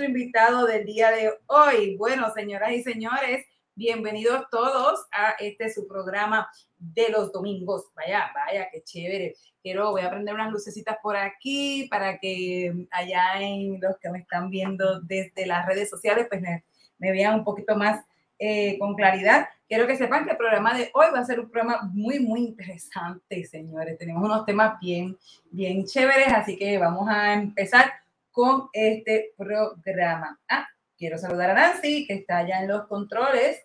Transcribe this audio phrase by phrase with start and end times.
[0.00, 1.96] nuestro invitado del día de hoy.
[1.98, 7.84] Bueno, señoras y señores, bienvenidos todos a este su programa de los domingos.
[7.94, 9.34] Vaya, vaya, qué chévere.
[9.62, 14.20] Quiero, voy a prender unas lucecitas por aquí para que allá en los que me
[14.20, 16.64] están viendo desde las redes sociales, pues me,
[16.96, 18.02] me vean un poquito más
[18.38, 19.48] eh, con claridad.
[19.68, 22.40] Quiero que sepan que el programa de hoy va a ser un programa muy, muy
[22.40, 23.98] interesante, señores.
[23.98, 25.18] Tenemos unos temas bien,
[25.50, 27.92] bien chéveres, así que vamos a empezar
[28.30, 30.38] con este programa.
[30.48, 30.66] Ah,
[30.96, 33.64] quiero saludar a Nancy, que está allá en los controles,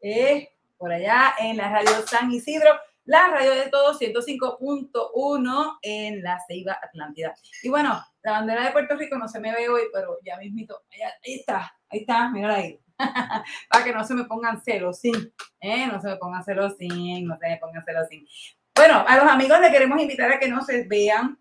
[0.00, 2.70] eh, por allá en la radio San Isidro,
[3.06, 7.34] la radio de todos 105.1 en la Ceiba Atlántida.
[7.62, 10.82] Y bueno, la bandera de Puerto Rico no se me ve hoy, pero ya mismito,
[10.90, 12.80] ahí está, ahí está, mira ahí.
[13.68, 15.12] Para que no se me pongan celos, sí,
[15.60, 15.86] ¿eh?
[15.86, 18.26] no se me pongan celos, sí, no se me pongan celos, sí.
[18.74, 21.38] Bueno, a los amigos les queremos invitar a que nos vean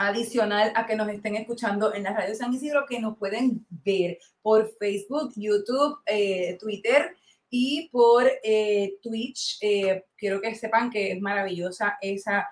[0.00, 4.18] adicional a que nos estén escuchando en la radio San Isidro, que nos pueden ver
[4.40, 7.14] por Facebook, YouTube, eh, Twitter
[7.50, 9.58] y por eh, Twitch.
[9.60, 12.48] Eh, quiero que sepan que es maravillosa esa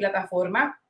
[0.00, 0.82] plataforma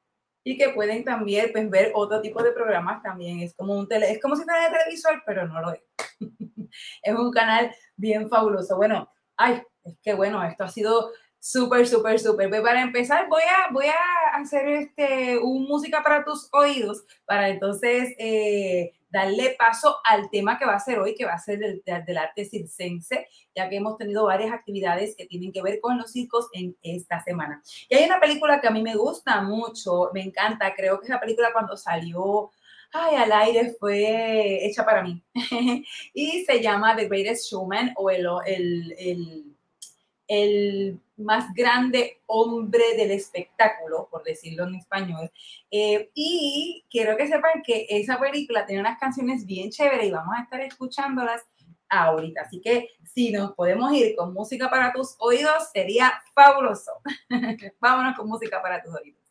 [0.42, 3.40] y que pueden también pues, ver otro tipo de programas también.
[3.40, 5.82] Es como un tele, es como si fuera de televisor, pero no lo es.
[7.02, 8.78] es un canal bien fabuloso.
[8.78, 12.48] Bueno, ay, es que bueno, esto ha sido Súper, súper, súper.
[12.48, 17.48] Pues para empezar, voy a, voy a hacer este, un música para tus oídos para
[17.48, 21.58] entonces eh, darle paso al tema que va a ser hoy, que va a ser
[21.58, 26.12] del, arte circense, ya que hemos tenido varias actividades que tienen que ver con los
[26.12, 27.62] circos en esta semana.
[27.88, 31.20] Y hay una película que a mí me gusta mucho, me encanta, creo que esa
[31.20, 32.50] película cuando salió
[32.92, 35.22] al aire fue hecha para mí.
[36.14, 39.57] y se llama The Greatest Showman o el, el, el,
[40.28, 45.30] el más grande hombre del espectáculo, por decirlo en español.
[45.70, 50.34] Eh, y quiero que sepan que esa película tiene unas canciones bien chéveres y vamos
[50.38, 51.42] a estar escuchándolas
[51.88, 52.42] ahorita.
[52.42, 56.92] Así que si nos podemos ir con música para tus oídos, sería fabuloso.
[57.80, 59.27] Vámonos con música para tus oídos.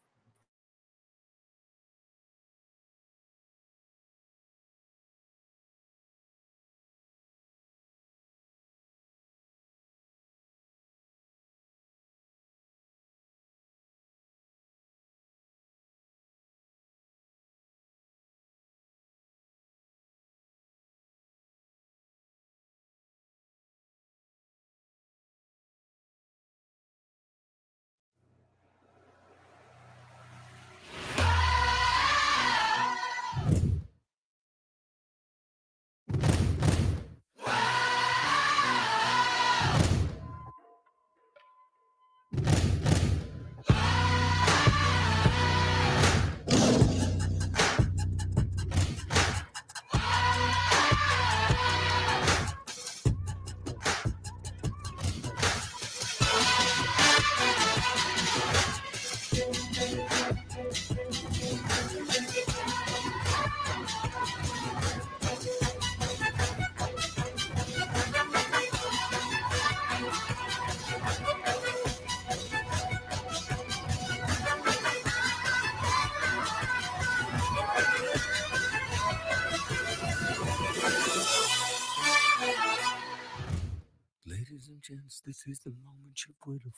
[86.65, 86.77] Moment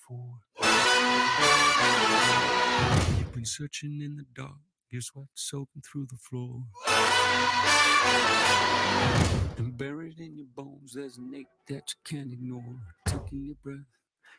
[3.19, 4.51] you've been searching in the dark,
[4.89, 6.63] your sweat soaking through the floor.
[9.57, 12.75] And buried in your bones, there's an ache that you can't ignore.
[13.05, 13.85] Taking your breath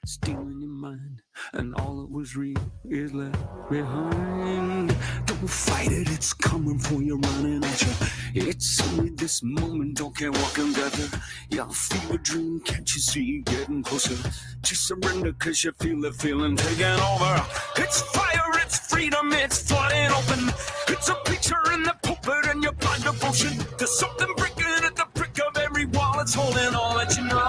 [0.07, 1.23] stealing your mind,
[1.53, 2.57] and all that was real
[2.89, 3.39] is left
[3.69, 4.89] behind.
[5.27, 7.89] Don't fight it, it's coming for you, running at you.
[8.35, 11.09] It's only this moment, don't care what can gather.
[11.51, 14.17] Y'all feel a dream, can't you see getting closer?
[14.63, 17.45] Just surrender, cause you feel the feeling taking over.
[17.77, 20.53] It's fire, it's freedom, it's flooding open.
[20.89, 23.53] It's a picture in the pulpit and your blind devotion.
[23.79, 27.47] There's something breaking at the brick of every wall, it's holding all that you know.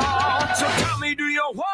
[0.55, 1.70] So tell me, do you want?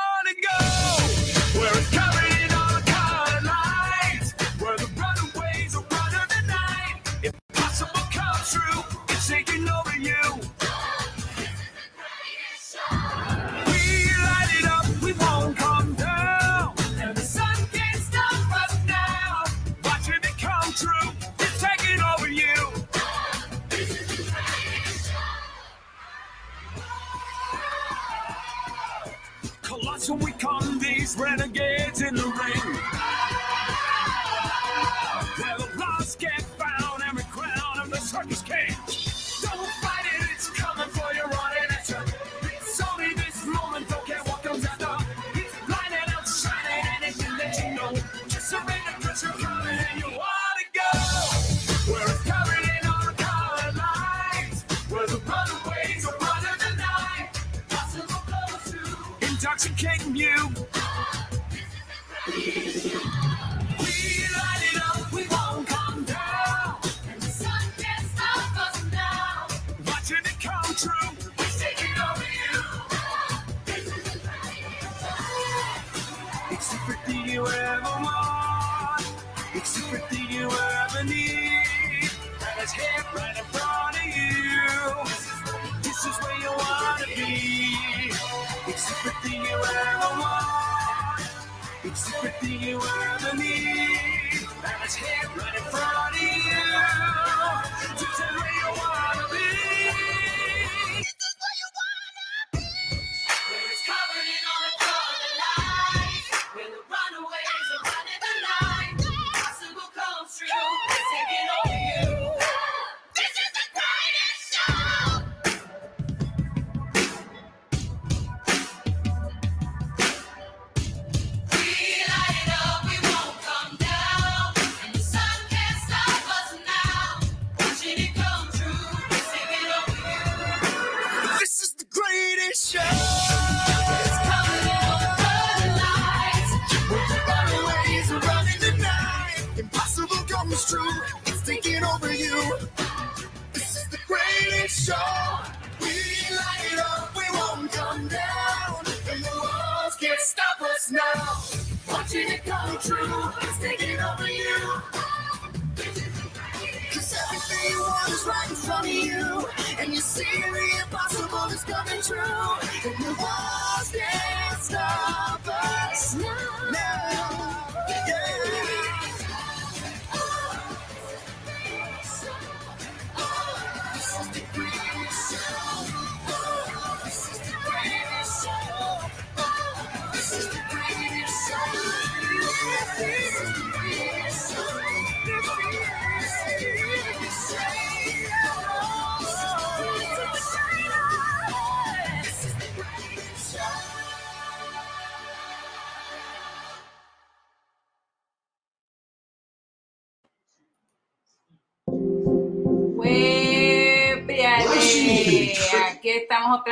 [31.17, 32.56] Renegades in the ring.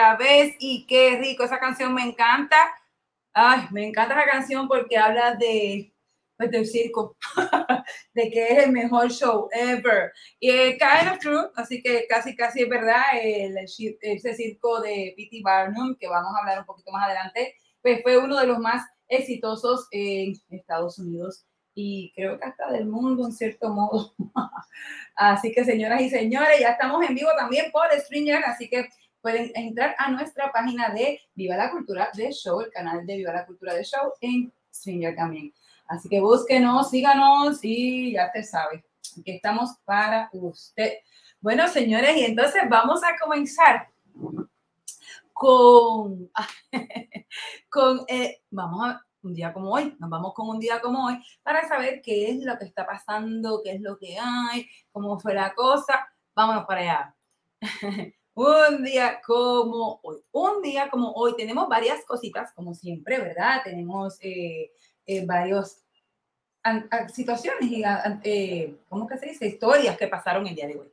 [0.06, 2.58] Otra vez y qué rico, esa canción me encanta.
[3.34, 5.94] Ay, me encanta esa canción porque habla de
[6.38, 7.18] pues, del circo,
[8.14, 10.12] de que es el mejor show ever.
[10.40, 15.14] Y es kind of true, así que casi casi es verdad, el, ese circo de
[15.18, 15.42] P.T.
[15.44, 18.84] Barnum, que vamos a hablar un poquito más adelante, pues fue uno de los más
[19.08, 24.14] exitosos en Estados Unidos y creo que hasta del mundo en cierto modo.
[25.16, 28.90] Así que señoras y señores, ya estamos en vivo también por Stringer, así que
[29.26, 33.34] pueden entrar a nuestra página de Viva la Cultura de Show, el canal de Viva
[33.34, 35.52] la Cultura de Show en Stringer también.
[35.88, 38.86] Así que búsquenos, síganos y ya te sabe,
[39.20, 40.98] aquí estamos para usted.
[41.42, 43.90] Bueno, señores, y entonces vamos a comenzar
[45.34, 46.30] con,
[47.72, 51.20] con eh, vamos a un día como hoy, nos vamos con un día como hoy
[51.42, 55.34] para saber qué es lo que está pasando, qué es lo que hay, cómo fue
[55.34, 56.08] la cosa.
[56.36, 57.16] Vámonos para allá.
[58.36, 60.18] un día como hoy.
[60.32, 63.62] Un día como hoy tenemos varias cositas, como siempre, ¿verdad?
[63.64, 64.72] Tenemos eh,
[65.06, 65.78] eh, varios
[66.64, 67.84] an- situaciones y,
[68.24, 69.48] eh, ¿cómo que se dice?
[69.48, 70.92] Historias que pasaron el día de hoy.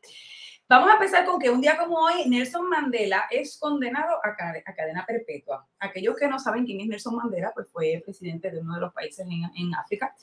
[0.69, 4.63] Vamos a empezar con que un día como hoy, Nelson Mandela es condenado a, cade-
[4.65, 5.67] a cadena perpetua.
[5.79, 8.93] Aquellos que no saben quién es Nelson Mandela, pues fue presidente de uno de los
[8.95, 10.15] países en, en África.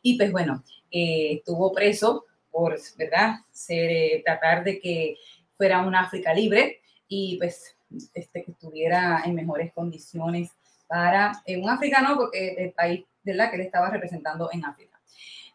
[0.00, 3.36] Y pues bueno, eh, estuvo preso por, ¿verdad?
[3.52, 5.16] Ser, eh, tratar de que
[5.56, 7.76] fuera una África libre y pues
[8.14, 10.50] este, que estuviera en mejores condiciones
[10.86, 13.50] para eh, un africano, porque el país, ¿verdad?
[13.50, 14.98] Que él estaba representando en África.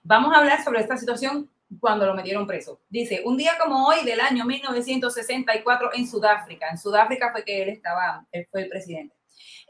[0.03, 1.49] Vamos a hablar sobre esta situación
[1.79, 2.79] cuando lo metieron preso.
[2.89, 6.69] Dice, un día como hoy del año 1964 en Sudáfrica.
[6.69, 9.15] En Sudáfrica fue que él estaba, él fue el presidente.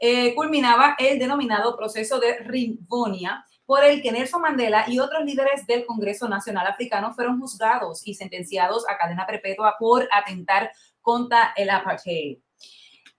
[0.00, 5.66] Eh, culminaba el denominado proceso de Rivonia, por el que Nelson Mandela y otros líderes
[5.66, 10.72] del Congreso Nacional Africano fueron juzgados y sentenciados a cadena perpetua por atentar
[11.02, 12.38] contra el apartheid.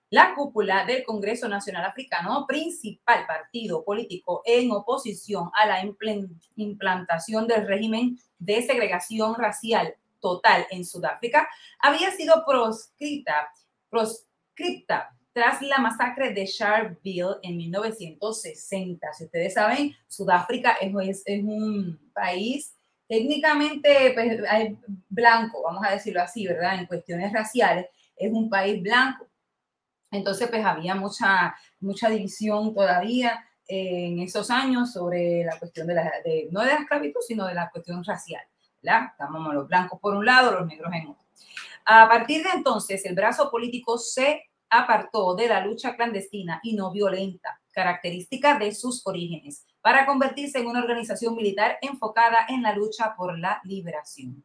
[0.10, 5.84] La cúpula del Congreso Nacional Africano, principal partido político en oposición a la
[6.56, 13.54] implantación del régimen de segregación racial total en Sudáfrica, había sido proscrita,
[13.88, 19.14] proscripta tras la masacre de Sharpeville en 1960.
[19.14, 22.76] Si ustedes saben, Sudáfrica es, es- un país
[23.08, 24.74] técnicamente pues,
[25.10, 26.80] blanco, vamos a decirlo así, ¿verdad?
[26.80, 29.28] En cuestiones raciales, es un país blanco.
[30.12, 36.12] Entonces, pues había mucha mucha división todavía en esos años sobre la cuestión de la,
[36.26, 38.42] de, no de la esclavitud, sino de la cuestión racial.
[38.82, 39.10] ¿verdad?
[39.12, 41.24] Estamos los blancos por un lado, los negros en otro.
[41.86, 46.92] A partir de entonces, el brazo político se apartó de la lucha clandestina y no
[46.92, 53.16] violenta, característica de sus orígenes, para convertirse en una organización militar enfocada en la lucha
[53.16, 54.44] por la liberación.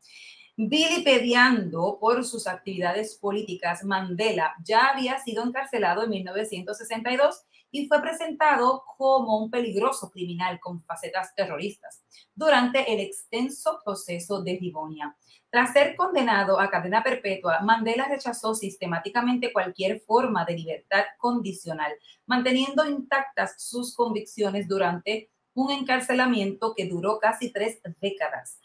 [0.56, 8.84] Vilipediando por sus actividades políticas, Mandela ya había sido encarcelado en 1962 y fue presentado
[8.96, 15.16] como un peligroso criminal con facetas terroristas durante el extenso proceso de Livonia.
[15.54, 21.92] Tras ser condenado a cadena perpetua, Mandela rechazó sistemáticamente cualquier forma de libertad condicional,
[22.26, 28.58] manteniendo intactas sus convicciones durante un encarcelamiento que duró casi tres décadas.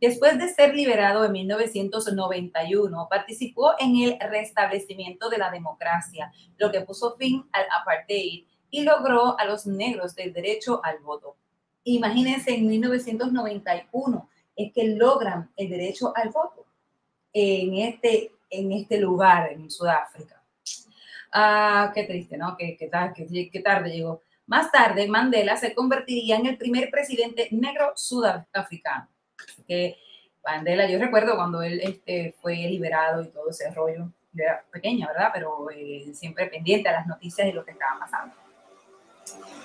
[0.00, 6.80] Después de ser liberado en 1991, participó en el restablecimiento de la democracia, lo que
[6.80, 11.36] puso fin al apartheid y logró a los negros del derecho al voto.
[11.84, 16.66] Imagínense en 1991 es que logran el derecho al voto
[17.32, 20.42] en este, en este lugar, en Sudáfrica.
[21.32, 22.56] Ah, qué triste, ¿no?
[22.56, 24.20] Qué, qué, qué, qué tarde llegó.
[24.46, 29.08] Más tarde, Mandela se convertiría en el primer presidente negro sudafricano
[29.66, 29.98] que
[30.44, 35.30] Mandela, yo recuerdo cuando él este, fue liberado y todo ese rollo, era pequeña, ¿verdad?
[35.32, 38.34] Pero eh, siempre pendiente a las noticias y lo que estaba pasando.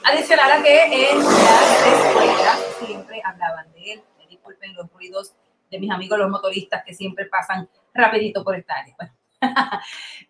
[0.04, 4.04] Adicional a que en las escuelas siempre hablaban de él.
[4.48, 5.36] Disculpen los ruidos
[5.70, 8.96] de mis amigos los motoristas que siempre pasan rapidito por esta área.
[8.98, 9.14] Bueno,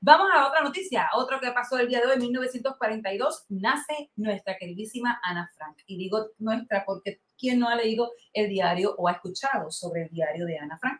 [0.01, 4.57] Vamos a otra noticia, otro que pasó el día de hoy, en 1942, nace nuestra
[4.57, 5.77] queridísima Ana Frank.
[5.85, 10.09] Y digo nuestra porque ¿quién no ha leído el diario o ha escuchado sobre el
[10.09, 10.99] diario de Ana Frank?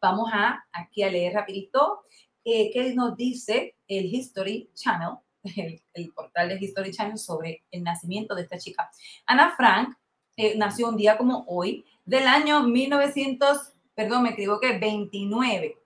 [0.00, 2.04] Vamos a aquí a leer rapidito
[2.44, 5.16] eh, qué nos dice el History Channel,
[5.56, 8.90] el, el, portal de History Channel sobre el nacimiento de esta chica.
[9.26, 9.96] Ana Frank
[10.36, 15.76] eh, nació un día como hoy del año 1900, perdón, me equivoqué, 29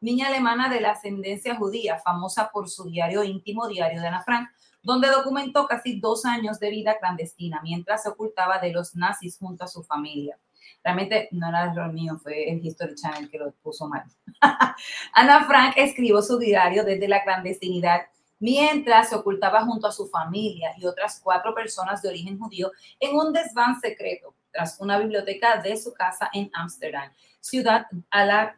[0.00, 4.48] Niña alemana de la ascendencia judía, famosa por su diario íntimo, Diario de Ana Frank,
[4.82, 9.64] donde documentó casi dos años de vida clandestina mientras se ocultaba de los nazis junto
[9.64, 10.38] a su familia.
[10.82, 14.04] Realmente no era el mío, fue el History Channel que lo puso mal.
[15.12, 18.02] Ana Frank escribió su diario desde la clandestinidad
[18.38, 22.70] mientras se ocultaba junto a su familia y otras cuatro personas de origen judío
[23.00, 28.56] en un desván secreto tras una biblioteca de su casa en Ámsterdam, ciudad a la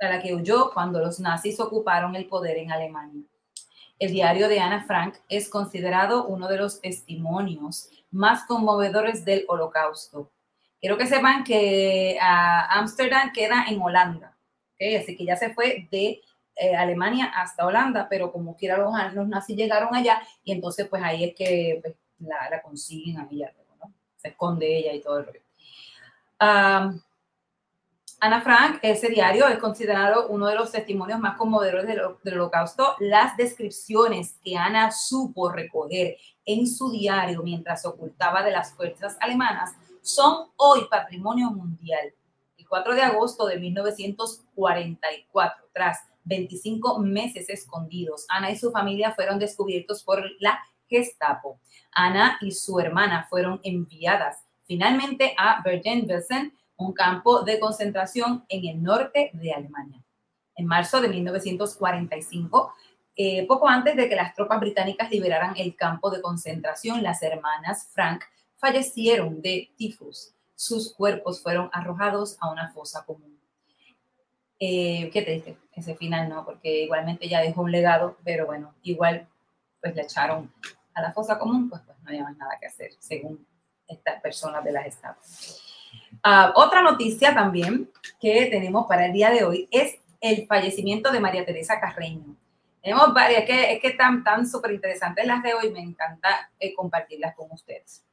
[0.00, 3.22] a la que huyó cuando los nazis ocuparon el poder en Alemania.
[3.98, 10.32] El diario de Ana Frank es considerado uno de los testimonios más conmovedores del holocausto.
[10.80, 14.34] Quiero que sepan que Ámsterdam uh, queda en Holanda,
[14.74, 14.96] ¿okay?
[14.96, 16.22] así que ya se fue de
[16.56, 21.02] eh, Alemania hasta Holanda, pero como quiera los, los, nazis llegaron allá y entonces pues
[21.02, 23.52] ahí es que pues, la, la, consiguen a ella.
[24.20, 25.40] Se esconde ella y todo el rollo.
[26.40, 27.00] Um,
[28.22, 32.02] Ana Frank, ese diario es considerado uno de los testimonios más conmovedores del,
[32.34, 32.94] holocausto.
[32.98, 39.16] Las descripciones que Ana supo recoger en su diario mientras se ocultaba de las fuerzas
[39.20, 39.72] alemanas
[40.02, 42.12] son hoy patrimonio mundial.
[42.58, 49.38] El 4 de agosto de 1944, tras 25 meses escondidos, Ana y su familia fueron
[49.38, 50.60] descubiertos por la
[50.90, 51.58] Gestapo.
[51.92, 58.82] Ana y su hermana fueron enviadas finalmente a Bergen-Belsen, un campo de concentración en el
[58.82, 60.00] norte de Alemania.
[60.54, 62.72] En marzo de 1945,
[63.16, 67.88] eh, poco antes de que las tropas británicas liberaran el campo de concentración, las hermanas
[67.92, 68.22] Frank
[68.58, 70.34] fallecieron de tifus.
[70.54, 73.40] Sus cuerpos fueron arrojados a una fosa común.
[74.60, 76.44] Eh, qué triste ese final, ¿no?
[76.44, 79.26] Porque igualmente ya dejó un legado, pero bueno, igual
[79.80, 80.52] pues le echaron
[80.94, 83.46] a la fosa común, pues, pues no había más nada que hacer, según
[83.86, 85.62] estas personas de las estados.
[86.24, 91.20] Uh, otra noticia también que tenemos para el día de hoy es el fallecimiento de
[91.20, 92.36] María Teresa Carreño.
[92.82, 96.74] Tenemos varias, que, es que están tan súper interesantes las de hoy, me encanta eh,
[96.74, 98.04] compartirlas con ustedes.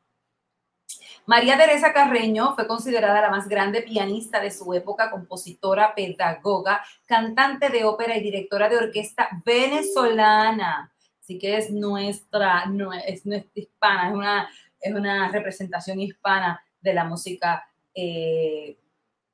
[1.26, 7.70] María Teresa Carreño fue considerada la más grande pianista de su época, compositora, pedagoga, cantante
[7.70, 10.94] de ópera y directora de orquesta venezolana.
[11.28, 16.94] Así que es nuestra, no, es nuestra hispana, es una, es una representación hispana de
[16.94, 18.78] la música eh,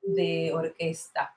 [0.02, 1.36] de orquesta.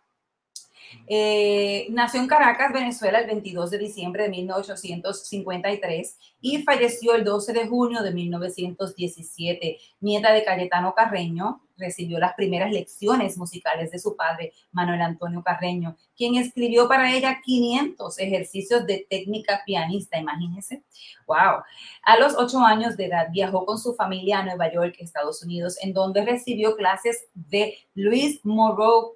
[1.06, 7.52] Eh, nació en Caracas, Venezuela, el 22 de diciembre de 1853 y falleció el 12
[7.52, 9.78] de junio de 1917.
[10.00, 15.96] Nieta de Cayetano Carreño, recibió las primeras lecciones musicales de su padre, Manuel Antonio Carreño,
[16.16, 20.84] quien escribió para ella 500 ejercicios de técnica pianista, imagínense.
[21.26, 21.62] ¡Wow!
[22.02, 25.76] A los ocho años de edad viajó con su familia a Nueva York, Estados Unidos,
[25.82, 29.12] en donde recibió clases de Louis Moreau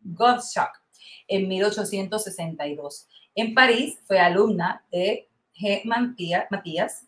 [0.00, 0.72] Gottschalk
[1.26, 3.06] en 1862.
[3.34, 5.82] En París fue alumna de G.
[6.50, 7.06] Matías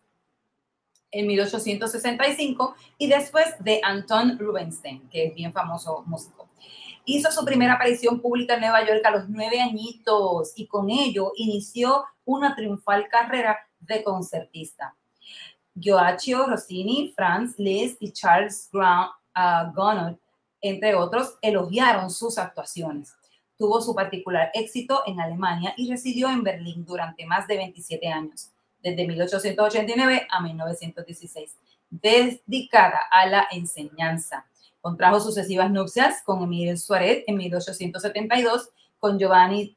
[1.11, 6.49] en 1865 y después de Anton Rubinstein, que es bien famoso músico.
[7.05, 11.33] Hizo su primera aparición pública en Nueva York a los nueve añitos y con ello
[11.37, 14.95] inició una triunfal carrera de concertista.
[15.75, 20.17] Gioacchio Rossini, Franz Liszt y Charles uh, Gounod,
[20.61, 23.15] entre otros, elogiaron sus actuaciones.
[23.57, 28.51] Tuvo su particular éxito en Alemania y residió en Berlín durante más de 27 años
[28.83, 31.57] desde 1889 a 1916,
[31.91, 34.47] dedicada a la enseñanza.
[34.81, 39.77] Contrajo sucesivas nupcias con Emilio Suárez en 1872, con Giovanni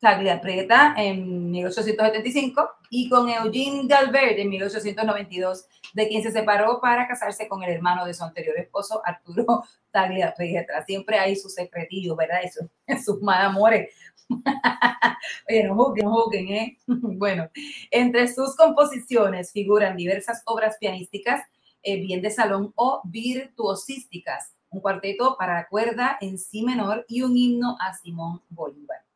[0.00, 7.46] Tagliapreta en 1875 y con Eugene Dalbert en 1892, de quien se separó para casarse
[7.48, 10.84] con el hermano de su anterior esposo, Arturo Tagliapreta.
[10.84, 12.40] Siempre hay sus secretillos, ¿verdad?
[12.52, 13.90] Sus, sus mal amores
[15.48, 16.78] Oye, no no ¿eh?
[16.86, 17.50] Bueno,
[17.90, 21.42] entre sus composiciones figuran diversas obras pianísticas,
[21.82, 27.36] eh, bien de salón o virtuosísticas, un cuarteto para cuerda en si menor y un
[27.36, 29.09] himno a Simón Bolívar.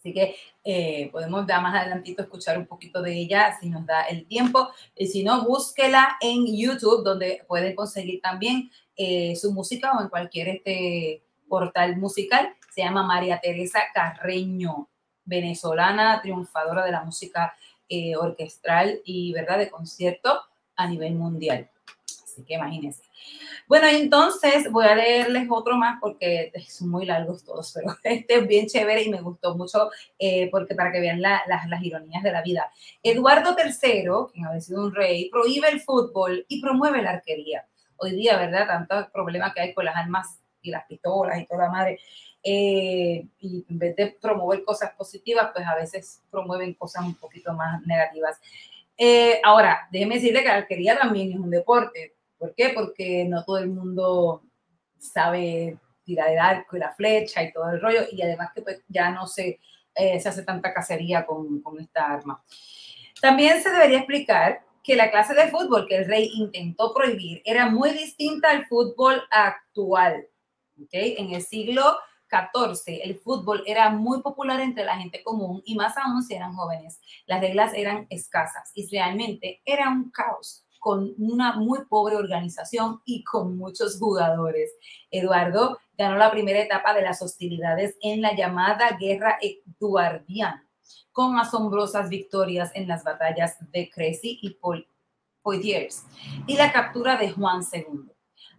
[0.00, 4.02] Así que eh, podemos ya más adelantito escuchar un poquito de ella si nos da
[4.02, 4.70] el tiempo.
[4.96, 10.08] Y si no, búsquela en YouTube, donde pueden conseguir también eh, su música o en
[10.08, 14.88] cualquier este portal musical se llama María Teresa Carreño,
[15.24, 17.54] venezolana, triunfadora de la música
[17.88, 20.40] eh, orquestral y, ¿verdad?, de concierto
[20.76, 21.68] a nivel mundial.
[22.24, 23.02] Así que imagínense.
[23.70, 28.46] Bueno, entonces voy a leerles otro más porque son muy largos todos, pero este es
[28.48, 31.42] bien chévere y me gustó mucho eh, porque para que vean las,
[31.80, 32.70] ironías de la vida.
[33.02, 37.64] Eduardo III, quien ha sido un rey, prohíbe el fútbol y promueve la arquería.
[37.96, 38.66] Hoy día, ¿verdad?
[38.66, 42.00] Tantos problemas que hay con las armas y las pistolas y toda la madre.
[42.42, 47.52] Eh, y en vez de promover cosas positivas, pues a veces promueven cosas un poquito
[47.52, 48.40] más negativas.
[48.96, 52.14] Eh, ahora, déjeme decirle que la arquería también es un deporte.
[52.40, 52.70] ¿Por qué?
[52.70, 54.42] Porque no todo el mundo
[54.98, 58.82] sabe tirar el arco y la flecha y todo el rollo, y además que pues,
[58.88, 59.60] ya no se,
[59.94, 62.42] eh, se hace tanta cacería con, con esta arma.
[63.20, 67.68] También se debería explicar que la clase de fútbol que el rey intentó prohibir era
[67.68, 70.26] muy distinta al fútbol actual.
[70.82, 71.16] ¿okay?
[71.18, 71.98] En el siglo
[72.28, 76.54] 14, el fútbol era muy popular entre la gente común y más aún si eran
[76.54, 76.98] jóvenes.
[77.26, 83.22] Las reglas eran escasas y realmente era un caos con una muy pobre organización y
[83.22, 84.72] con muchos jugadores.
[85.10, 90.66] Eduardo ganó la primera etapa de las hostilidades en la llamada Guerra Eduardiana,
[91.12, 94.58] con asombrosas victorias en las batallas de Crecy y
[95.42, 96.04] Poitiers
[96.46, 98.10] y la captura de Juan II.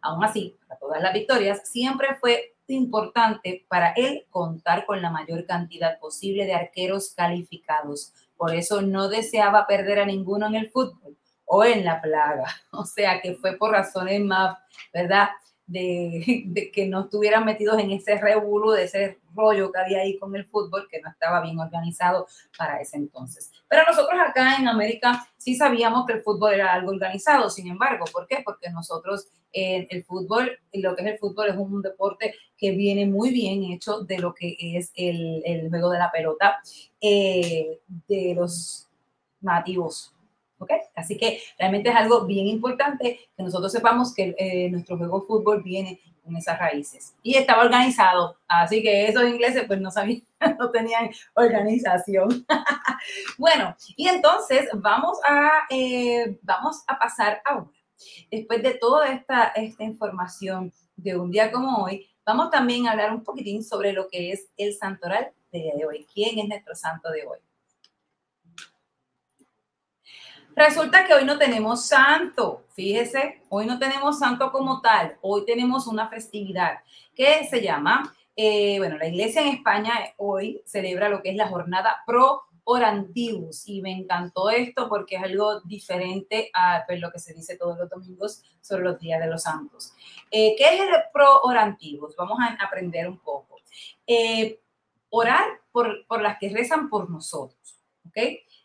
[0.03, 5.45] Aún así, para todas las victorias, siempre fue importante para él contar con la mayor
[5.45, 8.13] cantidad posible de arqueros calificados.
[8.37, 11.17] Por eso no deseaba perder a ninguno en el fútbol
[11.53, 12.45] o en la plaga.
[12.71, 14.57] O sea que fue por razones más,
[14.93, 15.29] ¿verdad?
[15.67, 20.35] de, que no estuvieran metidos en ese revuelo, de ese rollo que había ahí con
[20.35, 23.51] el fútbol, que no estaba bien organizado para ese entonces.
[23.69, 28.05] Pero nosotros acá en América sí sabíamos que el fútbol era algo organizado, sin embargo,
[28.11, 28.41] ¿por qué?
[28.43, 33.05] Porque nosotros eh, el fútbol, lo que es el fútbol es un deporte que viene
[33.05, 36.61] muy bien hecho de lo que es el, el juego de la pelota
[36.99, 38.89] eh, de los
[39.41, 40.13] nativos
[40.61, 40.71] ¿ok?
[40.95, 45.25] Así que realmente es algo bien importante que nosotros sepamos que eh, nuestro juego de
[45.27, 47.15] fútbol viene con esas raíces.
[47.23, 50.23] Y estaba organizado, así que esos ingleses pues no sabían,
[50.59, 52.45] no tenían organización.
[53.37, 57.71] bueno, y entonces vamos a, eh, vamos a pasar ahora.
[58.31, 63.11] Después de toda esta, esta información de un día como hoy, vamos también a hablar
[63.11, 66.07] un poquitín sobre lo que es el santoral de hoy.
[66.13, 67.39] ¿Quién es nuestro santo de hoy?
[70.63, 75.87] Resulta que hoy no tenemos santo, fíjese, hoy no tenemos santo como tal, hoy tenemos
[75.87, 76.81] una festividad
[77.15, 81.47] que se llama, eh, bueno, la iglesia en España hoy celebra lo que es la
[81.47, 87.17] jornada pro orantibus y me encantó esto porque es algo diferente a pues, lo que
[87.17, 89.93] se dice todos los domingos sobre los días de los santos.
[90.29, 92.15] Eh, ¿Qué es el pro orantibus?
[92.15, 93.61] Vamos a aprender un poco.
[94.05, 94.59] Eh,
[95.09, 98.17] orar por, por las que rezan por nosotros, ¿ok?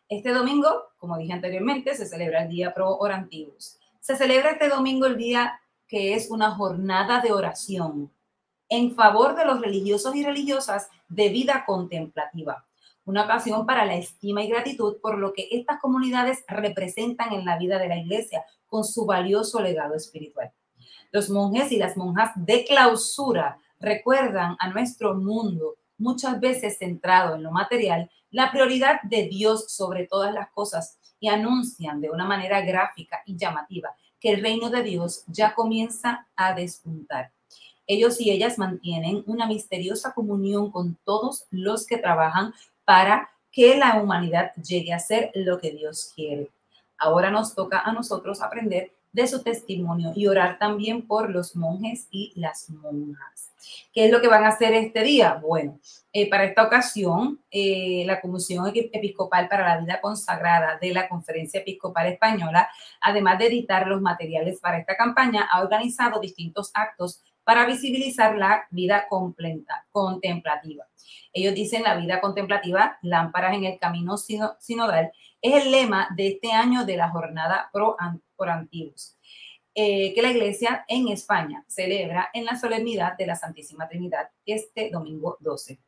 [0.09, 3.81] Este domingo, como dije anteriormente, se celebra el Día Pro Orantibus.
[4.01, 8.13] Se celebra este domingo el día que es una jornada de oración
[8.69, 12.65] en favor de los religiosos y religiosas de vida contemplativa.
[13.05, 17.59] Una ocasión para la estima y gratitud por lo que estas comunidades representan en la
[17.59, 20.53] vida de la iglesia con su valioso legado espiritual.
[21.11, 27.43] Los monjes y las monjas de clausura recuerdan a nuestro mundo muchas veces centrado en
[27.43, 32.61] lo material, la prioridad de Dios sobre todas las cosas y anuncian de una manera
[32.61, 37.33] gráfica y llamativa que el reino de Dios ya comienza a despuntar.
[37.87, 42.53] Ellos y ellas mantienen una misteriosa comunión con todos los que trabajan
[42.85, 46.51] para que la humanidad llegue a ser lo que Dios quiere.
[46.99, 52.07] Ahora nos toca a nosotros aprender de su testimonio y orar también por los monjes
[52.11, 53.51] y las monjas.
[53.93, 55.41] ¿Qué es lo que van a hacer este día?
[55.43, 55.81] Bueno,
[56.13, 61.61] eh, para esta ocasión, eh, la Comisión Episcopal para la Vida Consagrada de la Conferencia
[61.61, 62.69] Episcopal Española,
[63.01, 68.67] además de editar los materiales para esta campaña, ha organizado distintos actos para visibilizar la
[68.71, 70.85] vida completa, contemplativa.
[71.33, 76.53] Ellos dicen la vida contemplativa, lámparas en el camino sinodal, es el lema de este
[76.53, 77.97] año de la jornada pro,
[78.35, 79.16] por antiguos,
[79.79, 84.89] eh, que la iglesia en España celebra en la solemnidad de la Santísima Trinidad este
[84.89, 85.79] domingo 12.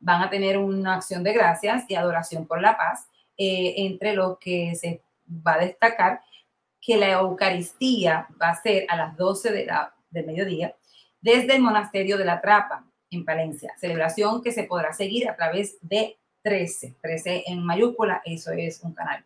[0.00, 4.38] Van a tener una acción de gracias y adoración por la paz, eh, entre lo
[4.38, 6.20] que se va a destacar
[6.78, 10.76] que la Eucaristía va a ser a las 12 de la, del mediodía
[11.22, 13.72] desde el monasterio de la Trapa en Palencia.
[13.78, 18.92] Celebración que se podrá seguir a través de 13, 13 en mayúscula, eso es un
[18.92, 19.24] canal.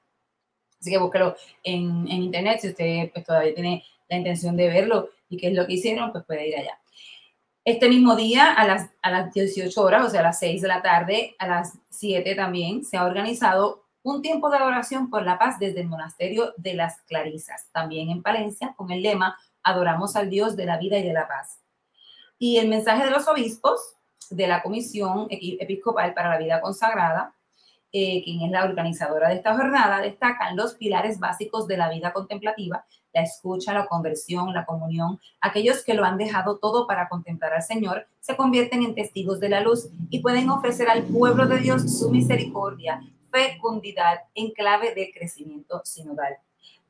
[0.78, 5.10] Así que búsquelo en, en internet si usted pues, todavía tiene la intención de verlo
[5.28, 6.78] y qué es lo que hicieron, pues puede ir allá.
[7.64, 10.68] Este mismo día, a las, a las 18 horas, o sea, a las 6 de
[10.68, 15.36] la tarde, a las 7 también, se ha organizado un tiempo de adoración por la
[15.36, 20.30] paz desde el monasterio de las Clarisas, también en Palencia, con el lema Adoramos al
[20.30, 21.58] Dios de la vida y de la paz.
[22.38, 23.96] Y el mensaje de los obispos
[24.30, 27.34] de la Comisión Episcopal para la Vida Consagrada,
[27.90, 32.12] eh, quien es la organizadora de esta jornada, destacan los pilares básicos de la vida
[32.12, 32.86] contemplativa,
[33.16, 35.18] la escucha, la conversión, la comunión.
[35.40, 39.48] Aquellos que lo han dejado todo para contemplar al Señor se convierten en testigos de
[39.48, 43.00] la luz y pueden ofrecer al pueblo de Dios su misericordia,
[43.32, 46.36] fecundidad en clave de crecimiento sinodal.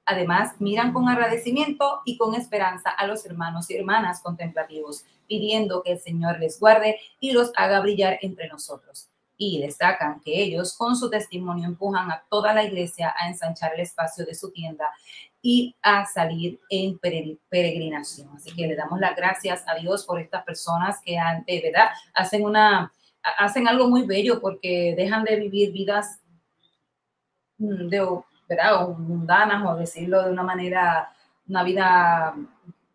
[0.04, 5.92] Además, miran con agradecimiento y con esperanza a los hermanos y hermanas contemplativos, pidiendo que
[5.92, 9.10] el Señor les guarde y los haga brillar entre nosotros.
[9.38, 13.80] Y destacan que ellos con su testimonio empujan a toda la iglesia a ensanchar el
[13.80, 14.88] espacio de su tienda
[15.48, 18.28] y a salir en peregrinación.
[18.34, 22.44] Así que le damos las gracias a Dios por estas personas que de verdad hacen
[22.44, 22.92] una
[23.38, 26.20] hacen algo muy bello porque dejan de vivir vidas
[27.58, 28.08] mm, de
[28.48, 28.88] ¿verdad?
[28.88, 31.12] O mundanas, o decirlo de una manera,
[31.48, 32.34] una vida,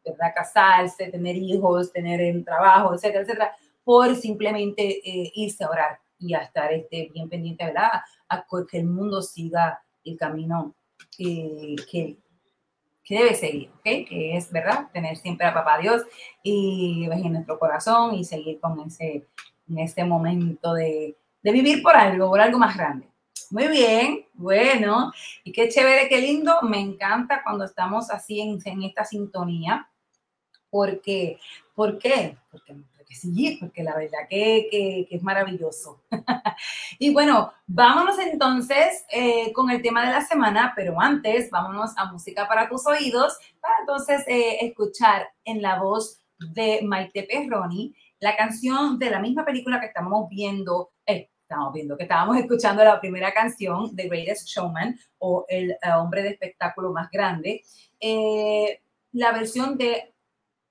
[0.04, 0.34] ¿verdad?
[0.36, 6.34] Casarse, tener hijos, tener un trabajo, etcétera, etcétera, por simplemente eh, irse a orar y
[6.34, 8.02] a estar este, bien pendiente, ¿verdad?
[8.28, 10.76] A que el mundo siga el camino
[11.18, 12.18] eh, que,
[13.16, 13.84] debe seguir, ¿ok?
[13.84, 14.90] Que es, ¿verdad?
[14.92, 16.04] Tener siempre a Papá Dios
[16.44, 19.28] y en nuestro corazón y seguir con ese,
[19.70, 23.08] en este momento de, de vivir por algo, por algo más grande.
[23.50, 25.12] Muy bien, bueno,
[25.44, 26.62] y qué chévere, qué lindo.
[26.62, 29.90] Me encanta cuando estamos así en, en esta sintonía.
[30.70, 31.38] Porque,
[31.76, 32.38] ¿Por qué?
[32.50, 32.76] Porque,
[33.16, 36.04] sí, porque la verdad que, que, que es maravilloso.
[37.00, 42.12] y bueno, vámonos entonces eh, con el tema de la semana, pero antes vámonos a
[42.12, 48.38] música para tus oídos, para entonces eh, escuchar en la voz de Maite Perroni la
[48.38, 53.02] canción de la misma película que estamos viendo, eh, estamos viendo, que estábamos escuchando la
[53.02, 57.64] primera canción de Greatest Showman o El eh, hombre de espectáculo más grande.
[58.00, 58.80] Eh,
[59.14, 60.14] la versión de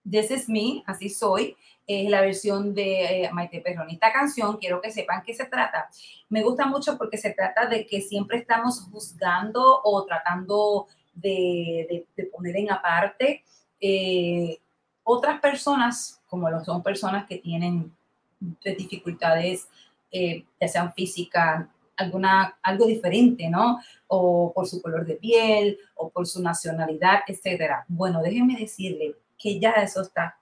[0.08, 1.56] This Is Me, Así Soy,
[1.98, 3.94] es la versión de eh, Maite Perroni.
[3.94, 5.88] Esta canción, quiero que sepan qué se trata.
[6.28, 12.24] Me gusta mucho porque se trata de que siempre estamos juzgando o tratando de, de,
[12.26, 13.44] poner en aparte
[15.02, 17.92] otras personas, como lo son personas que tienen
[18.62, 19.68] dificultades
[20.12, 23.78] eh, ya sean físicas, alguna, algo diferente, ¿no?
[24.08, 27.84] O por su color de piel, o por su nacionalidad, etcétera.
[27.86, 30.38] Bueno, déjenme decirle que ya eso está,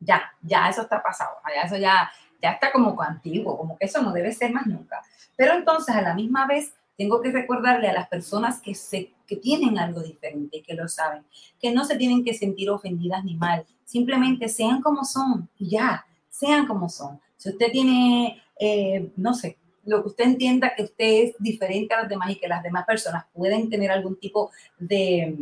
[0.00, 2.10] ya, ya eso está pasado, ya eso ya,
[2.42, 5.02] ya está como antiguo, como que eso no debe ser más nunca.
[5.36, 9.36] Pero entonces, a la misma vez, tengo que recordarle a las personas que, se, que
[9.36, 11.24] tienen algo diferente, que lo saben,
[11.58, 16.06] que no se tienen que sentir ofendidas ni mal, simplemente sean como son y ya,
[16.28, 21.24] sean como son Si usted tiene, eh, no sé, lo que usted entienda que usted
[21.24, 25.36] es diferente a los demás y que las demás personas pueden tener algún tipo de,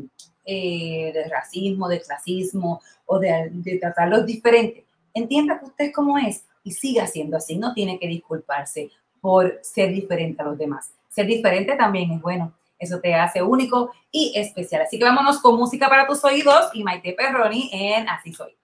[0.44, 6.44] eh, racismo, de clasismo o de, de tratarlos diferente, entienda que usted es como es
[6.62, 7.56] y siga siendo así.
[7.56, 10.92] No tiene que disculparse por ser diferente a los demás.
[11.08, 12.54] Ser diferente también es bueno.
[12.78, 14.82] Eso te hace único y especial.
[14.82, 18.56] Así que vámonos con música para tus oídos y Maite Perroni en Así Soy.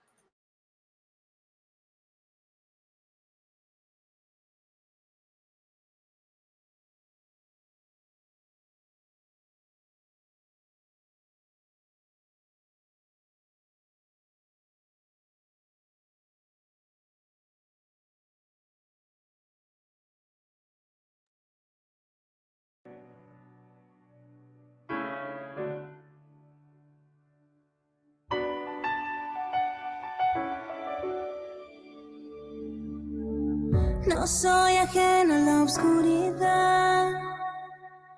[34.26, 37.12] Soy ajena a la oscuridad.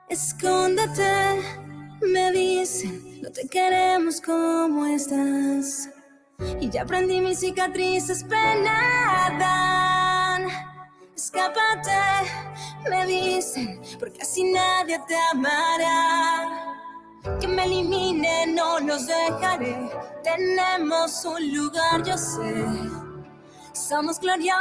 [0.09, 1.43] Escóndete,
[2.01, 5.91] me dicen, no te queremos como estás.
[6.61, 8.87] Y ya aprendí mis cicatrices penadan.
[11.17, 11.91] Escápate,
[12.89, 16.79] me dicen, porque así nadie te amará.
[17.41, 19.91] Que me elimine, no los dejaré.
[20.23, 23.06] Tenemos un lugar, yo sé
[23.87, 24.57] somos gloriosos.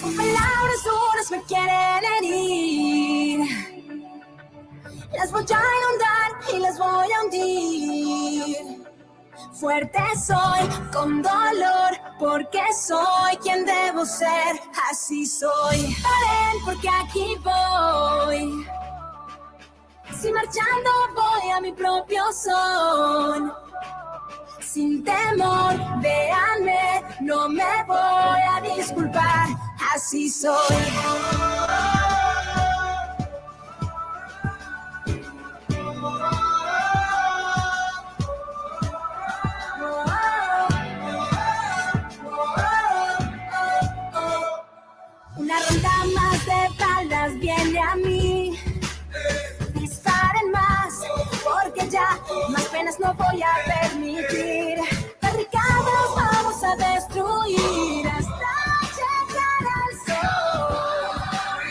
[0.00, 3.40] Con palabras duras me quieren herir.
[5.12, 8.84] Las voy a inundar y las voy a hundir.
[9.60, 14.60] Fuerte soy con dolor porque soy quien debo ser.
[14.90, 15.94] Así soy.
[16.02, 18.66] Paren porque aquí voy.
[20.24, 23.52] Si marchando voy a mi propio son.
[24.58, 29.48] Sin temor, véanme, no me voy a disculpar,
[29.94, 30.76] así soy.
[51.94, 54.78] Ya más penas no voy a permitir.
[55.22, 58.52] Barricadas vamos a destruir hasta
[58.98, 61.62] llegar al sol.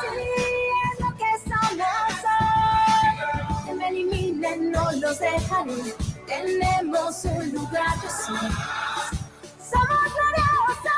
[0.00, 0.26] Sí,
[0.86, 3.66] es lo que somos hoy.
[3.66, 5.82] Que me eliminen, no los dejaré.
[6.26, 8.38] Tenemos un lugar que sí.
[9.72, 10.94] Somos gloriosos.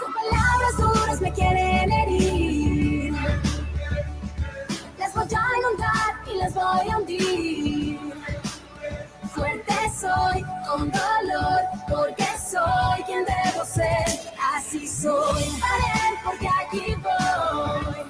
[0.00, 2.25] Son palabras duras, me quieren herir.
[6.56, 8.00] Voy a hundir.
[9.34, 14.32] Fuerte soy con dolor porque soy quien debo ser.
[14.54, 15.44] Así soy.
[15.60, 18.06] Paren porque aquí voy.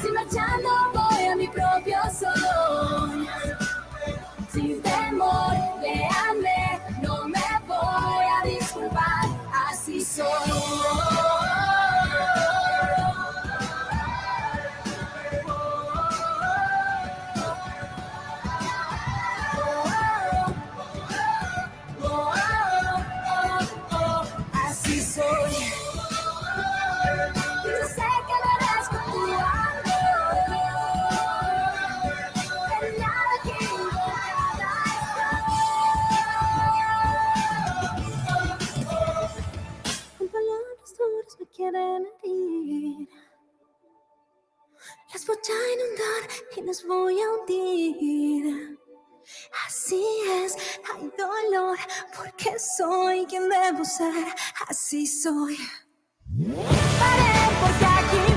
[0.00, 2.41] Si marchando voy a mi propio son.
[53.84, 54.26] Ser.
[54.68, 55.56] Así soy.
[57.80, 58.31] Aquí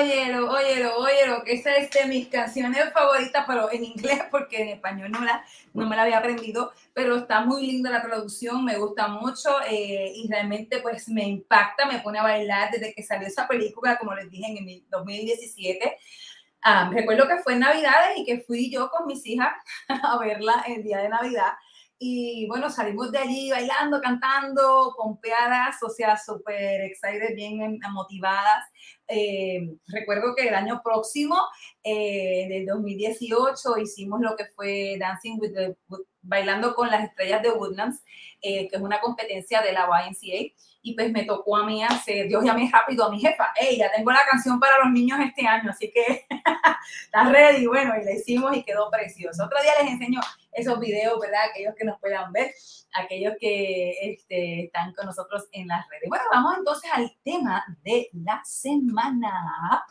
[0.00, 4.68] Óyelo, óyelo, óyelo, que esa es de mis canciones favoritas, pero en inglés, porque en
[4.68, 8.78] español no, la, no me la había aprendido, pero está muy linda la traducción, me
[8.78, 13.26] gusta mucho eh, y realmente pues me impacta, me pone a bailar desde que salió
[13.26, 15.96] esa película, como les dije, en el 2017.
[16.62, 19.52] Ah, recuerdo que fue en Navidades y que fui yo con mis hijas
[19.88, 21.54] a verla el día de Navidad.
[22.00, 28.66] Y bueno, salimos de allí bailando, cantando, pompeadas, o sea, súper excited, bien em, motivadas.
[29.08, 31.36] Eh, recuerdo que el año próximo,
[31.82, 35.76] eh, del 2018, hicimos lo que fue Dancing with the,
[36.28, 38.04] Bailando con las Estrellas de Woodlands,
[38.40, 42.28] eh, que es una competencia de la YMCA y pues me tocó a mí hacer,
[42.28, 45.46] Dios llamé rápido a mi jefa, hey, ya tengo la canción para los niños este
[45.46, 46.26] año, así que
[47.04, 49.44] está ready, bueno, y la hicimos y quedó precioso.
[49.44, 50.20] Otro día les enseño
[50.52, 51.50] esos videos, ¿verdad?
[51.50, 52.52] Aquellos que nos puedan ver,
[52.94, 56.08] aquellos que este, están con nosotros en las redes.
[56.08, 59.84] Bueno, vamos entonces al tema de la semana.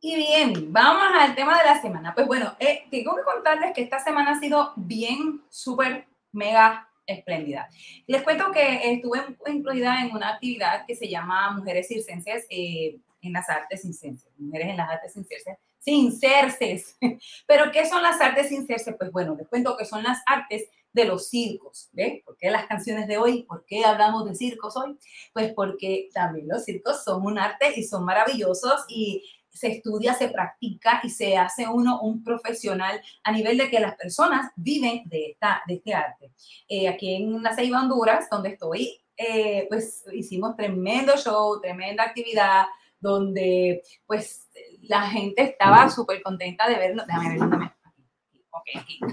[0.00, 2.14] Y bien, vamos al tema de la semana.
[2.14, 7.68] Pues bueno, eh, tengo que contarles que esta semana ha sido bien, súper, mega espléndida.
[8.06, 13.32] Les cuento que estuve incluida en una actividad que se llama Mujeres Circenses eh, en
[13.32, 14.30] las Artes Circenses.
[14.38, 15.58] Mujeres en las Artes Circenses.
[15.80, 16.96] Circenses.
[17.46, 18.94] Pero, ¿qué son las artes circenses?
[18.98, 21.88] Pues bueno, les cuento que son las artes de los circos.
[21.92, 22.22] ¿Ven?
[22.24, 23.44] ¿Por qué las canciones de hoy?
[23.44, 24.98] ¿Por qué hablamos de circos hoy?
[25.32, 30.28] Pues porque también los circos son un arte y son maravillosos y se estudia, se
[30.28, 35.30] practica y se hace uno un profesional a nivel de que las personas viven de,
[35.30, 36.32] esta, de este arte.
[36.68, 42.66] Eh, aquí en la Ceiba, Honduras, donde estoy, eh, pues hicimos tremendo show, tremenda actividad,
[43.00, 44.48] donde pues
[44.82, 47.04] la gente estaba súper contenta de verlo.
[47.06, 47.77] Déjame ver, déjame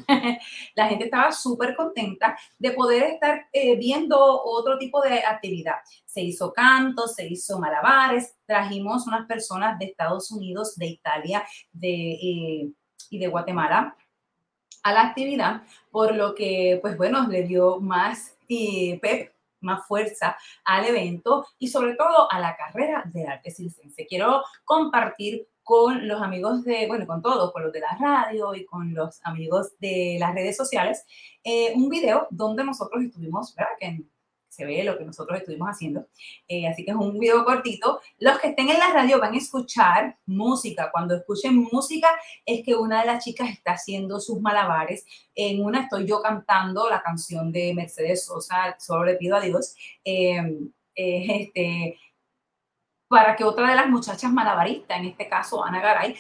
[0.75, 5.75] la gente estaba súper contenta de poder estar eh, viendo otro tipo de actividad.
[6.05, 12.11] Se hizo canto, se hizo malabares, trajimos unas personas de Estados Unidos, de Italia de,
[12.11, 12.69] eh,
[13.09, 13.95] y de Guatemala
[14.83, 20.37] a la actividad, por lo que, pues bueno, le dio más eh, pep más fuerza
[20.63, 24.05] al evento y sobre todo a la carrera del arte circense.
[24.05, 28.65] Quiero compartir con los amigos de, bueno, con todos, con los de la radio y
[28.65, 31.03] con los amigos de las redes sociales,
[31.43, 33.71] eh, un video donde nosotros estuvimos, ¿verdad?
[33.79, 34.03] Que
[34.47, 36.05] se ve lo que nosotros estuvimos haciendo.
[36.47, 37.99] Eh, así que es un video cortito.
[38.19, 40.91] Los que estén en la radio van a escuchar música.
[40.91, 42.09] Cuando escuchen música
[42.45, 45.03] es que una de las chicas está haciendo sus malabares.
[45.33, 49.75] En una estoy yo cantando la canción de Mercedes Sosa, Solo le pido a Dios.
[50.05, 50.59] Eh,
[50.93, 51.97] este,
[53.15, 56.17] para que otra de las muchachas malabaristas, en este caso Ana Garay,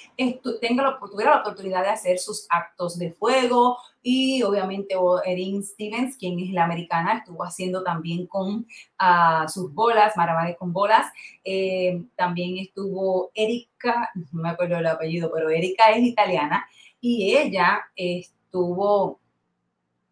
[0.61, 6.39] tenga tuviera la oportunidad de hacer sus actos de fuego y obviamente Erin Stevens, quien
[6.39, 8.65] es la americana, estuvo haciendo también con
[8.97, 11.11] ah, sus bolas, malabares con bolas.
[11.43, 16.65] Eh, también estuvo Erika, no me acuerdo el apellido, pero Erika es italiana
[17.01, 19.19] y ella estuvo,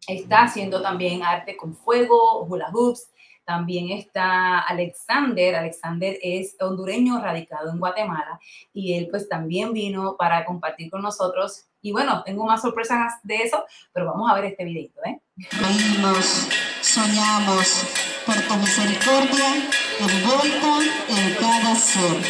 [0.06, 3.08] está haciendo también arte con fuego, hula hoops,
[3.44, 5.56] también está Alexander.
[5.56, 8.40] Alexander es hondureño radicado en Guatemala
[8.72, 11.66] y él pues también vino para compartir con nosotros.
[11.82, 15.20] Y bueno, tengo más sorpresas de eso, pero vamos a ver este videito, ¿eh?
[15.50, 16.48] Reímos,
[16.80, 17.84] soñamos
[18.24, 19.68] por tu misericordia
[20.00, 20.78] envuelta
[21.08, 22.22] en cada ser.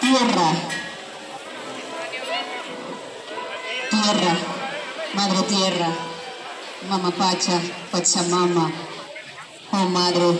[0.00, 0.52] Tierra,
[3.90, 4.36] tierra,
[5.14, 5.88] madre tierra,
[6.88, 8.93] mamapacha, pachamama.
[9.76, 10.38] Oh madre,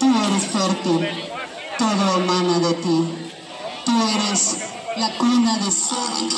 [0.00, 1.08] tú eres fértil,
[1.78, 2.98] todo emana de ti.
[3.84, 4.56] Tú eres
[4.96, 6.28] la cuna de sol.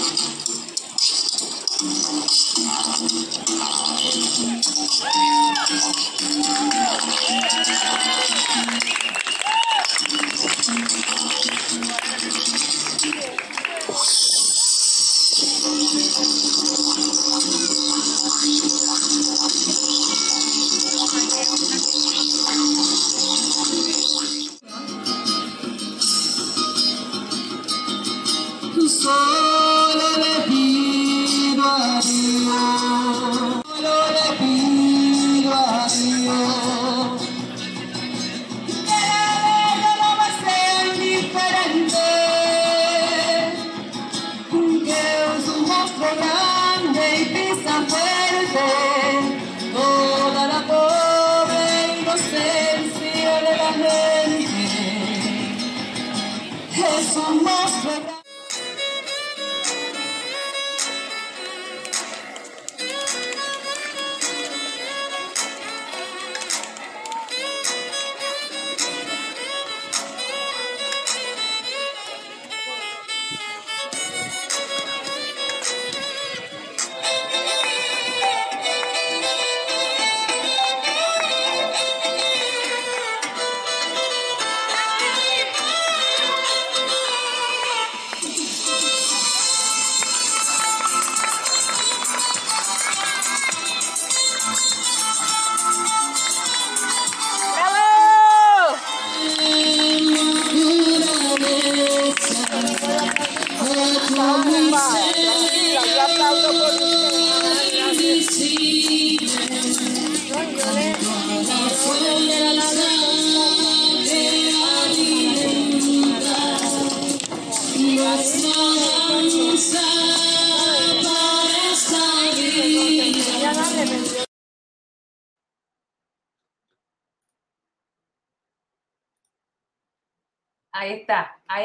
[29.00, 29.69] Solo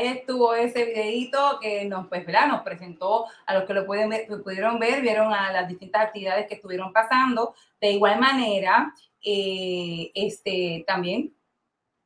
[0.02, 2.48] estuvo ese videito que nos, pues, ¿verdad?
[2.48, 6.48] nos presentó a los que lo pueden ver, pudieron ver, vieron a las distintas actividades
[6.48, 7.56] que estuvieron pasando.
[7.80, 8.94] De igual manera,
[9.24, 11.34] eh, este, también,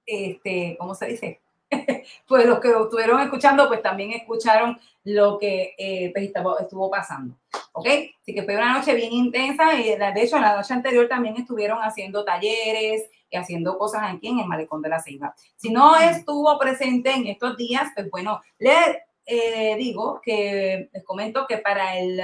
[0.05, 1.41] este, ¿cómo se dice?
[2.27, 6.31] pues los que lo estuvieron escuchando, pues también escucharon lo que eh, pues,
[6.61, 7.35] estuvo pasando.
[7.79, 7.87] ¿Ok?
[8.21, 11.37] Así que fue una noche bien intensa y de hecho en la noche anterior también
[11.37, 15.33] estuvieron haciendo talleres y haciendo cosas aquí en el Malecón de la Ceiba.
[15.55, 21.47] Si no estuvo presente en estos días, pues bueno, le eh, digo que les comento
[21.47, 22.19] que para el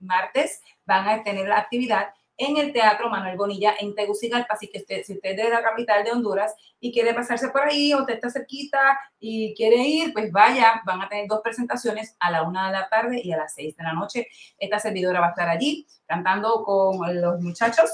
[0.00, 4.78] martes van a tener la actividad en el Teatro Manuel Bonilla en Tegucigalpa, así que
[4.78, 7.98] usted, si usted es de la capital de Honduras y quiere pasarse por ahí o
[7.98, 8.78] usted está cerquita
[9.18, 12.88] y quiere ir, pues vaya, van a tener dos presentaciones a la una de la
[12.88, 14.28] tarde y a las seis de la noche.
[14.56, 17.90] Esta servidora va a estar allí cantando con los muchachos,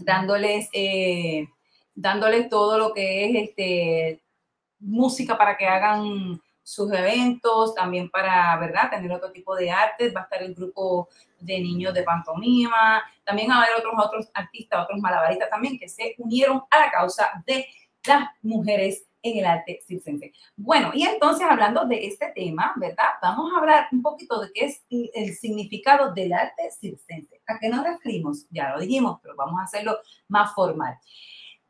[0.00, 1.46] dándoles, eh,
[1.94, 4.22] dándoles todo lo que es este,
[4.80, 10.14] música para que hagan sus eventos, también para, ¿verdad?, tener otro tipo de artes.
[10.14, 11.08] Va a estar el grupo
[11.40, 13.02] de niños de pantomima.
[13.24, 16.90] También va a haber otros, otros artistas, otros malabaristas también que se unieron a la
[16.90, 17.66] causa de
[18.06, 20.32] las mujeres en el arte circense.
[20.56, 23.06] Bueno, y entonces hablando de este tema, ¿verdad?
[23.22, 27.40] Vamos a hablar un poquito de qué es el significado del arte circense.
[27.46, 28.46] ¿A qué nos referimos?
[28.50, 29.98] Ya lo dijimos, pero vamos a hacerlo
[30.28, 30.98] más formal.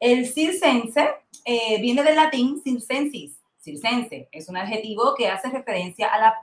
[0.00, 1.10] El circense
[1.44, 3.41] eh, viene del latín circensis.
[3.62, 6.34] Circense es un adjetivo que hace referencia a, la,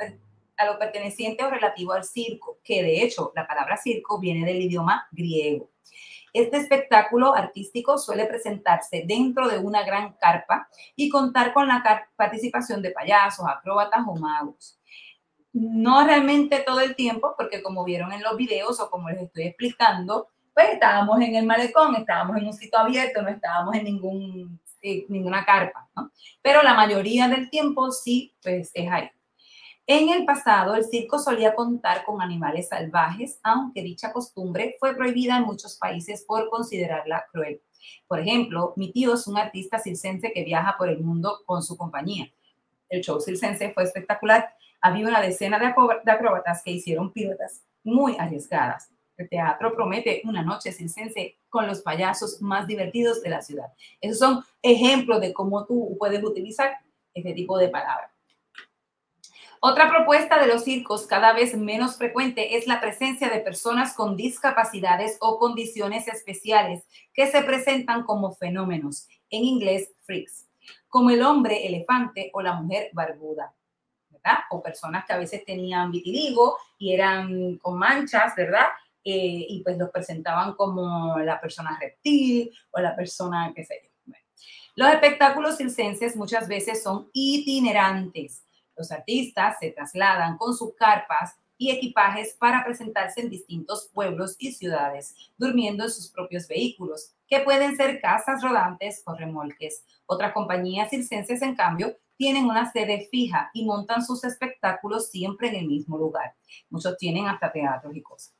[0.58, 4.62] a lo perteneciente o relativo al circo, que de hecho la palabra circo viene del
[4.62, 5.70] idioma griego.
[6.32, 11.84] Este espectáculo artístico suele presentarse dentro de una gran carpa y contar con la
[12.16, 14.80] participación de payasos, acróbatas o magos.
[15.52, 19.44] No realmente todo el tiempo, porque como vieron en los videos o como les estoy
[19.44, 24.62] explicando, pues estábamos en el malecón, estábamos en un sitio abierto, no estábamos en ningún,
[24.82, 26.12] eh, ninguna carpa, ¿no?
[26.42, 29.10] Pero la mayoría del tiempo sí, pues es ahí.
[29.92, 35.38] En el pasado, el circo solía contar con animales salvajes, aunque dicha costumbre fue prohibida
[35.38, 37.62] en muchos países por considerarla cruel.
[38.08, 41.76] Por ejemplo, mi tío es un artista circense que viaja por el mundo con su
[41.76, 42.32] compañía.
[42.88, 44.54] El show circense fue espectacular.
[44.80, 48.92] Había una decena de acróbatas que hicieron piruetas muy arriesgadas.
[49.20, 53.68] El teatro promete una noche circense con los payasos más divertidos de la ciudad.
[54.00, 56.72] Esos son ejemplos de cómo tú puedes utilizar
[57.14, 58.12] este tipo de palabras.
[59.60, 64.16] Otra propuesta de los circos cada vez menos frecuente es la presencia de personas con
[64.16, 70.48] discapacidades o condiciones especiales que se presentan como fenómenos, en inglés freaks,
[70.88, 73.54] como el hombre elefante o la mujer barbuda,
[74.08, 74.38] ¿verdad?
[74.50, 78.68] O personas que a veces tenían vitiligo y eran con manchas, ¿verdad?
[79.12, 83.90] Eh, y pues los presentaban como la persona reptil o la persona, qué sé yo.
[84.06, 84.24] Bueno.
[84.76, 88.44] Los espectáculos circenses muchas veces son itinerantes.
[88.78, 94.54] Los artistas se trasladan con sus carpas y equipajes para presentarse en distintos pueblos y
[94.54, 99.84] ciudades, durmiendo en sus propios vehículos, que pueden ser casas rodantes o remolques.
[100.06, 105.56] Otras compañías circenses, en cambio, tienen una sede fija y montan sus espectáculos siempre en
[105.56, 106.36] el mismo lugar.
[106.70, 108.39] Muchos tienen hasta teatros y cosas.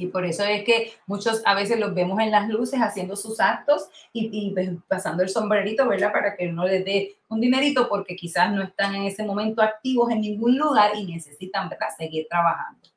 [0.00, 3.38] Y por eso es que muchos a veces los vemos en las luces haciendo sus
[3.38, 6.10] actos y, pues, pasando el sombrerito, ¿verdad?
[6.10, 10.10] Para que no les dé un dinerito porque quizás no están en ese momento activos
[10.10, 11.88] en ningún lugar y necesitan, ¿verdad?
[11.98, 12.88] Seguir trabajando.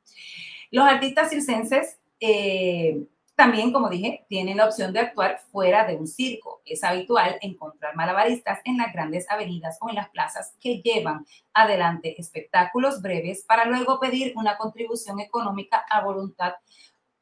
[0.70, 3.04] Los artistas circenses eh,
[3.36, 6.62] también, como dije, tienen la opción de actuar fuera de un circo.
[6.64, 12.18] Es habitual encontrar malabaristas en las grandes avenidas o en las plazas que llevan adelante
[12.20, 16.54] espectáculos breves para luego pedir una contribución económica a voluntad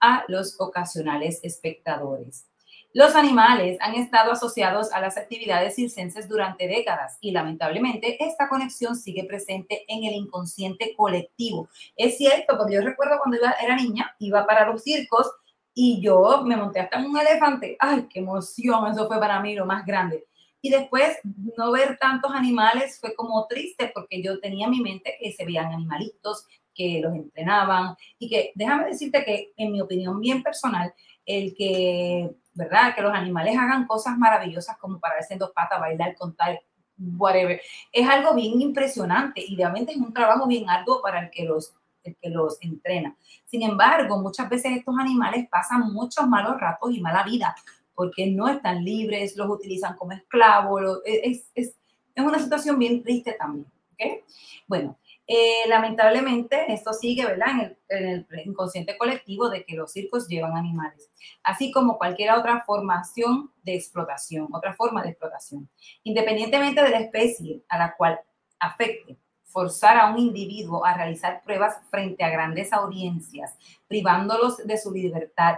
[0.03, 2.47] a los ocasionales espectadores.
[2.95, 8.97] Los animales han estado asociados a las actividades circenses durante décadas y lamentablemente esta conexión
[8.97, 11.71] sigue presente en el inconsciente colectivo.
[11.97, 15.27] Es cierto, porque yo recuerdo cuando era niña, iba para los circos
[15.73, 17.79] y yo me monté hasta un elefante.
[17.79, 18.87] ¡Ay, qué emoción!
[18.93, 20.27] Eso fue para mí lo más grande.
[20.61, 21.19] Y después
[21.57, 25.47] no ver tantos animales fue como triste porque yo tenía en mi mente que se
[25.47, 30.93] veían animalitos, que los entrenaban y que déjame decirte que en mi opinión bien personal,
[31.25, 32.95] el que, ¿verdad?
[32.95, 36.61] Que los animales hagan cosas maravillosas como pararse en dos patas, bailar, contar,
[36.99, 37.61] whatever,
[37.93, 41.75] es algo bien impresionante y realmente es un trabajo bien arduo para el que los
[42.05, 43.17] el que los entrena.
[43.47, 47.55] Sin embargo, muchas veces estos animales pasan muchos malos ratos y mala vida
[47.95, 51.77] porque no están libres, los utilizan como esclavos, es, es,
[52.15, 53.67] es una situación bien triste también.
[53.93, 54.25] ¿ok?
[54.67, 57.49] Bueno, Eh, lamentablemente, esto sigue, ¿verdad?
[57.51, 61.11] En el, en el inconsciente colectivo de que los circos llevan animales,
[61.45, 65.71] así como cualquier otra formación de explotación, otra forma de explotación,
[66.03, 68.21] independientemente de la especie a la cual
[68.59, 69.19] afecte.
[69.45, 73.55] Forzar a un individuo a realizar pruebas frente a grandes audiencias,
[73.87, 75.57] privándolos de su libertad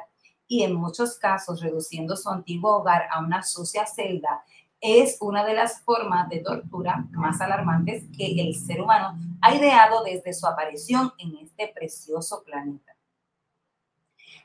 [0.48, 4.44] y en muchos casos reduciendo su antiguo hogar a una sucia celda,
[4.86, 10.04] es una de las formas de tortura más alarmantes que el ser humano ha ideado
[10.04, 12.94] desde su aparición en este precioso planeta.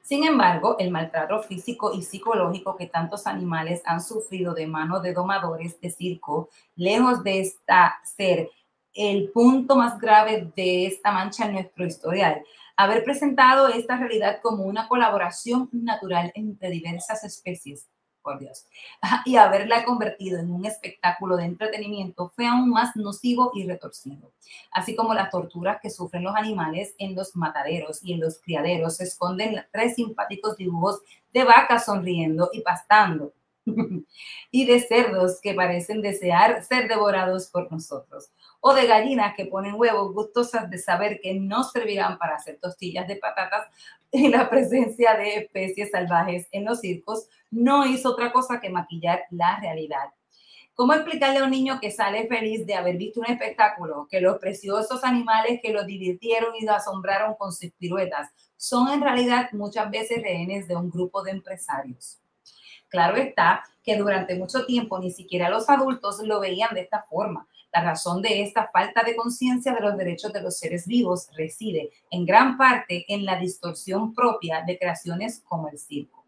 [0.01, 5.13] Sin embargo, el maltrato físico y psicológico que tantos animales han sufrido de manos de
[5.13, 8.49] domadores de circo, lejos de esta ser
[8.93, 12.41] el punto más grave de esta mancha en nuestro historial,
[12.77, 17.89] haber presentado esta realidad como una colaboración natural entre diversas especies,
[18.37, 18.67] Dios,
[19.25, 24.31] y haberla convertido en un espectáculo de entretenimiento fue aún más nocivo y retorcido.
[24.71, 28.97] Así como las torturas que sufren los animales en los mataderos y en los criaderos
[28.97, 31.01] se esconden tres simpáticos dibujos
[31.33, 33.33] de vacas sonriendo y pastando.
[34.51, 38.31] Y de cerdos que parecen desear ser devorados por nosotros,
[38.61, 43.07] o de gallinas que ponen huevos gustosas de saber que no servirán para hacer tostillas
[43.07, 43.67] de patatas,
[44.11, 49.23] y la presencia de especies salvajes en los circos no hizo otra cosa que maquillar
[49.29, 50.09] la realidad.
[50.73, 54.37] ¿Cómo explicarle a un niño que sale feliz de haber visto un espectáculo, que los
[54.37, 59.91] preciosos animales que lo divirtieron y lo asombraron con sus piruetas son en realidad muchas
[59.91, 62.19] veces rehenes de un grupo de empresarios?
[62.87, 67.45] Claro está que durante mucho tiempo ni siquiera los adultos lo veían de esta forma.
[67.71, 71.91] La razón de esta falta de conciencia de los derechos de los seres vivos reside
[72.09, 76.19] en gran parte en la distorsión propia de creaciones como el circo.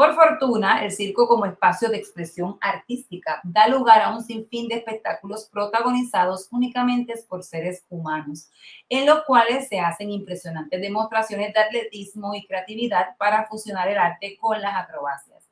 [0.00, 4.76] Por fortuna, el circo como espacio de expresión artística da lugar a un sinfín de
[4.76, 8.48] espectáculos protagonizados únicamente por seres humanos,
[8.88, 14.38] en los cuales se hacen impresionantes demostraciones de atletismo y creatividad para fusionar el arte
[14.40, 15.49] con las acrobacias.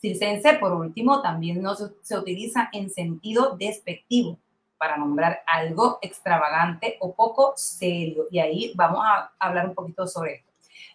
[0.00, 4.38] Circense, por último, también no se, utiliza en sentido despectivo
[4.78, 8.26] para nombrar algo extravagante o poco serio.
[8.30, 10.50] Y ahí vamos a hablar un poquito sobre esto.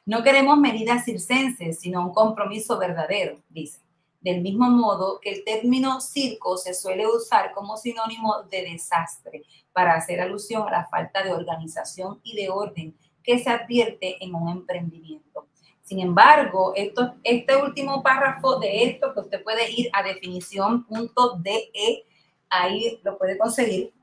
[0.07, 3.79] No queremos medidas circenses, sino un compromiso verdadero, dice.
[4.21, 9.93] Del mismo modo que el término circo se suele usar como sinónimo de desastre para
[9.93, 14.49] hacer alusión a la falta de organización y de orden que se advierte en un
[14.49, 15.44] emprendimiento.
[15.85, 22.03] Sin embargo, esto, este último párrafo de esto, que usted puede ir a definición.de,
[22.49, 23.93] ahí lo puede conseguir.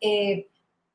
[0.00, 0.46] Eh,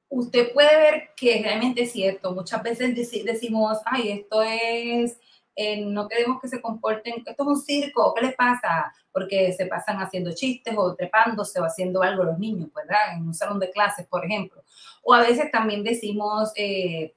[0.10, 2.32] usted puede ver que realmente es cierto.
[2.34, 5.20] Muchas veces deci- decimos, ay, esto es,
[5.56, 8.94] eh, no queremos que se comporten, esto es un circo, ¿qué les pasa?
[9.12, 13.16] Porque se pasan haciendo chistes o trepándose o haciendo algo los niños, ¿verdad?
[13.16, 14.62] En un salón de clases, por ejemplo.
[15.02, 17.16] O a veces también decimos, eh,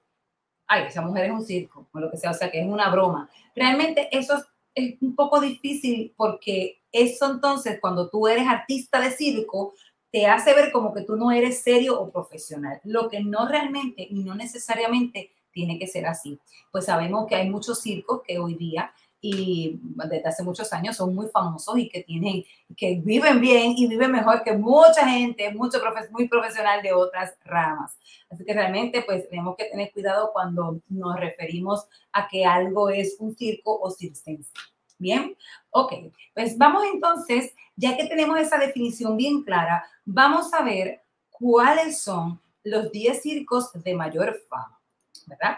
[0.72, 2.88] ay, esa mujer es un circo, o lo que sea, o sea, que es una
[2.90, 3.28] broma.
[3.54, 4.42] Realmente eso
[4.74, 9.74] es, un poco difícil porque eso entonces, cuando tú eres artista de circo,
[10.10, 14.06] te hace ver como que tú no eres serio o profesional, lo que no realmente
[14.08, 16.38] y no necesariamente tiene que ser así.
[16.70, 18.92] Pues sabemos que hay muchos circos que hoy día
[19.24, 22.44] y desde hace muchos años son muy famosos y que tienen,
[22.76, 27.34] que viven bien y viven mejor que mucha gente, mucho profe- muy profesional de otras
[27.44, 27.96] ramas.
[28.28, 33.16] Así que realmente pues tenemos que tener cuidado cuando nos referimos a que algo es
[33.20, 34.50] un circo o circense.
[34.98, 35.36] Bien,
[35.70, 35.92] ok,
[36.34, 41.00] pues vamos entonces, ya que tenemos esa definición bien clara, vamos a ver
[41.30, 44.80] cuáles son los 10 circos de mayor fama,
[45.26, 45.56] ¿verdad?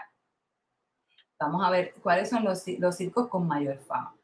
[1.39, 4.15] Vamos a ver cuáles son los, los circos con mayor fama.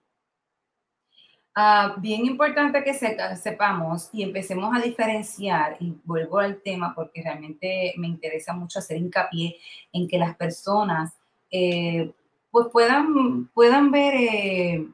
[1.54, 7.94] Ah, bien importante que sepamos y empecemos a diferenciar, y vuelvo al tema porque realmente
[7.98, 9.58] me interesa mucho hacer hincapié
[9.92, 11.14] en que las personas
[11.52, 12.14] eh,
[12.52, 14.88] pues puedan, puedan ver, eh,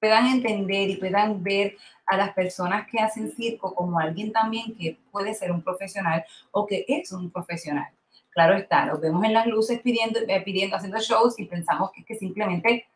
[0.00, 1.76] puedan entender y puedan ver
[2.06, 6.66] a las personas que hacen circo como alguien también que puede ser un profesional o
[6.66, 7.95] que es un profesional.
[8.36, 12.04] Claro está, los vemos en las luces pidiendo, eh, pidiendo haciendo shows y pensamos que,
[12.04, 12.86] que simplemente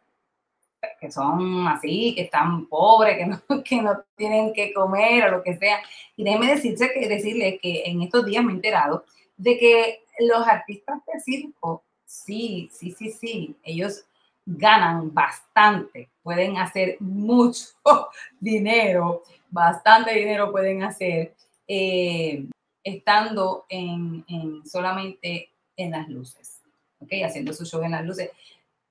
[1.01, 5.43] que son así, que están pobres, que no, que no tienen que comer o lo
[5.43, 5.79] que sea.
[6.15, 9.07] Y déjeme decirse que, decirle que en estos días me he enterado
[9.39, 14.05] de que los artistas de circo, sí, sí, sí, sí, ellos
[14.45, 17.71] ganan bastante, pueden hacer mucho
[18.41, 21.35] dinero, bastante dinero pueden hacer
[21.67, 22.45] eh,
[22.83, 26.63] estando en, en solamente en las luces,
[27.01, 27.13] ¿ok?
[27.25, 28.31] Haciendo su show en las luces.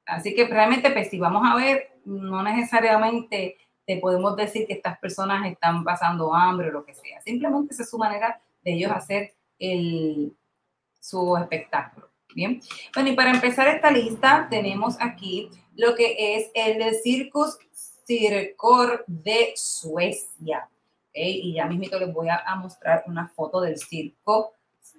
[0.05, 4.99] Así que realmente, pues si vamos a ver, no necesariamente te podemos decir que estas
[4.99, 7.21] personas están pasando hambre o lo que sea.
[7.21, 10.35] Simplemente esa es su manera de ellos hacer el,
[10.99, 12.09] su espectáculo.
[12.35, 12.61] Bien.
[12.93, 17.57] Bueno, y para empezar esta lista, tenemos aquí lo que es el Circus
[18.05, 20.69] Circor de Suecia.
[21.13, 24.53] Y ya mismito les voy a, mostrar una foto del circo,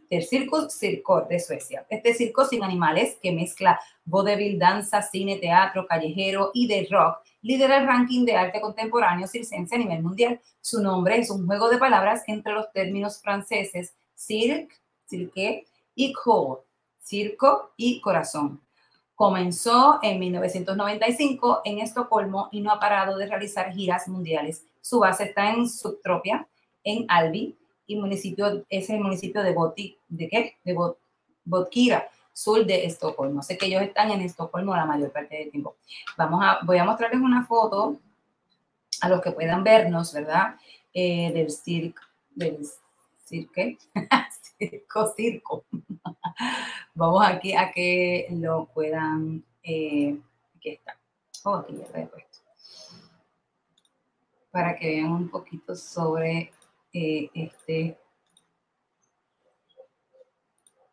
[0.09, 1.87] del Circus Circor de Suecia.
[1.89, 7.79] Este circo sin animales que mezcla vodevil, danza, cine, teatro, callejero y de rock, lidera
[7.79, 10.41] el ranking de arte contemporáneo circense a nivel mundial.
[10.61, 14.75] Su nombre es un juego de palabras entre los términos franceses cirque,
[15.07, 16.65] cirque y corps,
[16.99, 18.61] circo y corazón.
[19.21, 24.65] Comenzó en 1995 en Estocolmo y no ha parado de realizar giras mundiales.
[24.81, 26.49] Su base está en Subtropia,
[26.83, 27.55] en Albi,
[27.87, 30.57] y municipio, es el municipio de Boti, ¿de qué?
[30.65, 30.97] De Bot,
[31.45, 33.43] Botkira, sur de Estocolmo.
[33.43, 35.77] Sé que ellos están en Estocolmo la mayor parte del tiempo.
[36.17, 37.99] Vamos a, voy a mostrarles una foto
[39.03, 40.55] a los que puedan vernos, ¿verdad?
[40.95, 42.01] Eh, del circo,
[42.35, 42.67] del
[43.27, 43.77] cirque,
[44.69, 45.65] circo, circo.
[46.95, 50.19] Vamos aquí a que lo puedan, eh,
[50.57, 50.99] aquí está.
[51.45, 52.39] Oh, aquí ya lo he puesto.
[54.51, 56.53] Para que vean un poquito sobre
[56.93, 57.99] eh, este,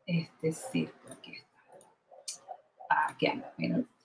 [0.05, 1.11] este circo.
[1.11, 3.07] Aquí está.
[3.09, 3.96] Aquí anda, miren.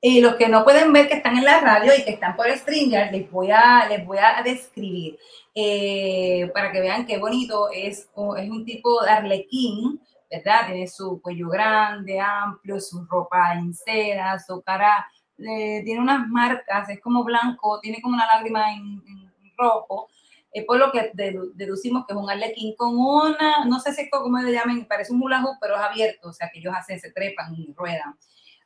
[0.00, 2.48] Y los que no pueden ver que están en la radio y que están por
[2.48, 5.18] StreamYard, les voy a, les voy a describir
[5.54, 10.66] eh, para que vean qué bonito es, o- es un tipo de arlequín, ¿verdad?
[10.66, 15.04] Tiene su cuello grande, amplio, su ropa en seda, su cara,
[15.38, 20.08] eh, tiene unas marcas, es como blanco, tiene como una lágrima en, en rojo,
[20.52, 24.02] eh, por lo que dedu- deducimos que es un arlequín con una, no sé si
[24.02, 26.74] es como le llamen, parece un hula hoop, pero es abierto, o sea que ellos
[26.76, 28.16] hacen, se trepan y ruedan.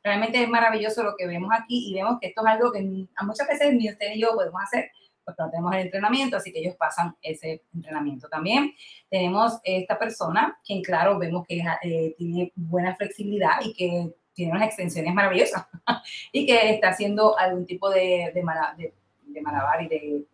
[0.03, 2.81] Realmente es maravilloso lo que vemos aquí y vemos que esto es algo que
[3.21, 4.91] muchas veces ni usted ni yo podemos hacer
[5.25, 8.73] porque no tenemos el entrenamiento, así que ellos pasan ese entrenamiento también.
[9.09, 14.67] Tenemos esta persona, quien claro, vemos que eh, tiene buena flexibilidad y que tiene unas
[14.67, 15.65] extensiones maravillosas
[16.33, 18.93] y que está haciendo algún tipo de, de, mala- de-
[19.27, 20.25] de malabar y de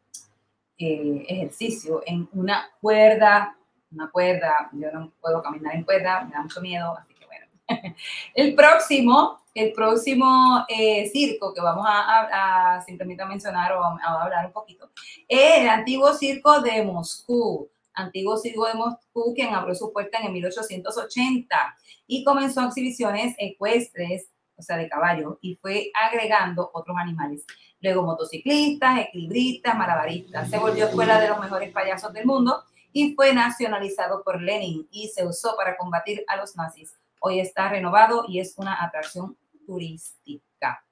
[0.80, 3.55] eh, ejercicio en una cuerda,
[3.91, 7.45] una cuerda, yo no puedo caminar en cuerda, me da mucho miedo, así que bueno.
[8.34, 12.82] El próximo, el próximo eh, circo que vamos a,
[13.28, 14.89] mencionar o a, hablar un poquito,
[15.28, 17.70] es el antiguo circo de Moscú.
[17.93, 21.76] Antiguo circo de Moscú, quien abrió su puerta en el 1880
[22.07, 27.45] y comenzó exhibiciones ecuestres, o sea, de caballo, y fue agregando otros animales.
[27.82, 30.49] Luego motociclistas, equilibristas, malabaristas.
[30.49, 35.10] Se volvió escuela de los mejores payasos del mundo y fue nacionalizado por Lenin y
[35.10, 36.93] se usó para combatir a los nazis.
[37.20, 39.38] Hoy está renovado y es una atracción
[39.70, 40.84] turística.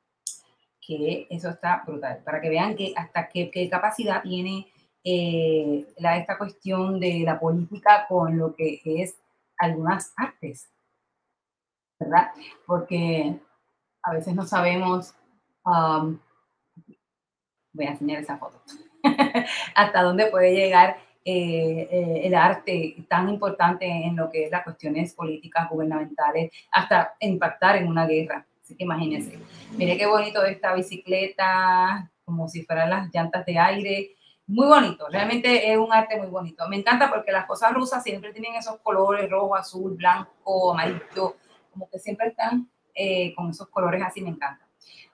[0.79, 2.21] Que eso está brutal.
[2.23, 4.67] Para que vean que hasta qué, capacidad tiene
[5.03, 9.17] eh, la, esta cuestión de la política con lo que es
[9.57, 10.69] algunas artes.
[11.99, 12.29] ¿Verdad?
[12.67, 13.39] Porque
[14.03, 15.15] a veces no sabemos.
[15.65, 16.19] um,
[17.73, 18.61] voy a enseñar esa foto.
[19.75, 20.97] hasta dónde puede llegar
[21.29, 27.15] eh, eh, el arte tan importante en lo que es las cuestiones políticas gubernamentales, hasta
[27.19, 28.47] impactar en una guerra.
[28.67, 29.39] Así que imagínense.
[29.77, 34.15] Mire qué bonito esta bicicleta, como si fueran las llantas de aire.
[34.45, 36.67] Muy bonito, realmente es un arte muy bonito.
[36.67, 41.37] Me encanta porque las cosas rusas siempre tienen esos colores rojo, azul, blanco, amarillo,
[41.71, 44.67] como que siempre están eh, con esos colores así, me encanta.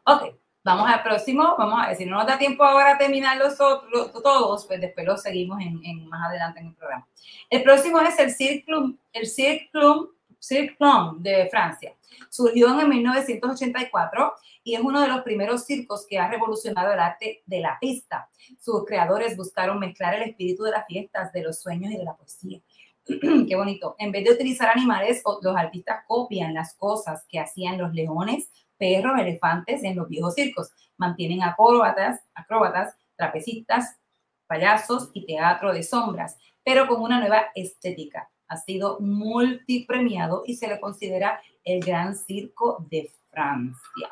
[0.06, 0.34] Ok,
[0.66, 3.60] Vamos al próximo, vamos a ver, si no nos da tiempo ahora a terminar los
[3.60, 7.06] otros, todos, pues después los seguimos en, más adelante en el programa.
[7.50, 10.13] El próximo es el Cirque Club, el Cirque Club,
[10.44, 10.76] Cirque
[11.20, 11.96] de Francia.
[12.30, 14.34] Surgió en 1984
[14.66, 18.30] y es uno de los primeros circos que ha revolucionado el arte de la pista.
[18.60, 22.18] Sus creadores buscaron mezclar el espíritu de las fiestas, de los sueños y de la
[22.18, 22.60] poesía.
[23.06, 23.96] Qué bonito.
[23.98, 29.18] En vez de utilizar animales, los artistas copian las cosas que hacían los leones, perros,
[29.18, 30.72] elefantes en los viejos circos.
[30.98, 33.98] Mantienen acróbatas, acróbatas, trapecistas,
[34.46, 38.30] payasos y teatro de sombras, pero con una nueva estética.
[38.54, 44.10] Ha sido multipremiado y se le considera el gran circo de Francia.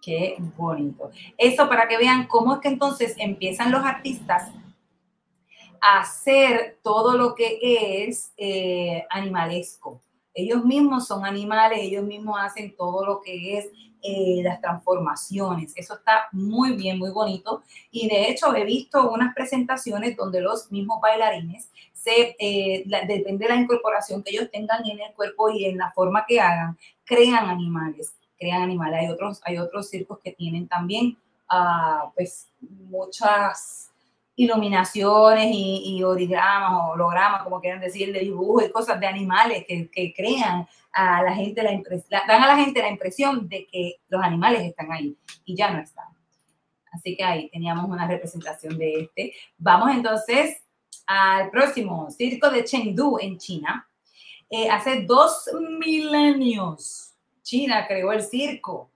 [0.00, 1.10] Qué bonito.
[1.36, 4.50] Eso para que vean cómo es que entonces empiezan los artistas
[5.80, 7.58] a hacer todo lo que
[8.06, 10.00] es eh, animalesco.
[10.32, 13.70] Ellos mismos son animales, ellos mismos hacen todo lo que es
[14.04, 15.72] eh, las transformaciones.
[15.74, 17.62] Eso está muy bien, muy bonito.
[17.90, 23.46] Y de hecho he visto unas presentaciones donde los mismos bailarines, se, eh, la- depende
[23.46, 26.76] de la incorporación que ellos tengan en el cuerpo y en la forma que hagan,
[27.04, 29.00] crean animales, crean animales.
[29.00, 31.16] Hay otros, hay otros circos que tienen también
[31.48, 33.90] ah, pues muchas
[34.36, 39.88] iluminaciones y, y origramas hologramas, como quieran decir, de dibujos y cosas de animales que,
[39.88, 43.66] que crean a la gente la impres- la- dan a la gente la impresión de
[43.66, 46.06] que los animales están ahí y ya no están.
[46.92, 49.34] Así que ahí teníamos una representación de este.
[49.58, 50.62] Vamos entonces
[51.06, 53.88] al próximo, Circo de Chengdu en China.
[54.48, 58.90] Eh, hace dos milenios, China creó el circo.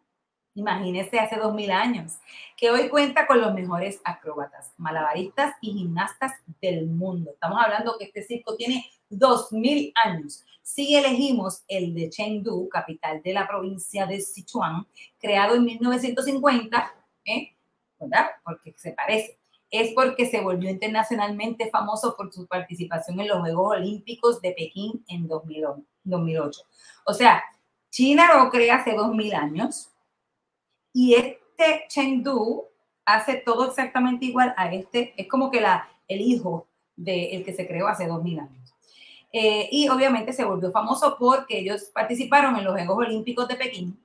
[0.54, 2.18] Imagínense hace dos mil años,
[2.56, 7.30] que hoy cuenta con los mejores acróbatas, malabaristas y gimnastas del mundo.
[7.32, 10.44] Estamos hablando que este circo tiene dos mil años.
[10.62, 14.86] Si elegimos el de Chengdu, capital de la provincia de Sichuan,
[15.18, 16.94] creado en 1950,
[17.24, 17.56] ¿eh?
[17.98, 18.26] ¿verdad?
[18.44, 19.38] Porque se parece.
[19.70, 25.04] Es porque se volvió internacionalmente famoso por su participación en los Juegos Olímpicos de Pekín
[25.08, 25.84] en 2008.
[26.08, 26.60] 2008.
[27.06, 27.42] O sea,
[27.90, 29.90] China lo crea hace 2000 años
[30.92, 32.66] y este Chengdu
[33.04, 35.14] hace todo exactamente igual a este.
[35.16, 38.67] Es como que la, el hijo del que se creó hace 2000 años.
[39.32, 44.02] Eh, y obviamente se volvió famoso porque ellos participaron en los Juegos Olímpicos de Pekín.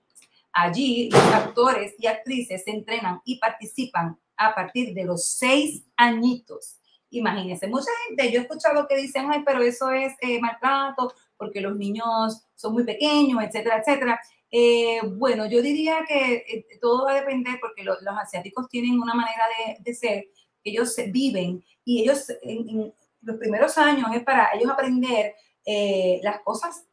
[0.52, 6.78] Allí los actores y actrices se entrenan y participan a partir de los seis añitos.
[7.10, 11.62] Imagínense, mucha gente, yo he escuchado que dicen, ay, pero eso es eh, maltrato porque
[11.62, 14.20] los niños son muy pequeños, etcétera, etcétera.
[14.52, 19.00] Eh, bueno, yo diría que eh, todo va a depender porque lo- los asiáticos tienen
[19.02, 20.26] una manera de, de ser,
[20.64, 22.94] ellos viven y ellos en, en
[23.24, 26.86] los primeros años es para ellos aprender eh, las cosas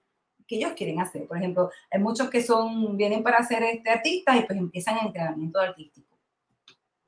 [0.46, 1.26] que ellos quieren hacer.
[1.26, 5.06] Por ejemplo, hay muchos que son, vienen para ser este, artistas y pues empiezan el
[5.06, 6.08] entrenamiento artístico.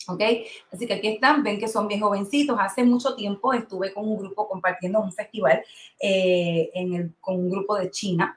[0.08, 0.20] ¿Ok?
[0.72, 2.56] Así que aquí están, ven que son bien jovencitos.
[2.58, 5.62] Hace mucho tiempo estuve con un grupo compartiendo un festival
[6.00, 8.36] eh, en el, con un grupo de China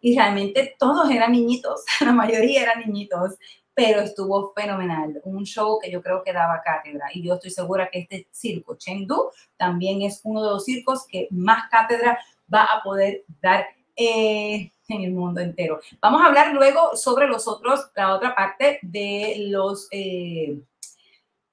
[0.00, 3.34] y realmente todos eran niñitos, la mayoría eran niñitos,
[3.76, 5.20] pero estuvo fenomenal.
[5.24, 8.76] Un show que yo creo que daba cátedra y yo estoy segura que este circo
[8.76, 12.18] Chengdu también es uno de los circos que más cátedra
[12.52, 15.80] va a poder dar eh, en el mundo entero.
[16.00, 20.58] Vamos a hablar luego sobre los otros, la otra parte de los, eh,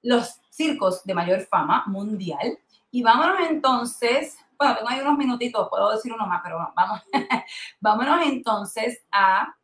[0.00, 2.58] los circos de mayor fama mundial.
[2.90, 7.02] Y vámonos entonces, bueno, tengo ahí unos minutitos, puedo decir uno más, pero vamos,
[7.80, 9.54] vámonos entonces a,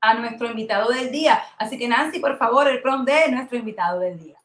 [0.00, 1.42] a nuestro invitado del día.
[1.58, 4.36] Así que Nancy, por favor, el prom de nuestro invitado del día.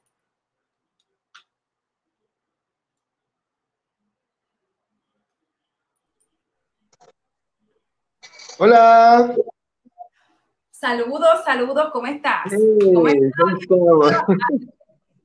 [8.58, 9.36] Hola.
[10.72, 12.46] Saludos, saludos, ¿cómo estás?
[12.52, 13.32] Hey, ¿Cómo estás?
[13.68, 14.38] ¿cómo estamos?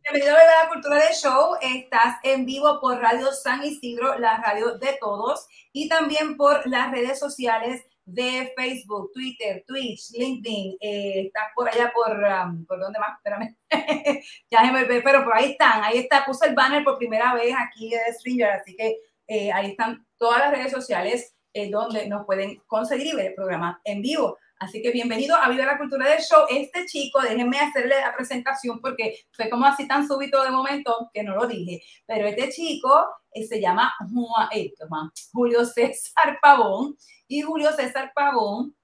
[0.02, 1.56] Bienvenido a la Cultura del Show.
[1.60, 6.90] Estás en vivo por Radio San Isidro, la radio de todos, y también por las
[6.90, 10.76] redes sociales de Facebook, Twitter, Twitch, LinkedIn.
[10.80, 13.16] Eh, estás por allá por, um, ¿por dónde más?
[13.18, 13.56] Espérame.
[14.50, 15.82] ya se me ve, pero por ahí están.
[15.84, 16.24] Ahí está.
[16.24, 18.96] Puse el banner por primera vez aquí de Stringer, así que
[19.26, 23.34] eh, ahí están todas las redes sociales eh, donde nos pueden conseguir y ver el
[23.34, 24.36] programa en vivo.
[24.58, 26.44] Así que bienvenido a Viva la Cultura del Show.
[26.50, 31.22] Este chico, déjenme hacerle la presentación porque fue como así tan súbito de momento que
[31.22, 31.80] no lo dije.
[32.06, 34.70] Pero este chico eh, se llama Juan- eh,
[35.32, 36.94] Julio César Pavón
[37.30, 38.74] y Julio César Pavón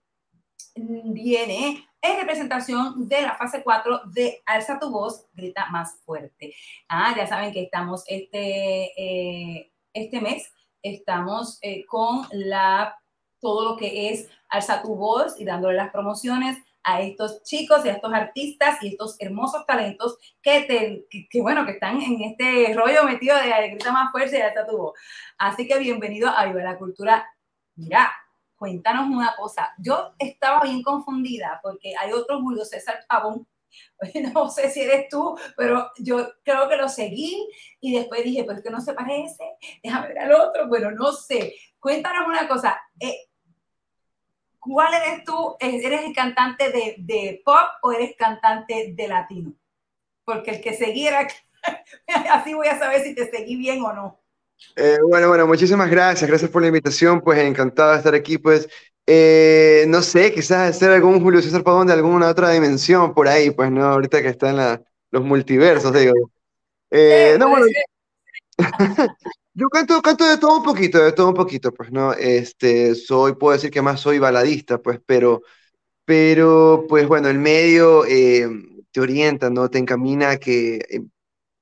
[0.77, 6.55] mm, viene en representación de la fase 4 de Alza tu voz, grita más fuerte.
[6.89, 10.49] Ah, ya saben que estamos este, eh, este mes,
[10.81, 12.97] estamos eh, con la
[13.41, 17.89] todo lo que es alza tu voz y dándole las promociones a estos chicos y
[17.89, 22.73] a estos artistas y estos hermosos talentos que, te, que, bueno, que están en este
[22.75, 24.95] rollo metido de grita más fuerte y alza tu voz.
[25.37, 27.29] Así que bienvenido a Viva la Cultura.
[27.75, 28.11] Mira,
[28.57, 29.75] cuéntanos una cosa.
[29.79, 33.47] Yo estaba bien confundida porque hay otro Julio César Pavón.
[34.35, 37.47] No sé si eres tú, pero yo creo que lo seguí
[37.81, 39.45] y después dije, pero es que no se parece,
[39.83, 41.55] déjame ver al otro, bueno, no sé.
[41.79, 43.29] Cuéntanos una cosa, eh,
[44.59, 45.57] ¿cuál eres tú?
[45.61, 49.53] ¿Eres el cantante de, de, pop o eres cantante de latino?
[50.25, 51.27] Porque el que seguiera,
[52.31, 54.26] así voy a saber si te seguí bien o no.
[54.77, 58.69] Eh, bueno, bueno, muchísimas gracias, gracias por la invitación, pues encantado de estar aquí, pues
[59.07, 63.51] eh, no sé, quizás hacer algún Julio César Pavón de alguna otra dimensión por ahí,
[63.51, 66.13] pues no, ahorita que está en la, los multiversos, digo.
[66.91, 67.67] Eh, Sí, no, bueno,
[69.55, 73.35] yo canto, canto de todo un poquito, de todo un poquito, pues no, este, soy,
[73.35, 75.43] puedo decir que más soy baladista, pues, pero,
[76.05, 78.49] pero, pues bueno, el medio eh,
[78.93, 79.71] te orienta, ¿no?
[79.71, 80.81] Te encamina a que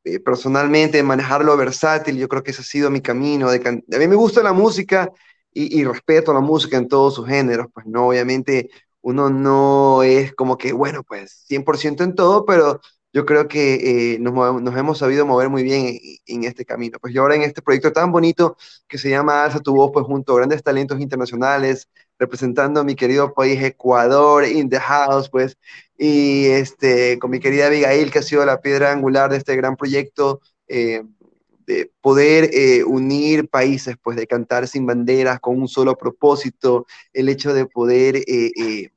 [0.05, 3.51] eh, personalmente manejarlo versátil, yo creo que ese ha sido mi camino.
[3.51, 5.11] De can- a mí me gusta la música
[5.53, 8.71] y, y respeto la música en todos sus géneros, pues no, obviamente
[9.03, 12.81] uno no es como que, bueno, pues 100% en todo, pero
[13.13, 16.99] yo creo que eh, nos, hemos sabido mover muy bien en, en este camino.
[17.01, 18.57] Pues yo ahora en este proyecto tan bonito
[18.89, 21.89] que se llama Alza tu voz, pues junto a grandes talentos internacionales,
[22.19, 25.57] representando a mi querido país Ecuador, in the house, pues,
[25.99, 29.77] y este, con mi querida Abigail, que ha sido la piedra angular de este gran
[29.77, 31.03] proyecto, eh,
[31.67, 37.29] de poder eh, unir países, pues, de cantar sin banderas, con un solo propósito, el
[37.29, 38.17] hecho de poder...
[38.17, 38.91] eh, eh,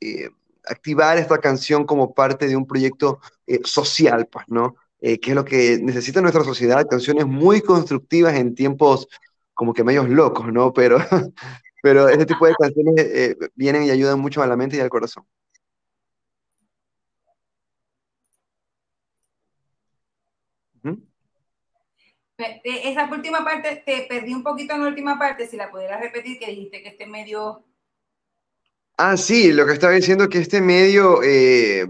[0.00, 0.30] eh,
[0.64, 4.76] activar esta canción como parte de un proyecto eh, social, pues, ¿no?
[5.00, 9.08] Que es lo que necesita nuestra sociedad, canciones muy constructivas en tiempos
[9.54, 10.72] como que medios locos, ¿no?
[10.72, 10.98] Pero,
[11.82, 15.24] pero este tipo de canciones vienen y ayudan mucho a la mente y al corazón.
[22.38, 26.38] Esa última parte, te perdí un poquito en la última parte, si la pudieras repetir,
[26.38, 27.64] que dijiste que este medio...
[28.96, 31.86] Ah, sí, lo que estaba diciendo que este medio, eh,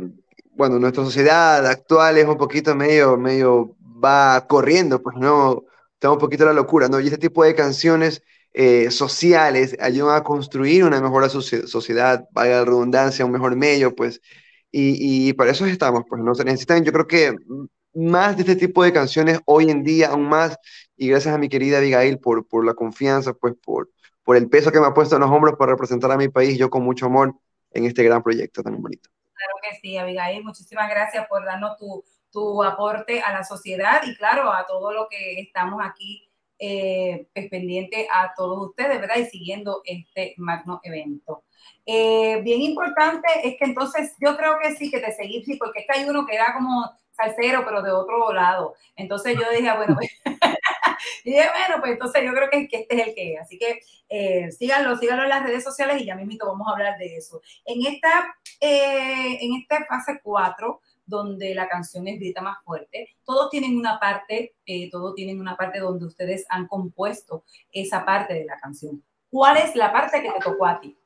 [0.52, 6.18] bueno, nuestra sociedad actual es un poquito medio, medio va corriendo, pues no, está un
[6.18, 7.00] poquito la locura, ¿no?
[7.00, 8.22] Y este tipo de canciones
[8.52, 13.94] eh, sociales ayudan a construir una mejor socie- sociedad, valga la redundancia, un mejor medio,
[13.94, 14.20] pues,
[14.70, 16.34] y, y para eso estamos, pues, ¿no?
[16.34, 17.34] Se necesitan, yo creo que
[17.98, 20.56] más de este tipo de canciones hoy en día, aún más,
[20.96, 23.90] y gracias a mi querida Abigail por, por la confianza, pues, por
[24.28, 26.58] por el peso que me ha puesto en los hombros para representar a mi país,
[26.58, 27.34] yo con mucho amor
[27.70, 29.08] en este gran proyecto tan bonito.
[29.32, 34.14] Claro que sí, Abigail, muchísimas gracias por darnos tu, tu aporte a la sociedad y
[34.16, 36.28] claro, a todo lo que estamos aquí
[36.58, 39.16] eh, pues, pendiente a todos ustedes, ¿verdad?
[39.16, 41.44] Y siguiendo este magno evento.
[41.86, 45.80] Eh, bien importante es que entonces yo creo que sí, que te seguí, sí, porque
[45.80, 46.84] es que hay uno que era como
[47.18, 48.74] salsero, pero de otro lado.
[48.96, 50.10] Entonces yo dije, bueno, pues,
[51.24, 53.40] y dije, bueno, pues entonces yo creo que, que este es el que es.
[53.40, 56.98] Así que eh, síganlo, síganlo en las redes sociales y ya mismito vamos a hablar
[56.98, 57.40] de eso.
[57.64, 63.50] En esta, eh, en esta fase 4, donde la canción es grita más fuerte, todos
[63.50, 68.44] tienen una parte, eh, todos tienen una parte donde ustedes han compuesto esa parte de
[68.44, 69.02] la canción.
[69.30, 70.96] ¿Cuál es la parte que te tocó a ti?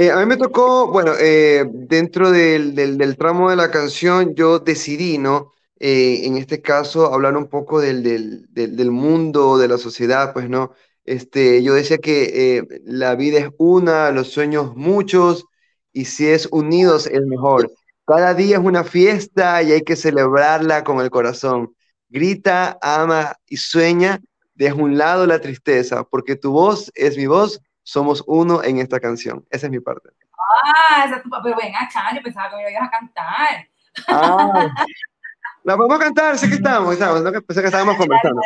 [0.00, 5.18] Eh, a mí me tocó, bueno, eh, dentro del, tramo de la canción, yo decidí,
[5.18, 5.52] ¿no?
[5.80, 10.72] Eh, en este caso, hablar un poco del, del, mundo, de la sociedad, pues, ¿no?
[11.04, 15.46] Este, yo decía que la vida es una, los sueños muchos,
[15.92, 17.72] y si es unidos es mejor.
[18.06, 21.74] Cada día es una fiesta y hay que celebrarla con el corazón.
[22.08, 24.20] Grita, ama y sueña,
[24.54, 29.00] deja un lado la tristeza, porque tu voz es mi voz, somos uno en esta
[29.00, 29.46] canción.
[29.48, 30.10] Esa es mi parte.
[30.36, 33.68] Ah, esa es tu pero ven acá, yo pensaba que me lo ibas a cantar.
[34.08, 34.68] Ah,
[35.64, 38.42] la vamos a cantar, sé que estamos, estamos, no que pensé que estábamos conversando.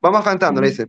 [0.00, 0.88] Vamos cantando, le dice.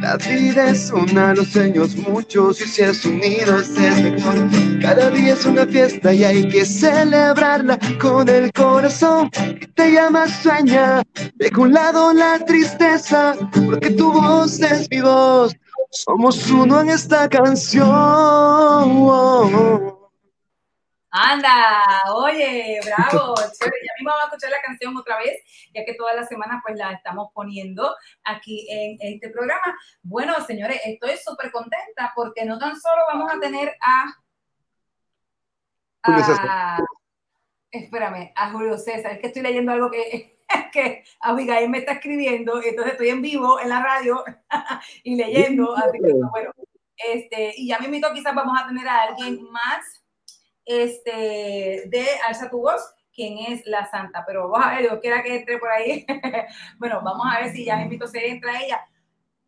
[0.00, 4.36] La vida es una, los sueños muchos, y si es unidos es mejor.
[4.82, 10.28] Cada día es una fiesta y hay que celebrarla con el corazón que te llama
[10.28, 11.02] sueña.
[11.36, 13.34] Deja un lado la tristeza,
[13.66, 15.56] porque tu voz es mi voz.
[15.90, 17.88] Somos uno en esta canción.
[21.16, 23.86] Anda, oye, bravo, chévere.
[23.86, 25.38] Ya mismo vamos a escuchar la canción otra vez,
[25.72, 29.78] ya que todas las semanas pues la estamos poniendo aquí en este programa.
[30.02, 34.12] Bueno, señores, estoy súper contenta porque no tan solo vamos a tener a,
[36.02, 36.78] a
[37.78, 40.38] espérame, a Julio César, es que estoy leyendo algo que,
[40.72, 44.22] que Abigail me está escribiendo, entonces estoy en vivo en la radio
[45.02, 46.52] y leyendo, así que bueno,
[46.96, 50.04] este, y ya mismo quizás vamos a tener a alguien más
[50.64, 54.24] este, de Alza tu voz, quien es la santa.
[54.26, 56.06] Pero vamos a ver, Dios quiera que entre por ahí.
[56.78, 58.80] bueno, vamos a ver si ya invito se entra ella.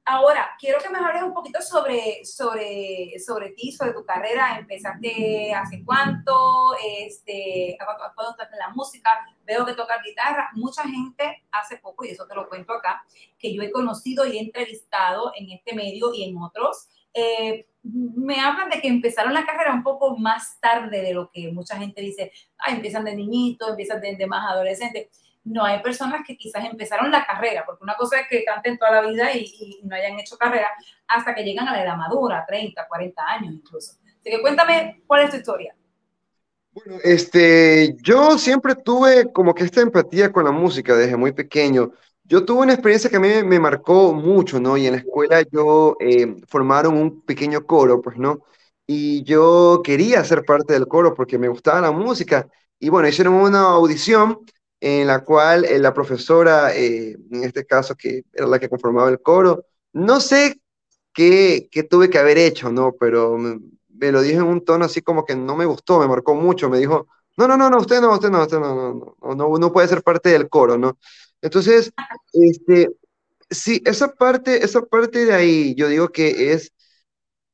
[0.09, 4.57] Ahora, quiero que me hables un poquito sobre, sobre, sobre ti, sobre tu carrera.
[4.57, 6.77] ¿Empezaste hace cuánto?
[7.01, 9.11] Este, ¿a cuánto- cuándo tocaste la música?
[9.45, 10.51] Veo que tocas guitarra.
[10.55, 13.05] Mucha gente hace poco, y eso te lo cuento acá,
[13.37, 18.71] que yo he conocido y entrevistado en este medio y en otros, eh, me hablan
[18.71, 22.31] de que empezaron la carrera un poco más tarde de lo que mucha gente dice,
[22.59, 25.09] ah, empiezan de niñitos, empiezan de, de más adolescentes.
[25.47, 29.01] No, hay personas que quizás empezaron la carrera, porque una cosa es que canten toda
[29.01, 30.69] la vida y, no hayan hecho carrera
[31.07, 33.93] hasta que llegan a la edad madura, 30, 40 años incluso.
[33.93, 35.77] Así que cuéntame cuál es tu historia.
[36.73, 41.93] Bueno, este, yo siempre tuve como que esta empatía con la música desde muy pequeño.
[42.25, 44.77] Yo tuve una experiencia que a mí me, me marcó mucho, ¿no?
[44.77, 48.41] Y en la escuela yo eh, formaron un pequeño coro, pues, ¿no?
[48.85, 52.49] Y yo quería ser parte del coro porque me gustaba la música.
[52.81, 54.41] Y bueno, hicieron una audición
[54.87, 59.09] en la cual eh, la profesora, eh, en este caso que era la que conformaba
[59.11, 60.61] el coro, no sé
[61.15, 62.95] qué, qué tuve que haber hecho, ¿no?
[62.99, 66.09] Pero me, me lo dijo en un tono así como que no me gustó, me
[66.09, 69.17] marcó mucho, me dijo, No, no, no, no, usted no, usted no, usted no, no,
[69.23, 70.99] no, no, no, puede ser parte del coro, ¿no?
[71.43, 71.93] Entonces,
[72.33, 72.91] este,
[73.51, 76.73] sí, esa parte, esa parte de ahí, yo digo que es,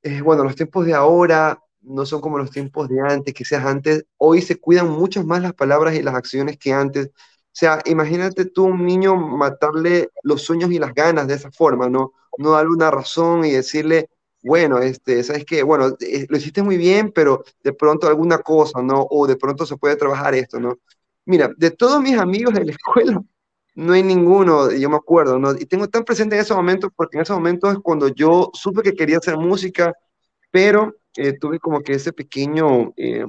[0.02, 3.64] eh, bueno, los tiempos de ahora no son como los tiempos de antes, que seas
[3.64, 7.08] antes, hoy se cuidan mucho más las palabras y las acciones que antes.
[7.08, 11.88] O sea, imagínate tú un niño matarle los sueños y las ganas de esa forma,
[11.88, 12.12] ¿no?
[12.38, 14.08] No darle una razón y decirle,
[14.42, 15.62] bueno, este, ¿sabes qué?
[15.62, 19.06] Bueno, eh, lo hiciste muy bien, pero de pronto alguna cosa, ¿no?
[19.10, 20.78] O de pronto se puede trabajar esto, ¿no?
[21.24, 23.22] Mira, de todos mis amigos de la escuela,
[23.74, 25.52] no hay ninguno, yo me acuerdo, ¿no?
[25.52, 28.82] Y tengo tan presente en ese momento, porque en ese momento es cuando yo supe
[28.82, 29.94] que quería hacer música,
[30.50, 33.24] pero eh, tuve como que ese pequeño, eh,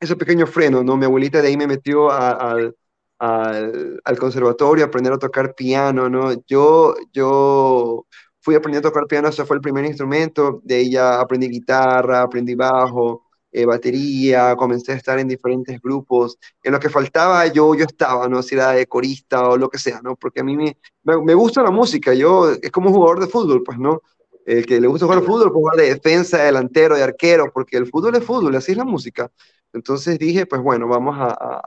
[0.00, 0.96] ese pequeño freno, ¿no?
[0.96, 2.76] Mi abuelita de ahí me metió a- al,
[3.18, 6.32] al, al conservatorio a aprender a tocar piano, ¿no?
[6.46, 8.06] Yo, yo
[8.40, 12.22] fui aprendiendo a tocar piano, ese fue el primer instrumento, de ahí ya aprendí guitarra,
[12.22, 17.74] aprendí bajo, eh, batería, comencé a estar en diferentes grupos, en lo que faltaba yo,
[17.74, 18.42] yo estaba, ¿no?
[18.42, 20.14] Si era de corista o lo que sea, ¿no?
[20.16, 23.26] Porque a mí me, me, me gusta la música, yo es como un jugador de
[23.26, 24.00] fútbol, pues, ¿no?
[24.48, 27.52] El que le gusta jugar al fútbol, pues jugar de defensa, de delantero, de arquero,
[27.52, 29.30] porque el fútbol es fútbol, así es la música.
[29.74, 31.60] Entonces dije, pues bueno, vamos a,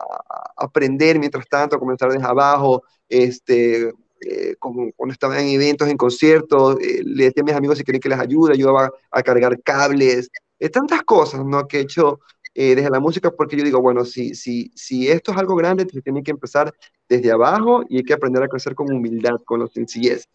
[0.57, 5.97] aprender mientras tanto, a comenzar desde abajo, este, eh, como cuando estaba en eventos, en
[5.97, 9.61] conciertos, eh, le decía a mis amigos si querían que les ayude, ayudaba a cargar
[9.61, 11.67] cables, eh, tantas cosas, ¿no?
[11.67, 12.19] Que he hecho
[12.55, 15.87] eh, desde la música, porque yo digo, bueno, si, si, si esto es algo grande,
[15.87, 16.73] se tiene que empezar
[17.07, 20.27] desde abajo y hay que aprender a crecer con humildad, con la sencillez.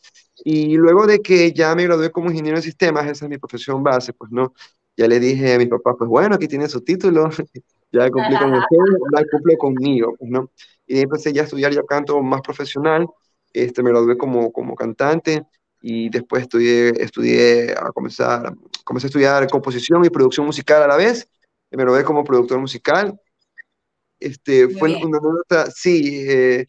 [0.48, 3.82] Y luego de que ya me gradué como ingeniero de sistemas, esa es mi profesión
[3.82, 4.54] base, pues no,
[4.96, 7.28] ya le dije a mi papá, pues bueno, aquí tiene su título,
[7.92, 10.52] ya cumplí con ustedes, ahora cumple conmigo, pues no.
[10.86, 13.08] Y empecé ya a estudiar ya canto más profesional,
[13.52, 15.44] este, me gradué como, como cantante
[15.82, 20.96] y después estudié, estudié a comenzar, comencé a estudiar composición y producción musical a la
[20.96, 21.28] vez,
[21.72, 23.20] me gradué como productor musical.
[24.20, 25.06] Este, Muy fue bien.
[25.06, 26.66] una anécdota, sí, eh,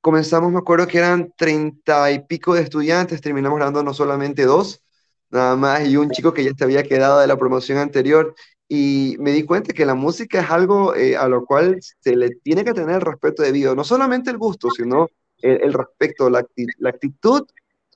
[0.00, 4.82] comenzamos, me acuerdo que eran treinta y pico de estudiantes, terminamos grabando no solamente dos,
[5.30, 8.34] nada más, y un chico que ya se había quedado de la promoción anterior,
[8.68, 12.30] y me di cuenta que la música es algo eh, a lo cual se le
[12.42, 15.08] tiene que tener el respeto debido, no solamente el gusto, sino
[15.40, 17.46] el, el respeto, la, acti- la actitud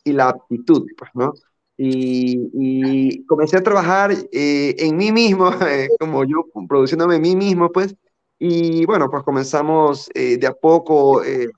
[0.05, 1.33] y la aptitud, pues, ¿no?
[1.77, 7.35] Y, y comencé a trabajar eh, en mí mismo, eh, como yo produciéndome a mí
[7.37, 7.95] mismo, pues,
[8.39, 11.49] y bueno, pues comenzamos eh, de a poco, eh,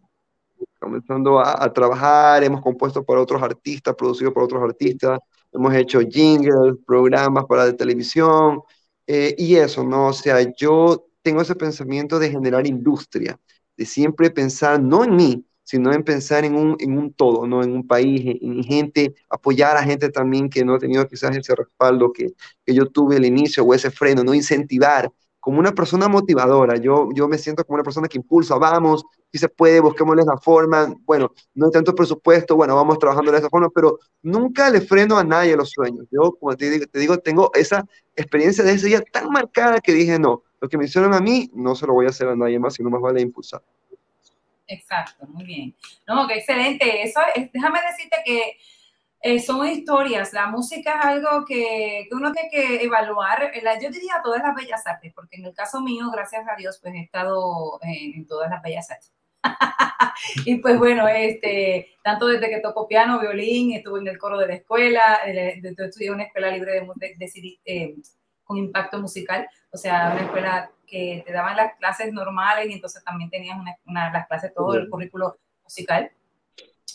[0.84, 5.18] comenzando a, a trabajar, hemos compuesto para otros artistas, producido por otros artistas,
[5.52, 8.60] hemos hecho jingles, programas para televisión,
[9.06, 10.08] eh, y eso, ¿no?
[10.08, 13.38] O sea, yo tengo ese pensamiento de generar industria,
[13.76, 17.62] de siempre pensar no en mí, sino en pensar en un, en un todo, ¿no?
[17.62, 21.36] En un país, en, en gente, apoyar a gente también que no ha tenido quizás
[21.36, 22.32] ese respaldo que,
[22.64, 25.10] que yo tuve al inicio o ese freno, no incentivar
[25.40, 26.76] como una persona motivadora.
[26.76, 29.04] Yo, yo me siento como una persona que impulsa, vamos,
[29.34, 30.94] si se puede, busquémosle la forma.
[31.04, 35.18] Bueno, no hay tanto presupuesto, bueno, vamos trabajando de esa forma, pero nunca le freno
[35.18, 36.06] a nadie los sueños.
[36.12, 39.90] Yo, como te digo, te digo, tengo esa experiencia de ese día tan marcada que
[39.92, 42.36] dije, no, lo que me hicieron a mí, no se lo voy a hacer a
[42.36, 43.60] nadie más, sino más vale impulsar.
[44.68, 45.74] Exacto, muy bien.
[46.06, 47.02] No, qué excelente.
[47.02, 48.56] Eso es, déjame decirte que
[49.20, 50.32] eh, son historias.
[50.32, 53.50] La música es algo que, que uno tiene que evaluar.
[53.64, 56.78] la- yo diría todas las bellas artes, porque en el caso mío, gracias a Dios,
[56.80, 59.12] pues he estado en, en todas las bellas artes.
[60.44, 64.46] y pues bueno, este, tanto desde que toco piano, violín, estuve en el coro de
[64.48, 67.94] la escuela, de- de- estudié en una escuela libre de, eh,
[68.44, 73.02] con impacto musical, o sea, una escuela que te daban las clases normales y entonces
[73.04, 76.10] también tenías una, una- las clases, todo el currículo musical.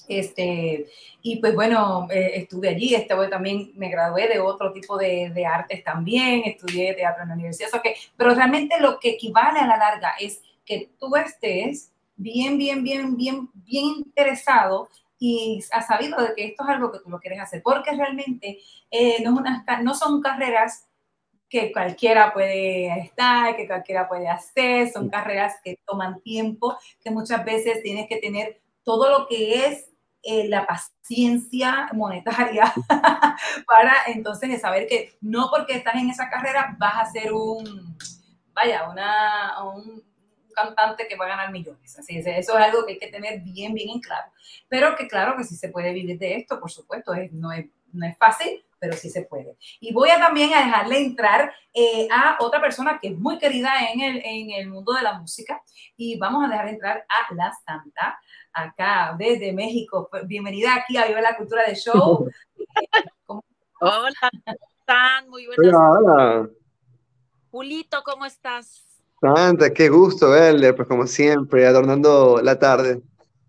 [0.07, 0.87] Este,
[1.21, 5.45] y pues bueno, eh, estuve allí, estuve también, me gradué de otro tipo de, de
[5.45, 9.59] artes también, estudié teatro en la universidad, o sea que, pero realmente lo que equivale
[9.59, 14.89] a la larga es que tú estés bien, bien, bien, bien, bien interesado
[15.19, 18.59] y has sabido de que esto es algo que tú lo quieres hacer, porque realmente
[18.91, 20.87] eh, no, es una, ca- no son carreras
[21.49, 27.43] que cualquiera puede estar, que cualquiera puede hacer, son carreras que toman tiempo, que muchas
[27.43, 29.89] veces tienes que tener todo lo que es
[30.23, 32.73] eh, la paciencia monetaria
[33.67, 37.97] para entonces saber que no porque estás en esa carrera vas a ser un,
[38.53, 40.03] vaya, una, un
[40.53, 41.97] cantante que va a ganar millones.
[41.97, 44.31] Así es, eso es algo que hay que tener bien, bien en claro.
[44.67, 47.65] Pero que claro que sí se puede vivir de esto, por supuesto, es, no, es,
[47.93, 49.57] no es fácil, pero sí se puede.
[49.79, 53.71] Y voy a también a dejarle entrar eh, a otra persona que es muy querida
[53.93, 55.61] en el, en el mundo de la música
[55.97, 58.19] y vamos a dejar entrar a La Santa,
[58.53, 60.07] acá desde México.
[60.09, 62.29] Pues, Bienvenida aquí a Viva la Cultura de Show.
[63.81, 65.29] Hola, ¿cómo están?
[65.29, 65.73] Muy buenas.
[65.73, 66.49] Hola, hola.
[67.51, 68.88] Julito, ¿cómo estás?
[69.21, 73.01] Santa, qué gusto verle, pues como siempre, adornando la tarde.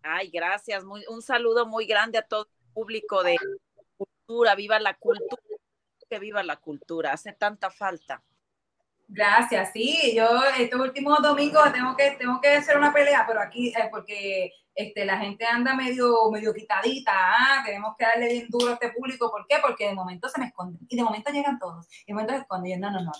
[0.03, 0.85] Ay, gracias.
[0.85, 3.37] Muy, un saludo muy grande a todo el público de
[3.97, 4.55] cultura.
[4.55, 5.43] Viva la cultura.
[6.09, 7.12] Que viva la cultura.
[7.12, 8.23] Hace tanta falta.
[9.13, 10.25] Gracias, sí, yo
[10.57, 15.05] estos últimos domingos tengo que, tengo que hacer una pelea, pero aquí, eh, porque este,
[15.05, 17.61] la gente anda medio, medio quitadita, ¿ah?
[17.67, 19.57] tenemos que darle bien duro a este público, ¿por qué?
[19.61, 22.39] Porque de momento se me esconden, y de momento llegan todos, y de momento se
[22.43, 23.11] esconden, no, no, no,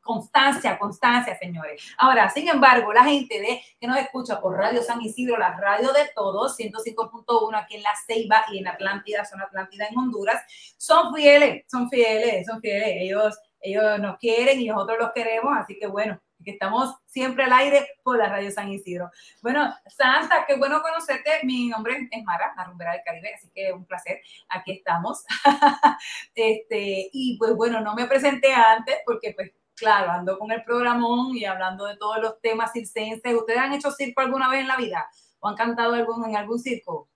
[0.00, 1.84] constancia, constancia, señores.
[1.98, 5.92] Ahora, sin embargo, la gente de, que nos escucha por Radio San Isidro, la radio
[5.92, 10.42] de todos, 105.1 aquí en La Ceiba y en Atlántida, zona Atlántida en Honduras,
[10.76, 15.78] son fieles, son fieles, son fieles, ellos ellos nos quieren y nosotros los queremos, así
[15.78, 19.10] que bueno, que estamos siempre al aire por la Radio San Isidro.
[19.42, 21.30] Bueno, Santa, qué bueno conocerte.
[21.42, 24.20] Mi nombre es Mara, la rumbera del Caribe, así que un placer.
[24.48, 25.24] Aquí estamos.
[26.34, 31.36] este, y pues bueno, no me presenté antes porque pues claro, ando con el programón
[31.36, 33.34] y hablando de todos los temas circenses.
[33.34, 35.08] ¿Ustedes han hecho circo alguna vez en la vida?
[35.40, 37.08] ¿O han cantado algún, en algún circo?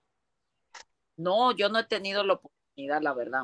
[1.15, 3.43] No, yo no he tenido la oportunidad, la verdad.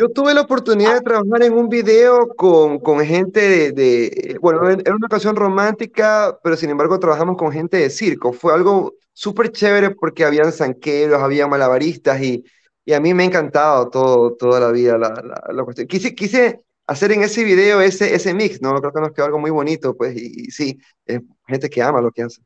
[0.00, 4.66] Yo tuve la oportunidad de trabajar en un video con, con gente de, de- bueno,
[4.70, 8.32] era una ocasión romántica, pero sin embargo trabajamos con gente de circo.
[8.32, 12.44] Fue algo súper chévere porque habían zanqueros, había malabaristas y,
[12.84, 15.86] y a mí me ha encantado todo, toda la vida la, la, la cuestión.
[15.86, 18.74] Quise, quise hacer en ese video ese, ese mix, ¿no?
[18.80, 22.00] Creo que nos quedó algo muy bonito, pues, y, y sí, es gente que ama
[22.00, 22.40] lo que hace.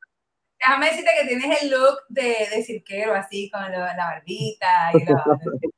[0.59, 5.05] Déjame decirte que tienes el look de, de cirquero, así, con lo- la barbita y
[5.05, 5.15] lo,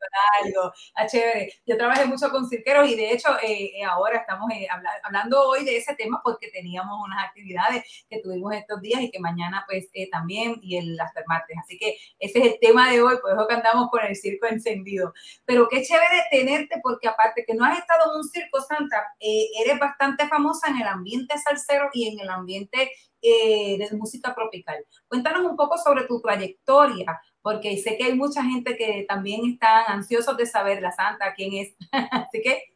[0.95, 1.53] Ah, chévere.
[1.67, 5.43] Yo trabajé mucho con cirqueros y de hecho eh, eh, ahora estamos eh, habla- hablando
[5.49, 9.65] hoy de ese tema porque teníamos unas actividades que tuvimos estos días y que mañana
[9.69, 11.57] pues eh, también y el el martes.
[11.63, 14.47] Así que ese es el tema de hoy, por eso que andamos con el circo
[14.47, 15.13] encendido.
[15.45, 19.47] Pero qué chévere tenerte porque aparte que no has estado en un circo, Santa, eh,
[19.65, 22.91] eres bastante famosa en el ambiente salsero y en el ambiente
[23.23, 24.85] eh, de música tropical.
[25.09, 29.85] Cuéntanos un poco sobre tu trayectoria, porque sé que hay mucha gente que también están
[29.87, 31.77] ansiosos de saber la Santa, quién es.
[32.11, 32.75] Así que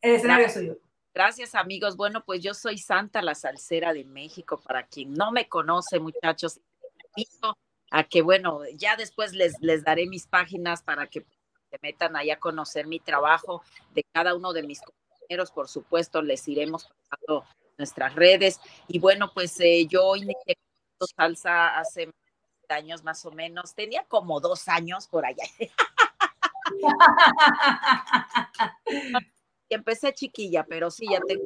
[0.00, 0.78] el escenario es suyo.
[1.12, 1.96] Gracias, amigos.
[1.96, 4.60] Bueno, pues yo soy Santa la Salsera de México.
[4.64, 6.60] Para quien no me conoce, muchachos,
[7.16, 7.58] invito
[7.90, 11.26] a que, bueno, ya después les, les daré mis páginas para que
[11.72, 15.50] se metan ahí a conocer mi trabajo de cada uno de mis compañeros.
[15.50, 17.46] Por supuesto, les iremos pasando
[17.76, 18.60] nuestras redes.
[18.86, 20.56] Y bueno, pues eh, yo inicié
[21.16, 22.12] salsa hace
[22.72, 23.74] años más o menos.
[23.74, 25.44] Tenía como dos años por allá.
[29.68, 31.42] Y empecé chiquilla, pero sí, ya tengo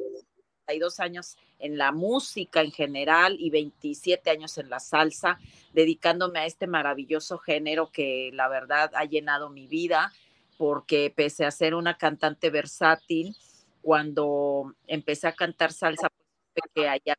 [0.65, 5.39] 32 años en la música en general y 27 años en la salsa,
[5.73, 10.11] dedicándome a este maravilloso género que la verdad ha llenado mi vida,
[10.57, 13.35] porque pese a ser una cantante versátil,
[13.81, 16.09] cuando empecé a cantar salsa,
[16.53, 17.15] pues, que haya,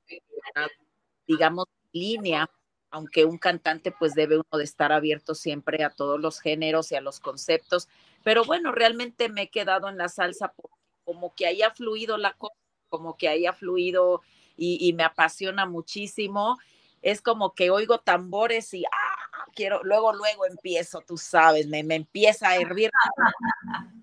[1.26, 2.48] digamos, línea,
[2.90, 6.96] aunque un cantante pues debe uno de estar abierto siempre a todos los géneros y
[6.96, 7.88] a los conceptos,
[8.22, 12.34] pero bueno, realmente me he quedado en la salsa porque como que haya fluido la
[12.34, 12.54] cosa,
[12.88, 14.22] como que haya fluido
[14.56, 16.58] y, y me apasiona muchísimo.
[17.02, 21.94] Es como que oigo tambores y ah, quiero, luego, luego empiezo, tú sabes, me, me
[21.94, 22.90] empieza a hervir.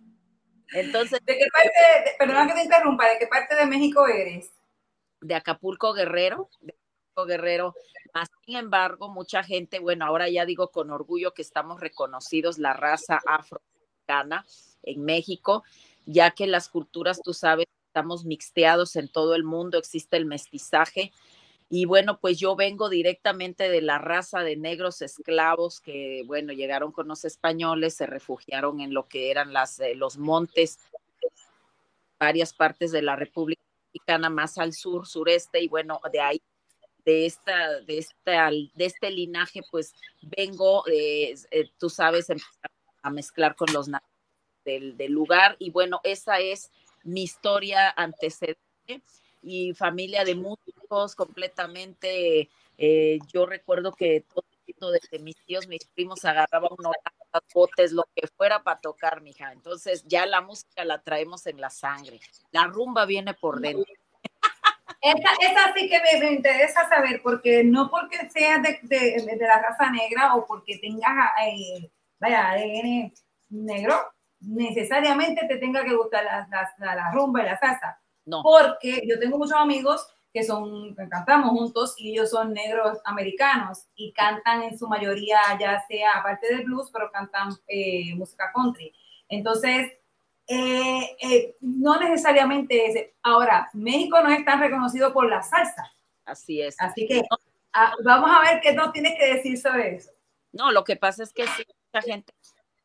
[0.73, 4.51] Entonces, ¿De qué parte, perdona que te interrumpa, de qué parte de México eres?
[5.21, 7.75] de Acapulco Guerrero, de Acapulco Guerrero.
[8.45, 13.19] Sin embargo, mucha gente, bueno, ahora ya digo con orgullo que estamos reconocidos la raza
[13.25, 14.45] afroamericana
[14.83, 15.63] en México,
[16.05, 21.11] ya que las culturas, tú sabes, estamos mixteados en todo el mundo, existe el mestizaje.
[21.69, 26.91] Y bueno, pues yo vengo directamente de la raza de negros esclavos que, bueno, llegaron
[26.93, 30.79] con los españoles, se refugiaron en lo que eran las, eh, los montes,
[32.19, 33.61] varias partes de la República
[33.93, 36.41] Mexicana, más al sur, sureste, y bueno, de ahí,
[37.07, 42.27] de esta, de esta, de este linaje, pues vengo, eh, eh, tú sabes,
[43.01, 43.89] a mezclar con los
[44.65, 46.69] del, del lugar, y bueno, esa es
[47.05, 48.57] mi historia antecedente
[49.41, 52.49] y familia de músicos completamente.
[52.77, 54.25] eh, yo recuerdo que
[54.77, 56.93] todo desde mis tíos, mis primos agarraban unos
[57.53, 59.53] botes, lo que fuera para tocar, mija.
[59.53, 62.19] Entonces ya la música la traemos en la sangre.
[62.51, 63.85] La rumba viene por dentro.
[65.15, 69.47] Esa, esa sí que me, me interesa saber, porque no porque seas de, de- de
[69.47, 71.11] la raza negra o porque tengas,
[71.45, 71.89] eh,
[72.19, 73.13] vaya, ADN
[73.49, 73.95] negro,
[74.39, 77.99] necesariamente te tenga que gustar la, la- la- la rumba y la salsa.
[78.25, 78.41] No.
[78.43, 84.11] Porque yo tengo muchos amigos que son, cantamos juntos y ellos son negros americanos y
[84.13, 88.93] cantan en su mayoría, ya sea aparte del blues, pero cantan eh, música country.
[89.29, 89.91] Entonces,
[90.47, 93.15] eh, eh, no necesariamente ese.
[93.23, 95.91] Ahora, México no es tan reconocido por la salsa,
[96.25, 96.75] Así es.
[96.79, 97.23] Así que
[97.73, 100.11] ah, vamos a ver qué nos tienes que decir sobre eso.
[100.51, 101.63] No, lo que pasa es que sí,
[101.93, 102.33] mucha gente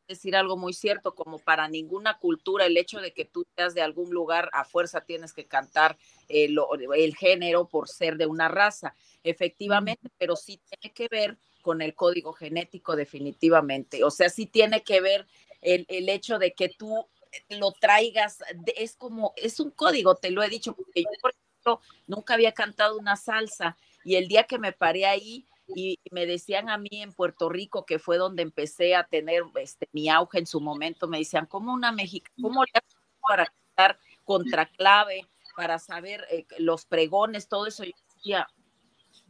[0.07, 3.81] decir algo muy cierto, como para ninguna cultura el hecho de que tú seas de
[3.81, 8.47] algún lugar, a fuerza tienes que cantar eh, lo- el género por ser de una
[8.49, 14.45] raza, efectivamente, pero sí tiene que ver con el código genético definitivamente, o sea, sí
[14.45, 15.25] tiene que ver
[15.61, 17.07] el, el hecho de que tú
[17.49, 18.39] lo traigas,
[18.75, 22.51] es como, es un código, te lo he dicho, porque yo, por ejemplo, nunca había
[22.51, 26.89] cantado una salsa y el día que me paré ahí, y me decían a mí
[26.91, 31.07] en Puerto Rico, que fue donde empecé a tener este, mi auge en su momento,
[31.07, 36.85] me decían, ¿cómo una mexicana, cómo le haces para cantar contraclave, para saber eh, los
[36.85, 37.83] pregones, todo eso?
[37.83, 38.47] Yo decía,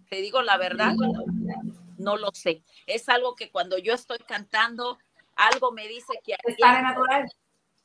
[0.09, 0.93] te digo la verdad,
[1.97, 2.63] no lo sé.
[2.87, 4.97] Es algo que cuando yo estoy cantando,
[5.35, 7.31] algo me dice que Sale natural.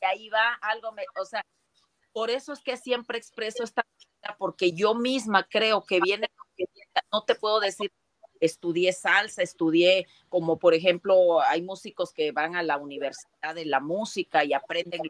[0.07, 1.45] Ahí va, algo o sea,
[2.12, 3.85] por eso es que siempre expreso esta
[4.39, 6.29] porque yo misma creo que viene,
[7.12, 7.93] no te puedo decir,
[8.41, 13.81] estudié salsa, estudié, como por ejemplo, hay músicos que van a la Universidad de la
[13.81, 15.01] Música y aprenden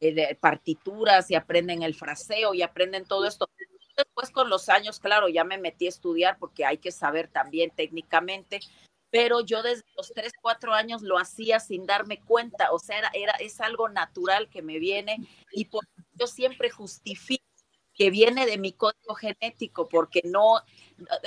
[0.00, 3.48] eh, partituras y aprenden el fraseo y aprenden todo esto.
[3.96, 7.70] Después con los años, claro, ya me metí a estudiar porque hay que saber también
[7.70, 8.60] técnicamente,
[9.12, 13.10] pero yo desde los 3, 4 años lo hacía sin darme cuenta, o sea, era,
[13.12, 15.18] era, es algo natural que me viene
[15.52, 17.44] y por yo siempre justifico
[17.94, 20.62] que viene de mi código genético, porque no,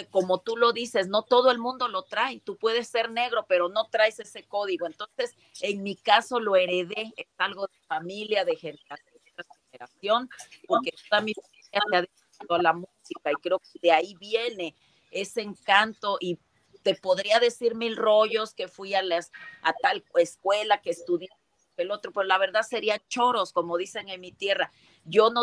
[0.10, 2.40] como tú lo dices, no todo el mundo lo trae.
[2.40, 4.88] Tú puedes ser negro, pero no traes ese código.
[4.88, 10.28] Entonces, en mi caso lo heredé, es algo de familia, de generación,
[10.68, 14.16] porque toda mi familia se ha dedicado a la música y creo que de ahí
[14.16, 14.76] viene
[15.12, 16.40] ese encanto y
[16.86, 19.32] te podría decir mil rollos que fui a las
[19.64, 21.30] a tal escuela que estudié
[21.78, 24.72] el otro, pero la verdad sería choros, como dicen en mi tierra.
[25.04, 25.42] Yo no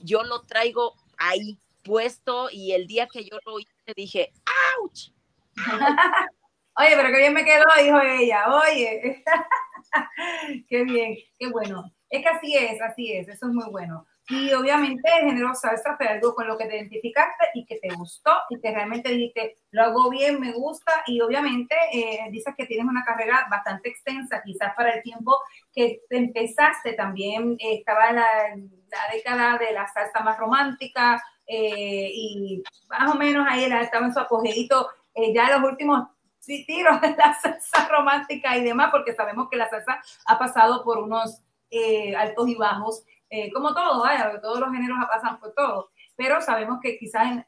[0.00, 4.32] yo lo traigo ahí puesto y el día que yo lo hice dije,
[4.80, 5.10] ¡ouch!
[6.76, 8.44] Oye, pero qué bien me quedó, dijo ella.
[8.52, 9.22] Oye,
[10.68, 11.84] qué bien, qué bueno.
[12.10, 14.06] Es que así es, así es, eso es muy bueno.
[14.28, 17.92] Y obviamente el género salsa fue algo con lo que te identificaste y que te
[17.94, 22.66] gustó y que realmente dijiste, lo hago bien, me gusta y obviamente eh, dices que
[22.66, 25.36] tienes una carrera bastante extensa, quizás para el tiempo
[25.74, 26.92] que te empezaste.
[26.92, 28.26] También eh, estaba la,
[28.56, 34.06] la década de la salsa más romántica eh, y más o menos ahí era, estaba
[34.06, 36.08] en su apogeito eh, ya los últimos
[36.44, 40.98] tiros de la salsa romántica y demás, porque sabemos que la salsa ha pasado por
[40.98, 41.40] unos
[41.70, 43.04] eh, altos y bajos,
[43.34, 47.46] eh, como todo, vaya, todos los géneros pasan por todo, pero sabemos que quizás en,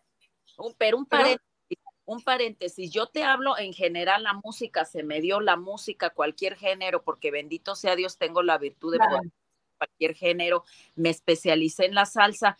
[0.78, 5.40] pero un paréntesis, un paréntesis, yo te hablo en general la música, se me dio
[5.40, 9.16] la música, cualquier género, porque bendito sea Dios, tengo la virtud de Claro.
[9.18, 9.30] poder
[9.76, 12.56] cualquier género, me especialicé en la salsa,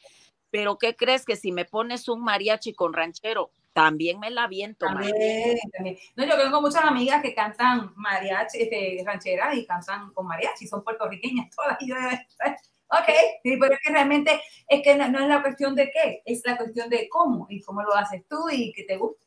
[0.51, 4.85] pero ¿qué crees que si me pones un mariachi con ranchero, también me la viento,
[4.85, 5.97] También, también.
[6.15, 10.85] No, yo tengo muchas amigas que cantan mariachi, este, rancheras y cantan con mariachi, son
[10.85, 11.79] puertorriqueñas todas.
[11.81, 11.97] Y yo,
[12.95, 13.09] ok,
[13.43, 16.43] sí, pero es que realmente es que no, no es la cuestión de qué, es
[16.45, 19.25] la cuestión de cómo y cómo lo haces tú y que te gusta.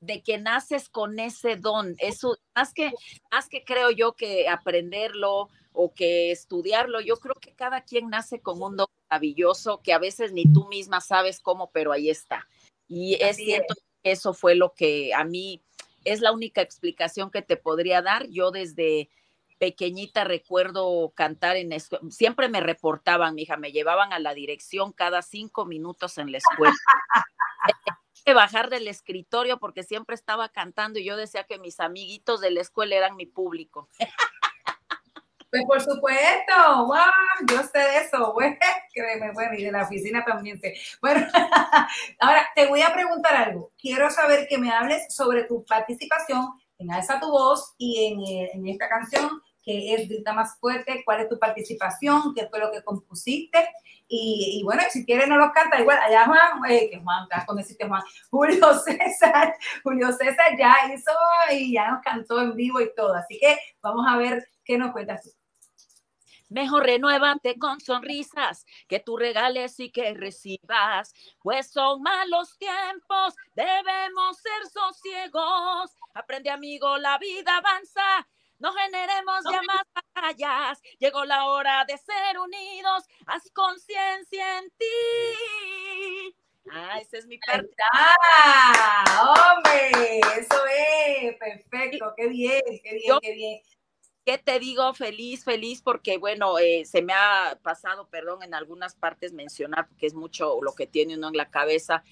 [0.00, 1.94] de que naces con ese don.
[1.98, 2.92] Eso, más que,
[3.30, 8.40] más que creo yo que aprenderlo o que estudiarlo, yo creo que cada quien nace
[8.40, 12.48] con un don maravilloso que a veces ni tú misma sabes cómo, pero ahí está.
[12.88, 15.62] Y es cierto que eso fue lo que a mí
[16.04, 18.26] es la única explicación que te podría dar.
[18.28, 19.10] Yo desde
[19.60, 25.20] pequeñita recuerdo cantar en escuela, siempre me reportaban, mija, me llevaban a la dirección cada
[25.20, 26.72] cinco minutos en la escuela
[28.24, 32.50] que bajar del escritorio porque siempre estaba cantando y yo decía que mis amiguitos de
[32.52, 33.88] la escuela eran mi público.
[35.50, 36.96] Pues por supuesto, wow,
[37.48, 38.56] yo sé de eso, güey,
[38.94, 40.76] créeme, bueno, y de la oficina también sé.
[41.02, 41.26] Bueno,
[42.20, 43.72] ahora te voy a preguntar algo.
[43.76, 48.50] Quiero saber que me hables sobre tu participación en Alza tu Voz y en, eh,
[48.54, 52.70] en esta canción que es Grita Más Fuerte, cuál es tu participación, qué fue lo
[52.70, 53.68] que compusiste.
[54.08, 57.62] Y, y bueno, si quieres no los canta, igual allá Juan, eh, que Juan, cuando
[57.62, 59.54] deciste Juan, Julio César,
[59.84, 61.12] Julio César ya hizo
[61.52, 63.14] y ya nos cantó en vivo y todo.
[63.14, 65.30] Así que vamos a ver qué nos cuentas tú.
[66.50, 74.36] Mejor renuévate con sonrisas, que tú regales y que recibas, pues son malos tiempos, debemos
[74.38, 75.92] ser sosiegos.
[76.12, 78.26] Aprende amigo, la vida avanza,
[78.60, 79.82] no generemos ya más
[80.14, 86.34] batallas, llegó la hora de ser unidos, haz conciencia en ti.
[86.70, 87.68] Ah, esa es mi parte.
[87.92, 89.54] ¡Ah!
[89.56, 90.20] ¡Hombre!
[90.38, 93.60] Eso es, perfecto, qué bien, qué bien, qué bien.
[94.24, 94.92] ¿Qué te digo?
[94.92, 100.06] Feliz, feliz, porque bueno, eh, se me ha pasado, perdón, en algunas partes mencionar, porque
[100.06, 102.04] es mucho lo que tiene uno en la cabeza.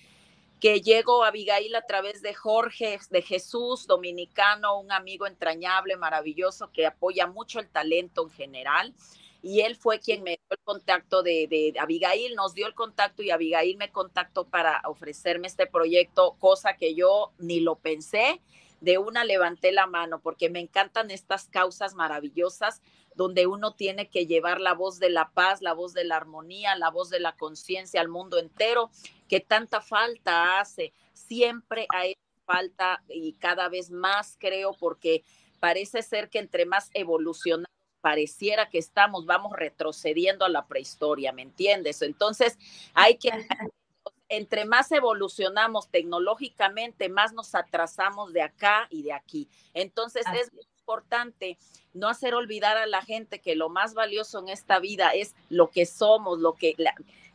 [0.61, 6.71] Que llego a Abigail a través de Jorge, de Jesús, dominicano, un amigo entrañable, maravilloso,
[6.73, 8.95] que apoya mucho el talento en general.
[9.41, 13.23] Y él fue quien me dio el contacto de, de Abigail, nos dio el contacto
[13.23, 18.41] y Abigail me contactó para ofrecerme este proyecto, cosa que yo ni lo pensé.
[18.81, 22.81] De una levanté la mano porque me encantan estas causas maravillosas
[23.19, 26.77] donde uno tiene que llevar la voz de la paz, la voz de la armonía,
[26.77, 28.93] la voz de la conciencia al mundo entero,
[29.29, 30.93] que tanta falta hace.
[31.15, 32.17] Siempre hay
[32.47, 35.25] falta y cada vez más creo porque
[35.59, 41.43] parece ser que entre más evolucionamos pareciera que estamos, vamos retrocediendo a la prehistoria, ¿me
[41.43, 42.03] entiendes?
[42.03, 42.57] Entonces,
[42.95, 43.31] hay que,
[44.29, 49.49] entre más evolucionamos tecnológicamente, más nos atrasamos de acá y de aquí.
[49.75, 50.53] Entonces, Así es
[50.89, 51.59] importante
[51.93, 55.71] no hacer olvidar a la gente que lo más valioso en esta vida es lo
[55.71, 56.75] que somos, lo que,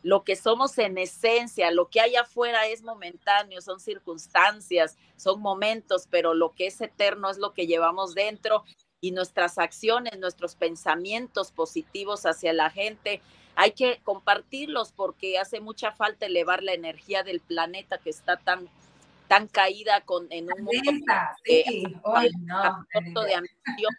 [0.02, 6.08] lo que somos en esencia, lo que hay afuera es momentáneo, son circunstancias, son momentos,
[6.10, 8.64] pero lo que es eterno es lo que llevamos dentro
[9.00, 13.20] y nuestras acciones, nuestros pensamientos positivos hacia la gente,
[13.54, 18.68] hay que compartirlos porque hace mucha falta elevar la energía del planeta que está tan
[19.28, 20.90] tan caída con en un mundo
[21.44, 21.64] sí.
[22.04, 22.84] Ay, no.
[23.24, 23.92] de ambición,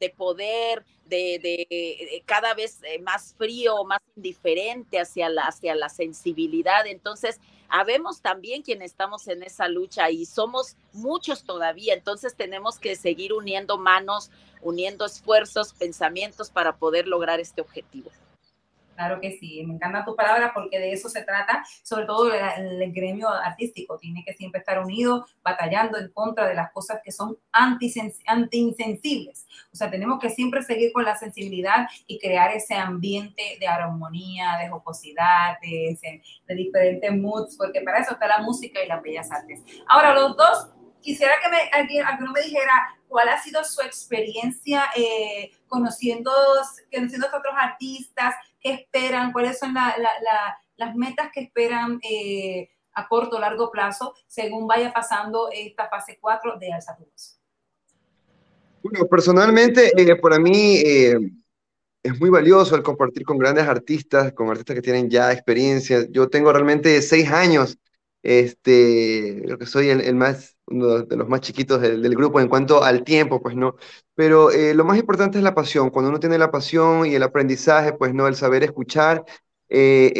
[0.00, 5.74] de poder, de, de- de cada vez eh, más frío, más indiferente hacia la, hacia
[5.74, 6.86] la sensibilidad.
[6.86, 7.38] Entonces,
[7.68, 11.94] habemos también quienes estamos en esa lucha y somos muchos todavía.
[11.94, 14.30] Entonces, tenemos que seguir uniendo manos,
[14.62, 18.10] uniendo esfuerzos, pensamientos para poder lograr este objetivo.
[19.00, 22.82] Claro que sí, me encantan tus palabras porque de eso se trata, sobre todo el,
[22.82, 27.10] el gremio artístico, tiene que siempre estar unido, batallando en contra de las cosas que
[27.10, 27.38] son
[28.26, 29.46] antiinsensibles.
[29.72, 34.58] O sea, tenemos que siempre seguir con la sensibilidad y crear ese ambiente de armonía,
[34.60, 39.02] de jocosidad, de, ese- de diferentes moods, porque para eso está la música y las
[39.02, 39.62] bellas artes.
[39.88, 40.68] Ahora, los dos,
[41.00, 46.30] quisiera que me, alguien, alguno me dijera cuál ha sido su experiencia eh, conociendo,
[46.92, 51.98] conociendo a otros artistas, qué esperan, cuáles son la- la- la- las metas que esperan
[52.02, 56.96] eh, a corto o largo plazo según vaya pasando esta fase 4 de Alza.
[58.82, 61.18] Bueno, personalmente, eh, para mí eh,
[62.02, 66.06] es muy valioso el compartir con grandes artistas, con artistas que tienen ya experiencia.
[66.10, 67.78] Yo tengo realmente seis años,
[68.22, 72.48] este, creo que soy el más, uno de los más chiquitos del, del grupo en
[72.48, 73.76] cuanto al tiempo, pues no.
[74.14, 75.90] Pero eh, lo más importante es la pasión.
[75.90, 79.24] Cuando uno tiene la pasión y el aprendizaje, pues no, el saber escuchar,
[79.68, 80.12] eh,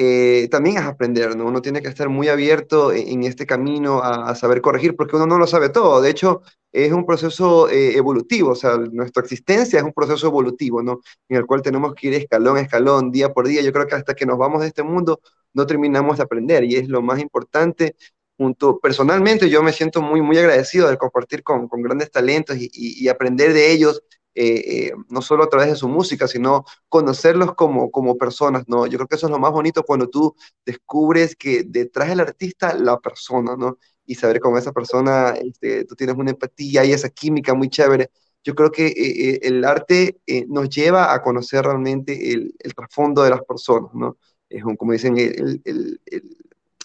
[0.44, 1.46] eh, también es aprender, ¿no?
[1.46, 5.16] Uno tiene que estar muy abierto en, en este camino a, a saber corregir, porque
[5.16, 6.00] uno no lo sabe todo.
[6.00, 10.82] De hecho, es un proceso eh, evolutivo, o sea, nuestra existencia es un proceso evolutivo,
[10.82, 11.00] ¿no?
[11.28, 13.60] En el cual tenemos que ir escalón a escalón, día por día.
[13.62, 15.20] Yo creo que hasta que nos vamos de este mundo
[15.52, 17.96] no terminamos de aprender y es lo más importante.
[18.40, 22.70] Junto, personalmente yo me siento muy, muy agradecido de compartir con, con grandes talentos y,
[22.72, 24.02] y- aprender de ellos,
[24.34, 28.86] eh, eh, no solo a través de su música, sino conocerlos como, como personas, ¿no?
[28.86, 30.34] Yo creo que eso es lo más bonito cuando tú
[30.64, 33.76] descubres que detrás del artista, la persona, ¿no?
[34.06, 38.10] y saber con esa persona este, tú tienes una empatía y esa química muy chévere.
[38.42, 40.18] Yo creo que eh, el arte
[40.48, 44.16] nos lleva a conocer realmente el, el trasfondo de las personas, ¿no?
[44.48, 46.00] Es un, como dicen, el-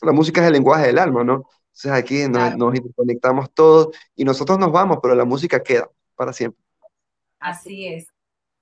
[0.05, 1.49] la música es el lenguaje del alma, ¿no?
[1.67, 2.57] Entonces aquí nos, Claro.
[2.57, 6.61] nos interconectamos todos y nosotros nos vamos, pero la música queda para siempre.
[7.39, 8.07] Así es.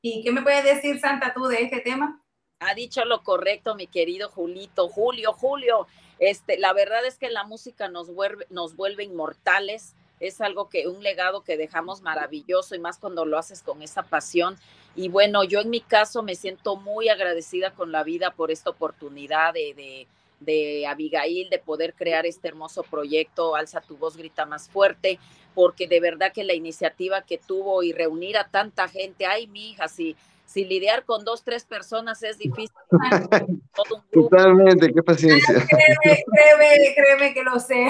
[0.01, 2.21] ¿Y qué me puedes decir, Santa, tú de este tema?
[2.59, 4.87] Ha dicho lo correcto, mi querido Julito.
[4.89, 5.87] Julio, Julio,
[6.19, 9.95] este, la verdad es que la música nos vuelve, nos vuelve inmortales.
[10.19, 14.03] Es algo que, un legado que dejamos maravilloso y más cuando lo haces con esa
[14.03, 14.55] pasión.
[14.95, 18.69] Y bueno, yo en mi caso me siento muy agradecida con la vida por esta
[18.69, 20.07] oportunidad de, de,
[20.43, 25.19] de Abigail, de poder crear este hermoso proyecto, Alza tu voz, grita más fuerte,
[25.53, 29.71] porque de verdad que la iniciativa que tuvo y reunir a tanta gente, ay, mi
[29.71, 30.15] hija, si,
[30.45, 32.75] si lidiar con dos, tres personas es difícil,
[33.75, 35.65] todo un grupo, Totalmente, qué paciencia.
[35.67, 37.87] Créeme, créeme, créeme que lo sé.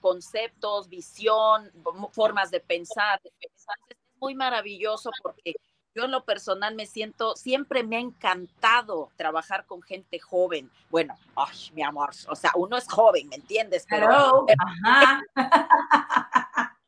[0.00, 1.70] conceptos, visión,
[2.12, 3.20] formas de pensar.
[3.24, 5.54] Es muy maravilloso porque
[5.96, 10.70] yo en lo personal me siento, siempre me ha encantado trabajar con gente joven.
[10.90, 13.86] Bueno, ay, mi amor, o sea, uno es joven, ¿me entiendes?
[13.88, 14.46] Pero Hello.
[14.84, 15.22] Ajá.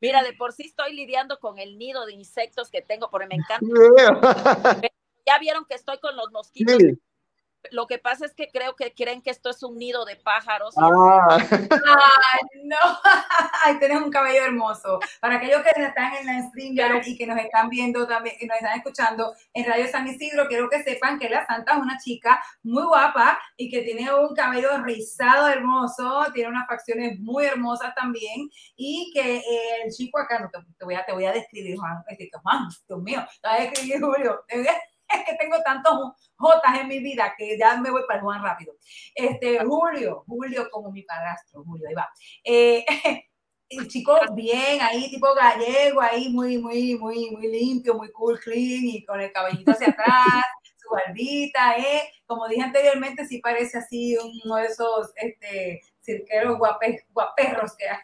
[0.00, 3.36] mira, de por sí estoy lidiando con el nido de insectos que tengo, porque me
[3.36, 3.60] encanta.
[5.26, 6.76] Ya vieron que estoy con los mosquitos.
[6.76, 6.98] Sí,
[7.70, 10.74] Lo que pasa es que creo que creen que esto es un nido de pájaros.
[10.76, 12.76] y Ah, Ay, no.
[13.64, 15.00] Ay, tienes un cabello hermoso.
[15.20, 16.74] Para aquellos que están en la stream
[17.04, 20.68] y que nos están viendo también, que nos están escuchando en Radio San Isidro, quiero
[20.68, 24.78] que sepan que la Santa es una chica muy guapa y que tiene un cabello
[24.82, 29.42] rizado hermoso, tiene unas facciones muy hermosas también y que eh,
[29.84, 32.38] el chico acá, no te, te voy a, te voy a describir, Juan, este, que,
[32.38, 34.44] Juan, Dios mío, te voy a describir, Julio.
[35.20, 38.42] Es que tengo tantos Jotas en mi vida que ya me voy para el Juan
[38.42, 38.74] rápido.
[39.14, 42.08] Este, Julio, Julio como mi padrastro, Julio, ahí va.
[42.42, 42.84] Eh,
[43.68, 48.84] el chico bien ahí, tipo gallego, ahí muy, muy, muy, muy limpio, muy cool, clean
[48.84, 50.42] y con el cabellito hacia atrás,
[50.76, 52.02] su barbita, ¿eh?
[52.26, 57.98] Como dije anteriormente, sí parece así uno de esos este, cirqueros guapes, guaperros que hay.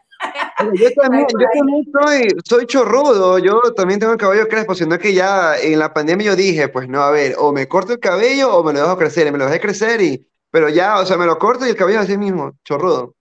[0.75, 5.15] Yo también, yo también soy, soy chorrudo, yo también tengo el cabello crespo, sino que
[5.15, 8.55] ya en la pandemia yo dije, pues no, a ver, o me corto el cabello
[8.55, 11.17] o me lo dejo crecer, y me lo dejé crecer y, pero ya, o sea,
[11.17, 13.15] me lo corto y el cabello así mismo, chorrudo.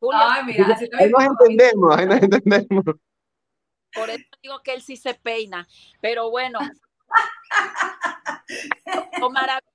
[0.00, 2.84] Julio, Ay, mira, así Ahí nos entendemos, ahí nos entendemos.
[3.94, 5.68] por eso digo que él sí se peina.
[6.00, 6.58] Pero bueno,
[9.20, 9.69] lo maravilloso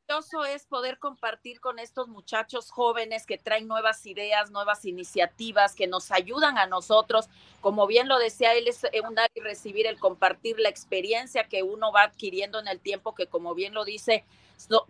[0.54, 6.12] es poder compartir con estos muchachos jóvenes que traen nuevas ideas, nuevas iniciativas, que nos
[6.12, 7.28] ayudan a nosotros.
[7.60, 11.64] Como bien lo decía él, es un dar y recibir, el compartir la experiencia que
[11.64, 14.24] uno va adquiriendo en el tiempo, que como bien lo dice,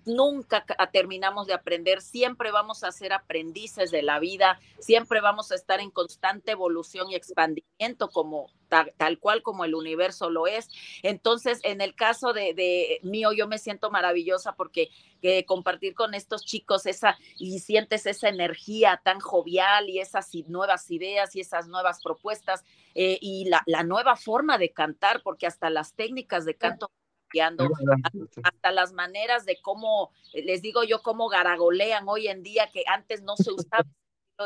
[0.06, 5.52] nunca ca- terminamos de aprender, siempre vamos a ser aprendices de la vida, siempre vamos
[5.52, 10.48] a estar en constante evolución y expandimiento como ta- tal cual como el universo lo
[10.48, 10.70] es.
[11.04, 14.90] Entonces, en el caso de, de mío, yo me siento maravillosa porque
[15.22, 20.90] que compartir con estos chicos esa y sientes esa energía tan jovial y esas nuevas
[20.92, 22.64] ideas y esas nuevas propuestas
[22.94, 26.92] eh, y la, la nueva forma de cantar, porque hasta las técnicas de canto
[27.42, 32.84] hasta las maneras de cómo, eh, les digo yo, cómo garagolean hoy en día, que
[32.88, 33.86] antes no se usaba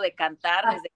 [0.02, 0.92] de cantar, desde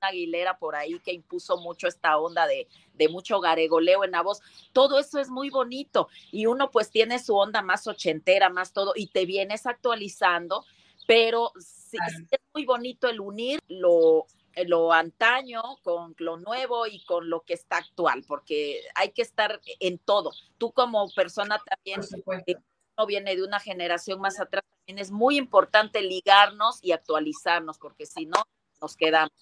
[0.00, 4.40] Aguilera por ahí que impuso mucho esta onda de, de mucho garegoleo en la voz.
[4.72, 8.92] Todo eso es muy bonito y uno pues tiene su onda más ochentera, más todo
[8.94, 10.64] y te vienes actualizando,
[11.06, 14.26] pero sí, sí es muy bonito el unir lo,
[14.66, 19.60] lo antaño con lo nuevo y con lo que está actual, porque hay que estar
[19.80, 20.30] en todo.
[20.58, 22.52] Tú como persona también supuesto.
[22.96, 28.06] no viene de una generación más atrás, también es muy importante ligarnos y actualizarnos, porque
[28.06, 28.42] si no,
[28.80, 29.32] nos quedamos.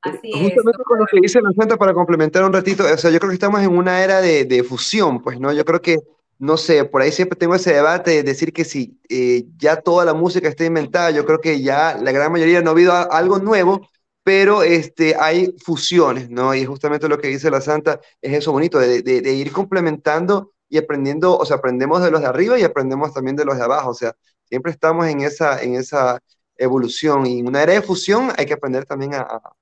[0.00, 0.42] Así es.
[0.42, 3.30] Justamente con lo que dice la Santa para complementar un ratito, o sea, yo creo
[3.30, 5.52] que estamos en una era de, de fusión, pues, ¿no?
[5.52, 5.98] Yo creo que,
[6.38, 10.04] no sé, por ahí siempre tengo ese debate de decir que si eh, ya toda
[10.04, 13.02] la música está inventada, yo creo que ya la gran mayoría no ha habido a-
[13.02, 13.88] algo nuevo,
[14.28, 16.54] pero este, hay fusiones, ¿no?
[16.54, 20.52] Y justamente lo que dice la Santa es eso bonito, de, de- de ir complementando
[20.68, 23.64] y aprendiendo, o sea, aprendemos de los de arriba y aprendemos también de los de
[23.64, 24.14] abajo, o sea,
[24.44, 26.20] siempre estamos en esa, en esa
[26.56, 29.52] evolución y en una era de fusión hay que aprender también a, a-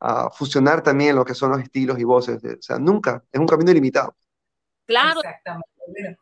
[0.00, 2.42] a fusionar también lo que son los estilos y voces.
[2.44, 4.14] o sea, nunca, es un camino ilimitado.
[4.86, 6.18] Claro, Exactamente.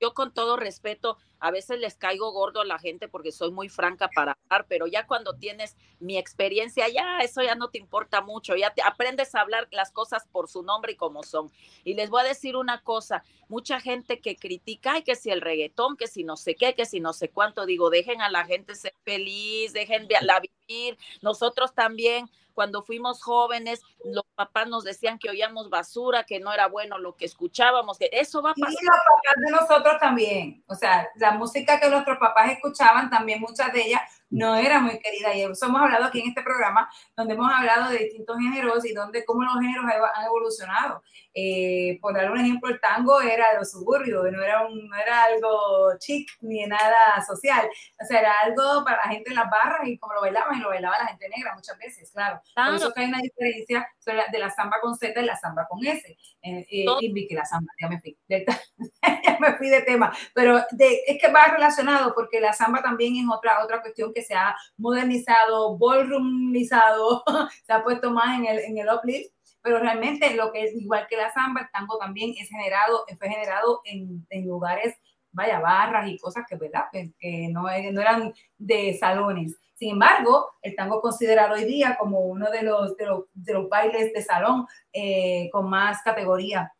[0.00, 3.68] Yo con todo respeto, a veces les caigo gordo a la gente porque soy muy
[3.68, 8.20] franca para hablar, pero ya cuando tienes mi experiencia, ya eso ya no te importa
[8.20, 11.50] mucho, ya te aprendes a hablar las cosas por su nombre y como son.
[11.84, 15.40] Y les voy a decir una cosa, mucha gente que critica, ay, que si el
[15.40, 18.44] reggaetón, que si no sé qué, que si no sé cuánto, digo, dejen a la
[18.44, 20.98] gente ser feliz, dejen la vivir.
[21.22, 26.68] Nosotros también, cuando fuimos jóvenes, los papás nos decían que oíamos basura, que no era
[26.68, 28.82] bueno lo que escuchábamos, que eso va a Y pasar.
[28.82, 33.72] los papás de nosotros también, o sea, la música que nuestros papás escuchaban, también muchas
[33.72, 35.34] de ellas no era muy querida.
[35.34, 38.92] Y eso hemos hablado aquí en este programa, donde hemos hablado de distintos géneros y
[38.92, 39.84] donde cómo los géneros
[40.14, 41.02] han evolucionado.
[41.34, 44.96] Eh, por dar un ejemplo, el tango era de los suburbios, no era, un, no
[44.96, 46.96] era algo chic ni nada
[47.26, 47.68] social.
[48.02, 50.60] O sea, era algo para la gente en las barras y como lo bailaban, y
[50.60, 52.36] lo bailaba la gente negra muchas veces, claro.
[52.42, 52.76] Por Claro.
[52.76, 53.86] eso que hay una diferencia
[54.32, 56.08] de la samba con Z y la samba con S.
[56.08, 58.44] Eh, eh, y vi que la samba, ya me fui, del-
[59.24, 63.14] ya me fui de tema, pero de- es que va relacionado porque la samba también
[63.16, 67.22] es otra, otra cuestión que se ha modernizado, ballroomizado,
[67.66, 69.30] se ha puesto más en el, en el uplift,
[69.60, 73.28] pero realmente lo que es igual que la samba, el tango también es generado, fue
[73.28, 74.94] generado en, en lugares,
[75.32, 76.84] vaya, barras y cosas que, ¿verdad?
[76.90, 79.58] que, que no, no eran de salones.
[79.74, 83.52] Sin embargo, el tango es considerado hoy día como uno de los, de los, de
[83.52, 86.72] los bailes de salón eh, con más categoría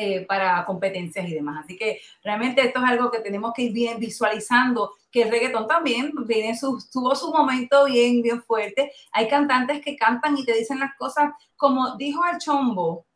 [0.00, 1.64] eh, para competencias y demás.
[1.64, 5.66] Así que realmente esto es algo que tenemos que ir bien visualizando, que el reggaetón
[5.66, 6.12] también
[6.58, 8.92] su, tuvo su momento bien, bien fuerte.
[9.12, 13.06] Hay cantantes que cantan y te dicen las cosas como dijo el chombo,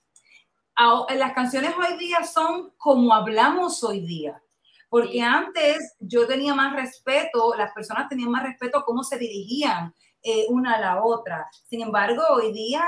[0.74, 4.42] a- las canciones hoy día son como hablamos hoy día.
[4.88, 5.20] Porque Sí.
[5.20, 10.46] antes yo tenía más respeto, las personas tenían más respeto a cómo se dirigían eh,
[10.48, 11.48] una a la otra.
[11.68, 12.84] Sin embargo, hoy día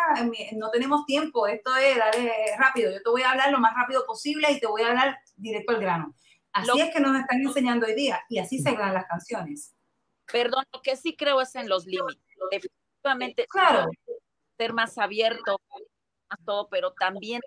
[0.56, 4.04] no tenemos tiempo, esto es dale rápido, yo te voy a hablar lo más rápido
[4.06, 6.14] posible y te voy a hablar directo al grano.
[6.52, 9.74] Así Lo- es que nos están enseñando hoy día y así se dan las canciones.
[10.30, 12.22] Perdón, lo que sí creo es en los límites.
[12.50, 13.90] Definitivamente Claro,
[14.56, 15.60] ser más abierto,
[16.30, 17.40] más todo, pero también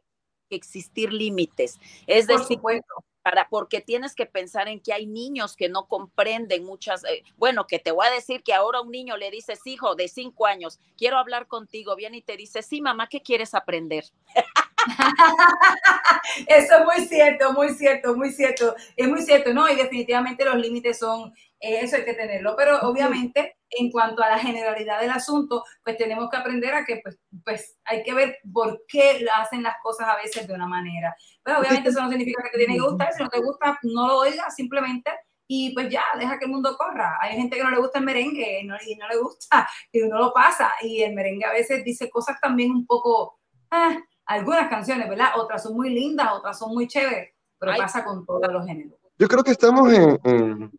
[0.50, 1.80] existir límites.
[2.06, 2.94] Es por decir, supuesto.
[3.28, 7.68] Para, porque tienes que pensar en que hay niños que no comprenden muchas, eh, bueno,
[7.68, 10.80] que te voy a decir que ahora un niño le dices, hijo de cinco años,
[10.98, 14.06] quiero hablar contigo, viene y te dice, sí, mamá, ¿qué quieres aprender?
[16.48, 18.78] Eso es muy cierto, muy cierto, muy cierto.
[18.96, 19.68] Es muy cierto, ¿no?
[19.68, 22.56] Y definitivamente los límites son, eso hay que tenerlo.
[22.56, 27.02] Pero obviamente, en cuanto a la generalidad del asunto, pues tenemos que aprender a que,
[27.04, 31.16] pues, pues hay que ver por qué hacen las cosas a veces de una manera.
[31.44, 33.14] Pues obviamente eso no significa que te tiene que gustar.
[33.14, 35.12] Si no te gusta, no lo oigas simplemente.
[35.50, 37.18] Y pues ya, deja que el mundo corra.
[37.22, 40.18] Hay gente que no le gusta el merengue no, y no le gusta y uno
[40.20, 40.74] lo pasa.
[40.82, 43.40] Y el merengue a veces dice cosas también un poco,
[43.72, 45.30] ah, algunas canciones, ¿verdad?
[45.38, 47.80] Otras son muy lindas, otras son muy chéveres, pero Ay.
[47.80, 49.00] pasa con todos los géneros.
[49.18, 50.72] Yo creo que estamos en, en-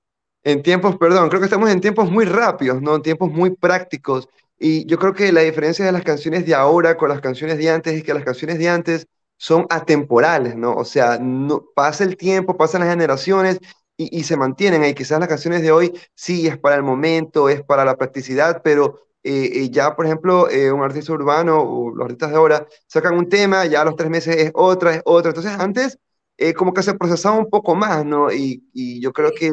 [0.44, 2.96] en tiempos, perdón, creo que estamos en tiempos muy rápidos, ¿no?
[2.96, 4.28] En tiempos muy prácticos.
[4.58, 7.70] Y yo creo que la diferencia de las canciones de ahora con las canciones de
[7.70, 9.06] antes es que las canciones de antes
[9.36, 10.74] son atemporales, ¿no?
[10.74, 13.58] O sea, no, pasa el tiempo, pasan las generaciones
[13.96, 14.94] y, y se mantienen ahí.
[14.94, 19.00] Quizás las canciones de hoy sí es para el momento, es para la practicidad, pero
[19.22, 23.14] eh, eh, ya, por ejemplo, eh, un artista urbano o los artistas de ahora sacan
[23.16, 25.30] un tema, ya a los tres meses es otra, es otra.
[25.30, 25.98] Entonces, antes
[26.36, 28.32] eh, como que se procesaba un poco más, ¿no?
[28.32, 29.52] Y, y yo creo que...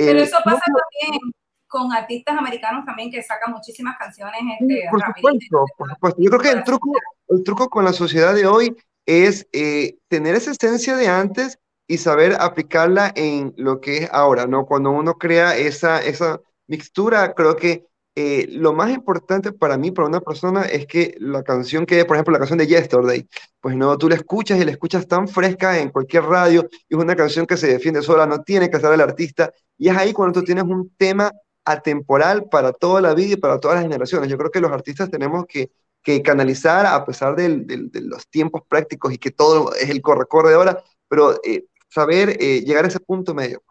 [0.00, 1.32] eh, Pero el- eso pasa también
[1.66, 6.20] con artistas americanos también que sacan muchísimas canciones este, por supuesto, por supuesto.
[6.22, 6.92] Yo creo que el truco,
[7.28, 11.98] el truco con la sociedad de hoy es eh, tener esa esencia de antes y
[11.98, 14.66] saber aplicarla en lo que es ahora, ¿no?
[14.66, 17.86] Cuando uno crea esa, esa mixtura, creo que
[18.16, 22.16] eh, lo más importante para mí, para una persona, es que la canción que, por
[22.16, 23.28] ejemplo, la canción de Yesterday,
[23.60, 27.00] pues no, tú la escuchas y la escuchas tan fresca en cualquier radio, y es
[27.00, 30.12] una canción que se defiende sola, no tiene que estar el artista, y es ahí
[30.12, 31.32] cuando tú tienes un tema
[31.64, 34.28] atemporal para toda la vida y para todas las generaciones.
[34.28, 35.70] Yo creo que los artistas tenemos que,
[36.02, 40.02] que canalizar, a pesar del- del- de los tiempos prácticos y que todo es el
[40.02, 43.62] corre-corre de ahora, pero eh, saber eh, llegar a ese punto medio.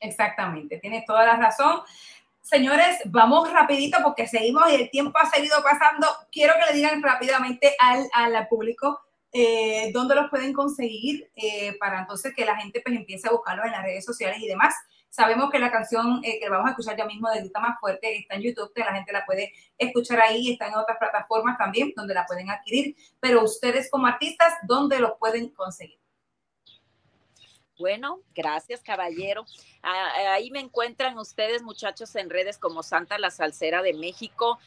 [0.00, 1.80] Exactamente, tienes toda la razón.
[2.42, 6.06] Señores, vamos rapidito porque seguimos y el tiempo ha seguido pasando.
[6.30, 9.00] Quiero que le digan rápidamente al, al público
[9.34, 13.64] eh, dónde los pueden conseguir eh, para entonces que la gente pues empiece a buscarlos
[13.64, 14.74] en las redes sociales y demás.
[15.08, 18.18] Sabemos que la canción eh, que vamos a escuchar ya mismo de Grita Más Fuerte
[18.18, 21.92] está en YouTube, que la gente la puede escuchar ahí, está en otras plataformas también
[21.96, 26.01] donde la pueden adquirir, pero ustedes como artistas, ¿dónde los pueden conseguir?
[27.82, 29.44] Bueno, gracias, caballero.
[29.82, 34.60] Ah, Ahí me encuentran ustedes, muchachos, en redes como Santa la Salsera de México,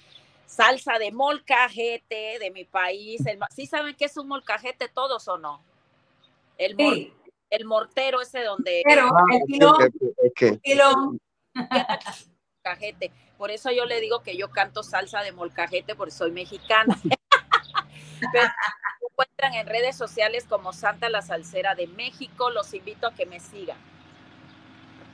[0.46, 3.22] salsa de molcajete de mi país.
[3.56, 5.64] ¿Sí saben qué es un molcajete todos o no?
[6.58, 7.14] El, mor- Sí,
[7.52, 9.78] el mortero ese donde pero el pilón,
[12.66, 13.14] molcajete.
[13.38, 17.00] Por eso yo le digo que yo canto salsa de molcajete porque soy mexicana.
[18.34, 18.50] Pero
[19.16, 22.50] encuentran en redes sociales como Santa la Salsera de México.
[22.50, 23.78] Los invito a que me sigan.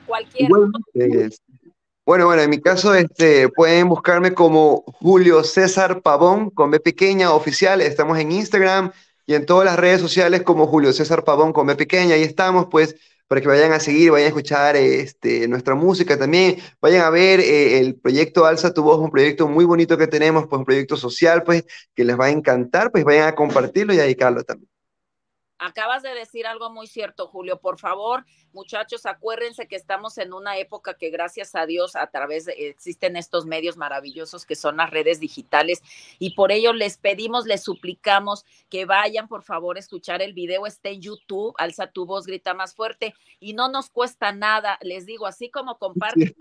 [0.06, 0.48] Cualquier
[2.04, 7.32] Bueno, bueno, en mi caso este, pueden buscarme como Julio César Pavón con B pequeña
[7.32, 7.80] oficial.
[7.80, 8.90] Estamos en Instagram
[9.24, 12.16] y en todas las redes sociales como Julio César Pavón con B pequeña.
[12.16, 12.96] Ahí estamos, pues,
[13.28, 16.58] para que vayan a seguir, vayan a escuchar este, nuestra música también.
[16.80, 20.46] Vayan a ver eh, el proyecto Alza tu Voz, un proyecto muy bonito que tenemos,
[20.48, 23.98] pues un proyecto social, pues, que les va a encantar, pues vayan a compartirlo y
[23.98, 24.71] a dedicarlo también.
[25.64, 27.60] Acabas de decir algo muy cierto, Julio.
[27.60, 32.46] Por favor, muchachos, acuérdense que estamos en una época que gracias a Dios a través
[32.46, 35.80] de existen estos medios maravillosos que son las redes digitales.
[36.18, 40.66] Y por ello les pedimos, les suplicamos que vayan, por favor, a escuchar el video,
[40.66, 43.14] está en YouTube, alza tu voz, grita más fuerte.
[43.38, 46.34] Y no nos cuesta nada, les digo, así como comparten,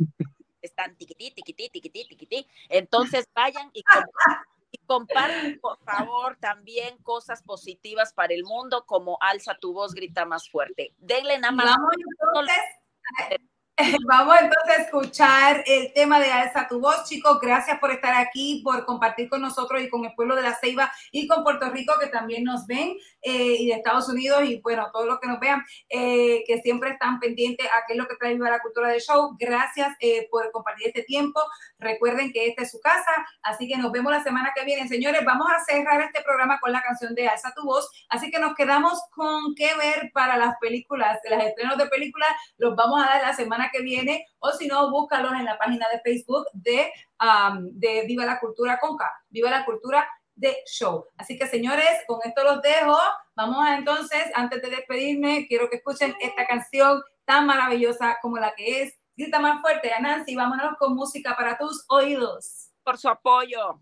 [0.64, 7.44] están tiquití, tiquití, tiquití, tiquití, entonces vayan y compartan y compartan, por favor, también cosas
[7.44, 10.94] positivas para el mundo, como alza tu voz, grita más fuerte.
[10.98, 11.66] Denle nada más.
[11.66, 13.51] vamos entonces
[14.08, 17.40] Vamos entonces a escuchar el tema de Alza tu voz, chicos.
[17.42, 20.92] Gracias por estar aquí, por compartir con nosotros y con el pueblo de la Ceiba
[21.12, 24.90] y con Puerto Rico que también nos ven eh, y de Estados Unidos y bueno,
[24.92, 28.16] todos los que nos vean, eh, que siempre están pendientes a qué es lo que
[28.16, 29.36] trae la Cultura del Show.
[29.40, 31.42] Gracias eh, por compartir este tiempo.
[31.80, 34.88] Recuerden que esta es su casa, así que nos vemos la semana que viene.
[34.88, 38.40] Señores, vamos a cerrar este programa con la canción de Alza tu voz, así que
[38.40, 43.08] nos quedamos con qué ver para las películas, las estrenos de películas, los vamos a
[43.08, 46.92] dar la semana que viene, o si no, búscalos en la página de Facebook de,
[47.20, 51.06] um, de Viva la Cultura Conca, Viva la Cultura de Show.
[51.18, 52.98] Así que señores, con esto los dejo.
[53.36, 58.54] Vamos a entonces, antes de despedirme, quiero que escuchen esta canción tan maravillosa como la
[58.56, 58.98] que es.
[59.16, 62.72] Grita más fuerte, Nancy, vámonos con música para tus oídos.
[62.84, 63.80] Por su apoyo.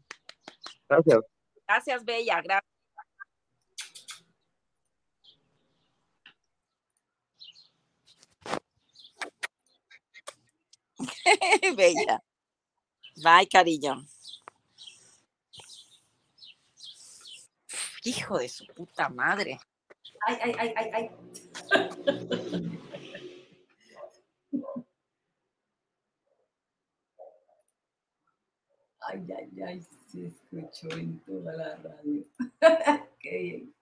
[0.88, 1.20] Gracias.
[1.68, 2.42] Gracias, Bella.
[2.42, 2.79] Gracias.
[11.78, 12.22] Bella.
[13.24, 14.06] Bye, cariño.
[18.04, 19.60] Hijo de su puta madre.
[20.26, 21.10] Ay, ay, ay, ay, ay.
[29.02, 32.24] Ay, ay, ay, se escuchó en toda la radio.
[33.20, 33.76] Qué bien.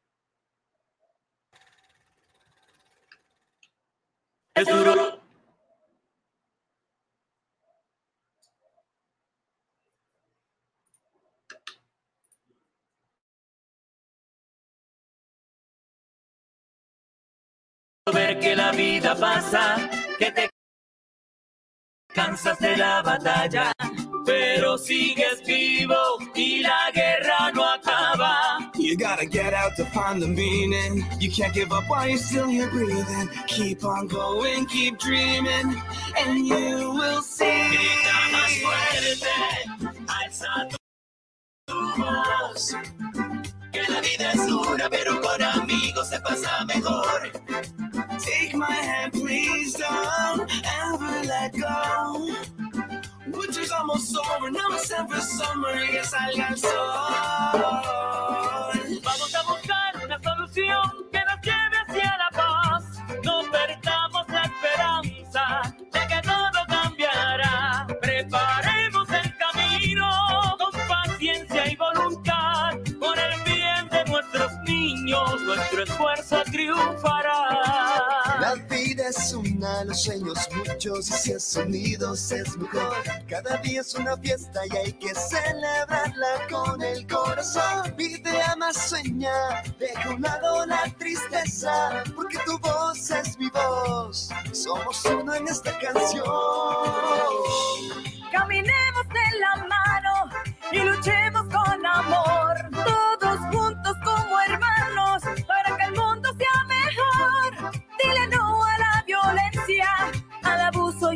[4.56, 5.27] Es duro.
[18.41, 19.89] Que la vida pasa,
[20.19, 20.49] que te
[22.14, 23.72] cansas de la batalla,
[24.26, 25.95] pero sigues vivo
[26.35, 28.72] y la guerra no acaba.
[28.76, 31.05] You gotta get out to find the meaning.
[31.19, 33.30] You can't give up while you're still here breathing.
[33.47, 35.81] Keep on going, keep dreaming,
[36.18, 37.45] and you will see.
[37.45, 39.35] Grita más fuerte,
[40.07, 40.77] alza tu
[42.01, 42.76] voz.
[43.72, 47.31] Que la vida es dura, pero con amigos se pasa mejor.
[48.19, 50.49] Take my hand, please don't
[50.84, 52.35] ever let go.
[53.27, 56.61] Winter's almost over, now it's time for summer y que salga el.
[59.03, 60.81] Vamos a buscar una solución
[61.11, 62.84] que nos lleve hacia la paz.
[63.23, 67.85] No perdamos la esperanza de que todo cambiará.
[68.02, 70.10] Preparemos el camino
[70.57, 72.77] con paciencia y voluntad.
[72.99, 77.47] Por el bien de nuestros niños, nuestro esfuerzo triunfará.
[79.08, 82.94] Es una, los sueños muchos y si es unidos es mejor.
[83.30, 87.94] Cada día es una fiesta y hay que celebrarla con el corazón.
[87.96, 94.30] Vive, ama, sueña, deja a un lado la tristeza, porque tu voz es mi voz.
[94.52, 96.26] Somos uno en esta canción.
[98.30, 100.30] Caminemos de la mano
[100.70, 102.58] y luchemos con amor,
[103.20, 103.40] todos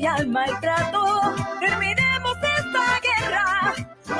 [0.02, 1.36] y al maltrato.
[1.60, 3.74] Terminemos esta guerra,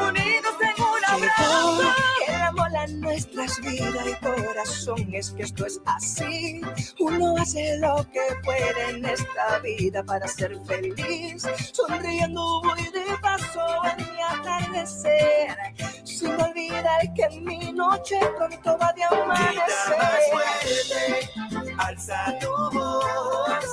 [0.08, 1.82] unidos en un abrazo.
[2.28, 6.62] El amor a nuestras vidas y corazón es que esto es así.
[7.00, 11.48] Uno hace lo que puede en esta vida para ser feliz.
[11.74, 13.66] Sonriendo voy de paso
[13.98, 15.58] en mi atardecer.
[16.04, 20.02] Sin olvidar que mi noche pronto va de amanecer.
[21.80, 23.66] alza tu voz.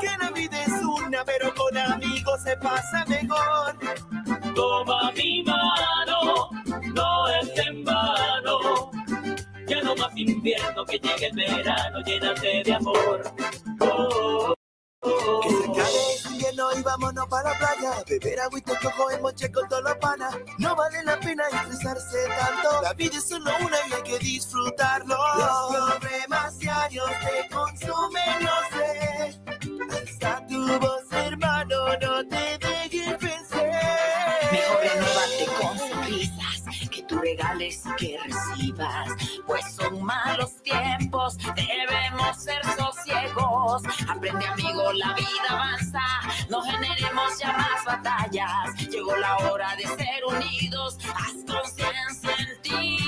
[0.00, 0.65] Que la vida
[1.16, 3.76] una, pero con amigos se pasa mejor.
[4.54, 6.50] Toma mi mano,
[6.94, 8.90] no es en vano.
[9.66, 13.22] Ya no más invierno que llegue el verano, llénate de amor.
[13.80, 14.54] Oh,
[15.00, 15.40] oh, oh.
[15.40, 18.04] Que se acabe este invierno y vámonos para la playa.
[18.08, 20.36] Beber agüita, cojo en moche con todos los panas.
[20.58, 22.82] No vale la pena estresarse tanto.
[22.82, 25.16] La vida es solo una y hay que disfrutarlo.
[25.16, 29.40] Los problemas diarios te consumen, lo sé.
[29.90, 31.05] Alza tu voz,
[31.94, 33.70] no te dejes vencer.
[34.50, 39.08] Mejor renovarte con sonrisas, que tú regales y que recibas,
[39.46, 43.82] pues son malos tiempos, debemos ser sosiegos.
[44.08, 46.02] Aprende amigo, la vida avanza,
[46.50, 48.88] no generemos ya más batallas.
[48.90, 52.98] Llegó la hora de ser unidos, haz conciencia en ti.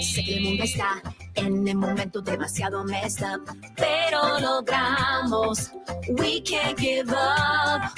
[0.00, 1.02] Sé que el mundo está
[1.34, 3.40] en el momento demasiado messed up,
[3.76, 5.70] pero logramos.
[6.08, 7.92] We can't give up.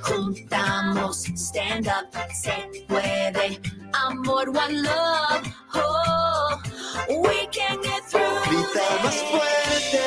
[0.00, 3.60] Juntamos, stand up, se puede.
[3.92, 5.42] Amor, one love.
[5.74, 6.60] Oh,
[7.08, 10.02] we can get through Grita más fuerte,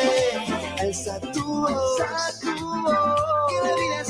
[0.79, 2.39] alza tu voz.
[2.41, 2.47] Que
[3.67, 4.01] la vida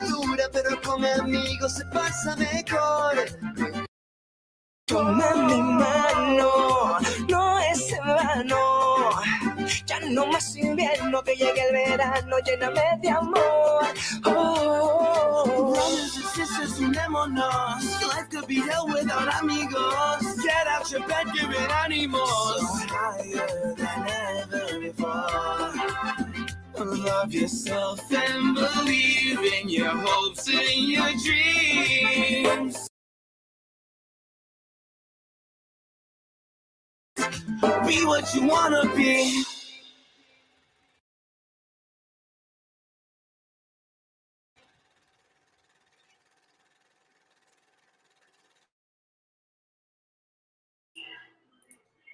[0.00, 3.16] es dura, pero con amigos se pasa mejor.
[4.88, 6.98] Toma mi mano,
[7.28, 9.10] no es en vano.
[9.84, 13.84] Ya no más invierno, que llegue el verano, lléname de amor.
[14.24, 17.82] Oh, Brothers and sisters, unémonos.
[18.00, 20.22] Life could be hell without amigos.
[20.44, 22.60] Get out your bed, give it ánimos.
[22.60, 25.72] So higher than ever before.
[26.78, 32.85] Love yourself and believe in your hopes and your dreams.
[37.60, 39.44] Be what you wanna be.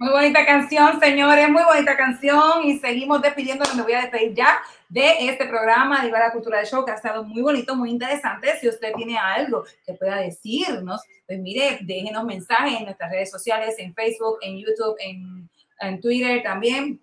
[0.02, 2.64] Muy bonita canción, señores, muy bonita canción.
[2.64, 3.76] Y seguimos despidiéndonos.
[3.76, 6.96] Me voy a despedir ya de este programa de la Cultura del Show, que ha
[6.96, 8.58] estado muy bonito, muy interesante.
[8.58, 13.76] Si usted tiene algo que pueda decirnos, pues mire, déjenos mensajes en nuestras redes sociales,
[13.78, 17.00] en Facebook, en YouTube, en, Twitter también.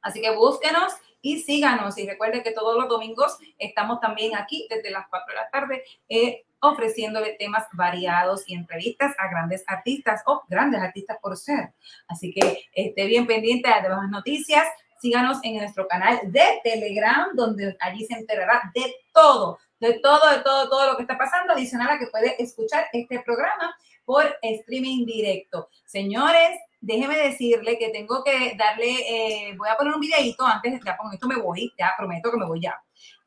[0.00, 1.98] Así que búsquenos y síganos.
[1.98, 5.84] Y recuerden que todos los domingos estamos también aquí desde las 4 de la tarde
[6.08, 11.72] eh, ofreciéndole temas variados y entrevistas a grandes artistas o grandes artistas por ser.
[12.08, 14.66] Así que esté bien pendiente de las noticias.
[15.00, 20.42] Síganos en nuestro canal de Telegram, donde allí se enterará de todo, de todo, de
[20.42, 21.54] todo, todo lo que está pasando.
[21.54, 23.74] Adicional a que puede escuchar este programa
[24.04, 25.68] por streaming directo.
[25.86, 30.96] Señores, déjeme decirle que tengo que darle, eh, voy a poner un videito antes, ya
[30.96, 32.74] con esto me voy, ya prometo que me voy ya.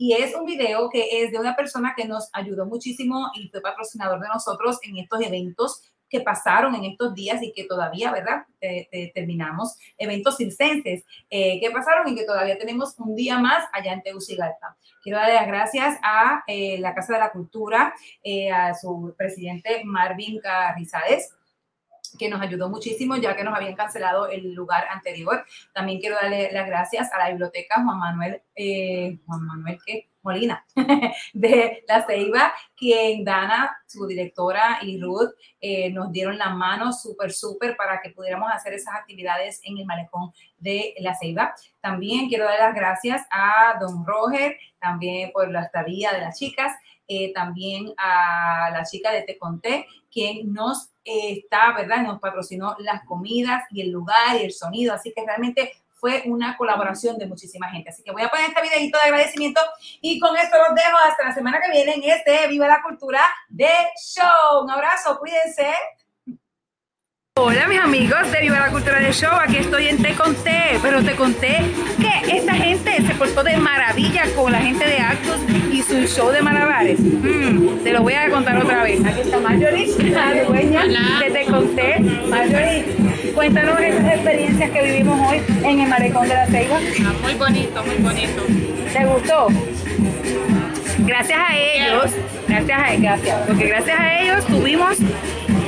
[0.03, 3.61] Y es un video que es de una persona que nos ayudó muchísimo y fue
[3.61, 8.43] patrocinador de nosotros en estos eventos que pasaron en estos días y que todavía, ¿verdad?
[8.59, 13.63] Eh, eh, terminamos eventos circenses eh, que pasaron y que todavía tenemos un día más
[13.71, 14.75] allá en Tegucigalpa.
[15.01, 17.93] Quiero darle las gracias a eh, la Casa de la Cultura,
[18.23, 21.33] eh, a su presidente Marvin Carrizales,
[22.17, 25.45] que nos ayudó muchísimo ya que nos habían cancelado el lugar anterior.
[25.73, 29.79] También quiero darle las gracias a la biblioteca Juan Manuel, eh, Juan Manuel.
[30.23, 30.65] Molina
[31.33, 37.31] de La Ceiba, quien Dana, su directora y Ruth eh, nos dieron la mano súper,
[37.31, 41.53] súper para que pudiéramos hacer esas actividades en el malecón de La Ceiba.
[41.81, 46.73] También quiero dar las gracias a don Roger, también por la estadía de las chicas,
[47.07, 52.03] eh, también a la chica de Te Conté, quien nos eh, está, ¿verdad?
[52.03, 55.73] Nos patrocinó las comidas y el lugar y el sonido, así que realmente
[56.03, 57.89] fue una colaboración de muchísima gente.
[57.89, 59.61] Así que voy a poner este videito de agradecimiento
[60.01, 63.21] y con esto los dejo hasta la semana que viene en este Viva la Cultura
[63.47, 63.69] de
[64.05, 64.63] Show.
[64.63, 65.73] Un abrazo, cuídense.
[67.35, 71.01] Hola mis amigos de Viva la Cultura del Show, aquí estoy en Te Conté, pero
[71.01, 71.61] te conté
[71.99, 75.39] que esta gente se portó de maravilla con la gente de Actos
[75.71, 76.99] y su show de malabares.
[76.99, 79.03] Mm, te lo voy a contar otra vez.
[79.03, 81.99] Aquí está Marjorie, la dueña de Te Conté.
[82.29, 82.85] Marjorie,
[83.33, 86.79] cuéntanos esas experiencias que vivimos hoy en el Malecón de la Ceiba.
[87.23, 88.43] Muy bonito, muy bonito.
[88.93, 89.47] ¿Te gustó?
[90.99, 92.11] Gracias a ellos,
[92.47, 94.99] gracias a gracias, porque gracias a ellos tuvimos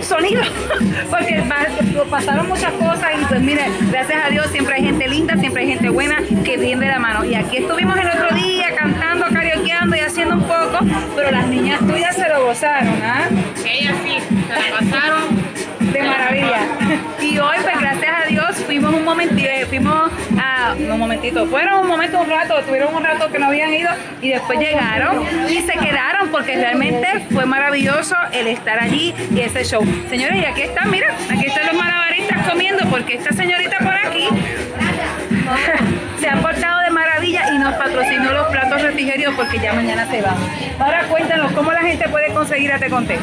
[0.05, 0.41] sonido,
[1.09, 5.35] porque pa- pasaron muchas cosas y pues mire, gracias a Dios siempre hay gente linda,
[5.37, 7.25] siempre hay gente buena que tiende la mano.
[7.25, 10.79] Y aquí estuvimos el otro día cantando, karaokeando y haciendo un poco,
[11.15, 13.25] pero las niñas tuyas se lo gozaron, ¿ah?
[13.65, 15.23] Ellas sí, se la pasaron.
[15.91, 16.61] De maravilla.
[17.21, 17.81] Y hoy, pues
[18.75, 23.31] fuimos un momentito, fuimos a un momentito, fueron un momento, un rato, tuvieron un rato
[23.31, 23.89] que no habían ido
[24.21, 29.63] y después llegaron y se quedaron porque realmente fue maravilloso el estar allí y ese
[29.63, 29.81] show.
[30.09, 34.27] Señores, y aquí están, mira, aquí están los malabaristas comiendo porque esta señorita por aquí
[36.19, 40.21] se ha portado de maravilla y nos patrocinó los platos refrigerios porque ya mañana se
[40.21, 40.35] van.
[40.79, 43.19] Ahora cuéntanos cómo la gente puede conseguir a Te Conté.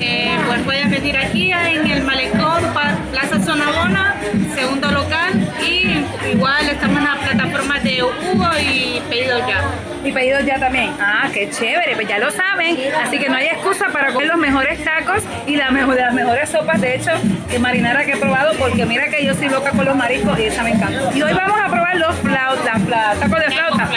[0.00, 2.62] Eh, pues pueden venir aquí en el Malecón,
[3.10, 4.14] Plaza Zonabona,
[4.54, 5.32] segundo local.
[5.60, 9.60] Y igual estamos en las plataformas de Hugo y Pedido Ya.
[10.04, 10.92] Y pedidos ya también.
[11.00, 12.78] Ah, qué chévere, pues ya lo saben.
[13.04, 16.14] Así que no hay excusa para comer los mejores tacos y la mejor, de las
[16.14, 17.10] mejores sopas, de hecho,
[17.50, 20.44] que marinara que he probado, porque mira que yo soy loca con los mariscos y
[20.44, 21.10] esa me encanta.
[21.14, 23.88] Y hoy vamos a probar los flautas, fla- tacos de flauta.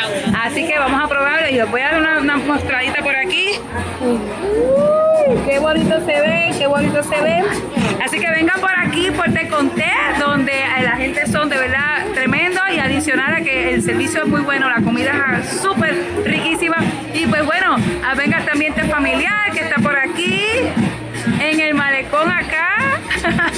[0.43, 3.51] Así que vamos a probarlo y les voy a dar una, una mostradita por aquí.
[5.47, 7.43] Qué bonito se ve, qué bonito se ve.
[8.03, 12.59] Así que vengan por aquí, por Te Conté, donde la gente son de verdad tremendo
[12.73, 15.95] y adicional a que el servicio es muy bueno, la comida es súper
[16.25, 16.77] riquísima.
[17.13, 20.43] Y pues bueno, ah, venga este ambiente familiar que está por aquí,
[21.39, 22.99] en el malecón acá.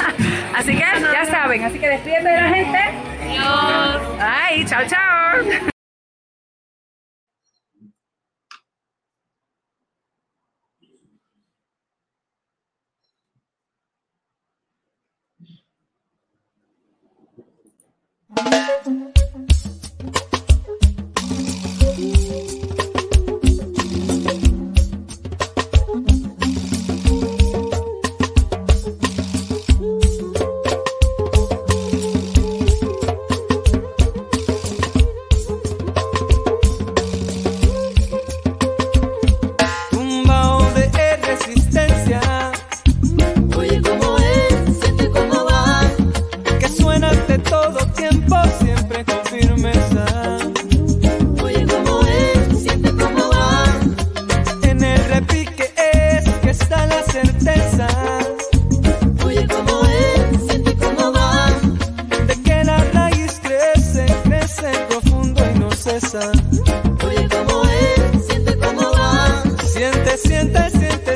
[1.26, 1.64] saben.
[1.64, 2.80] Así que despídete de la gente.
[3.22, 4.02] Adiós.
[4.20, 5.73] Ay, chao, chao.
[18.35, 19.23] Música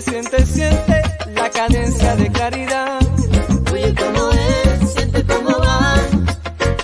[0.01, 1.01] siente, siente,
[1.33, 2.99] la cadencia de claridad.
[3.71, 5.95] Oye, cómo es, siente cómo va.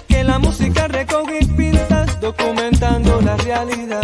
[0.07, 4.03] Que la música recoge pintas documentando la realidad.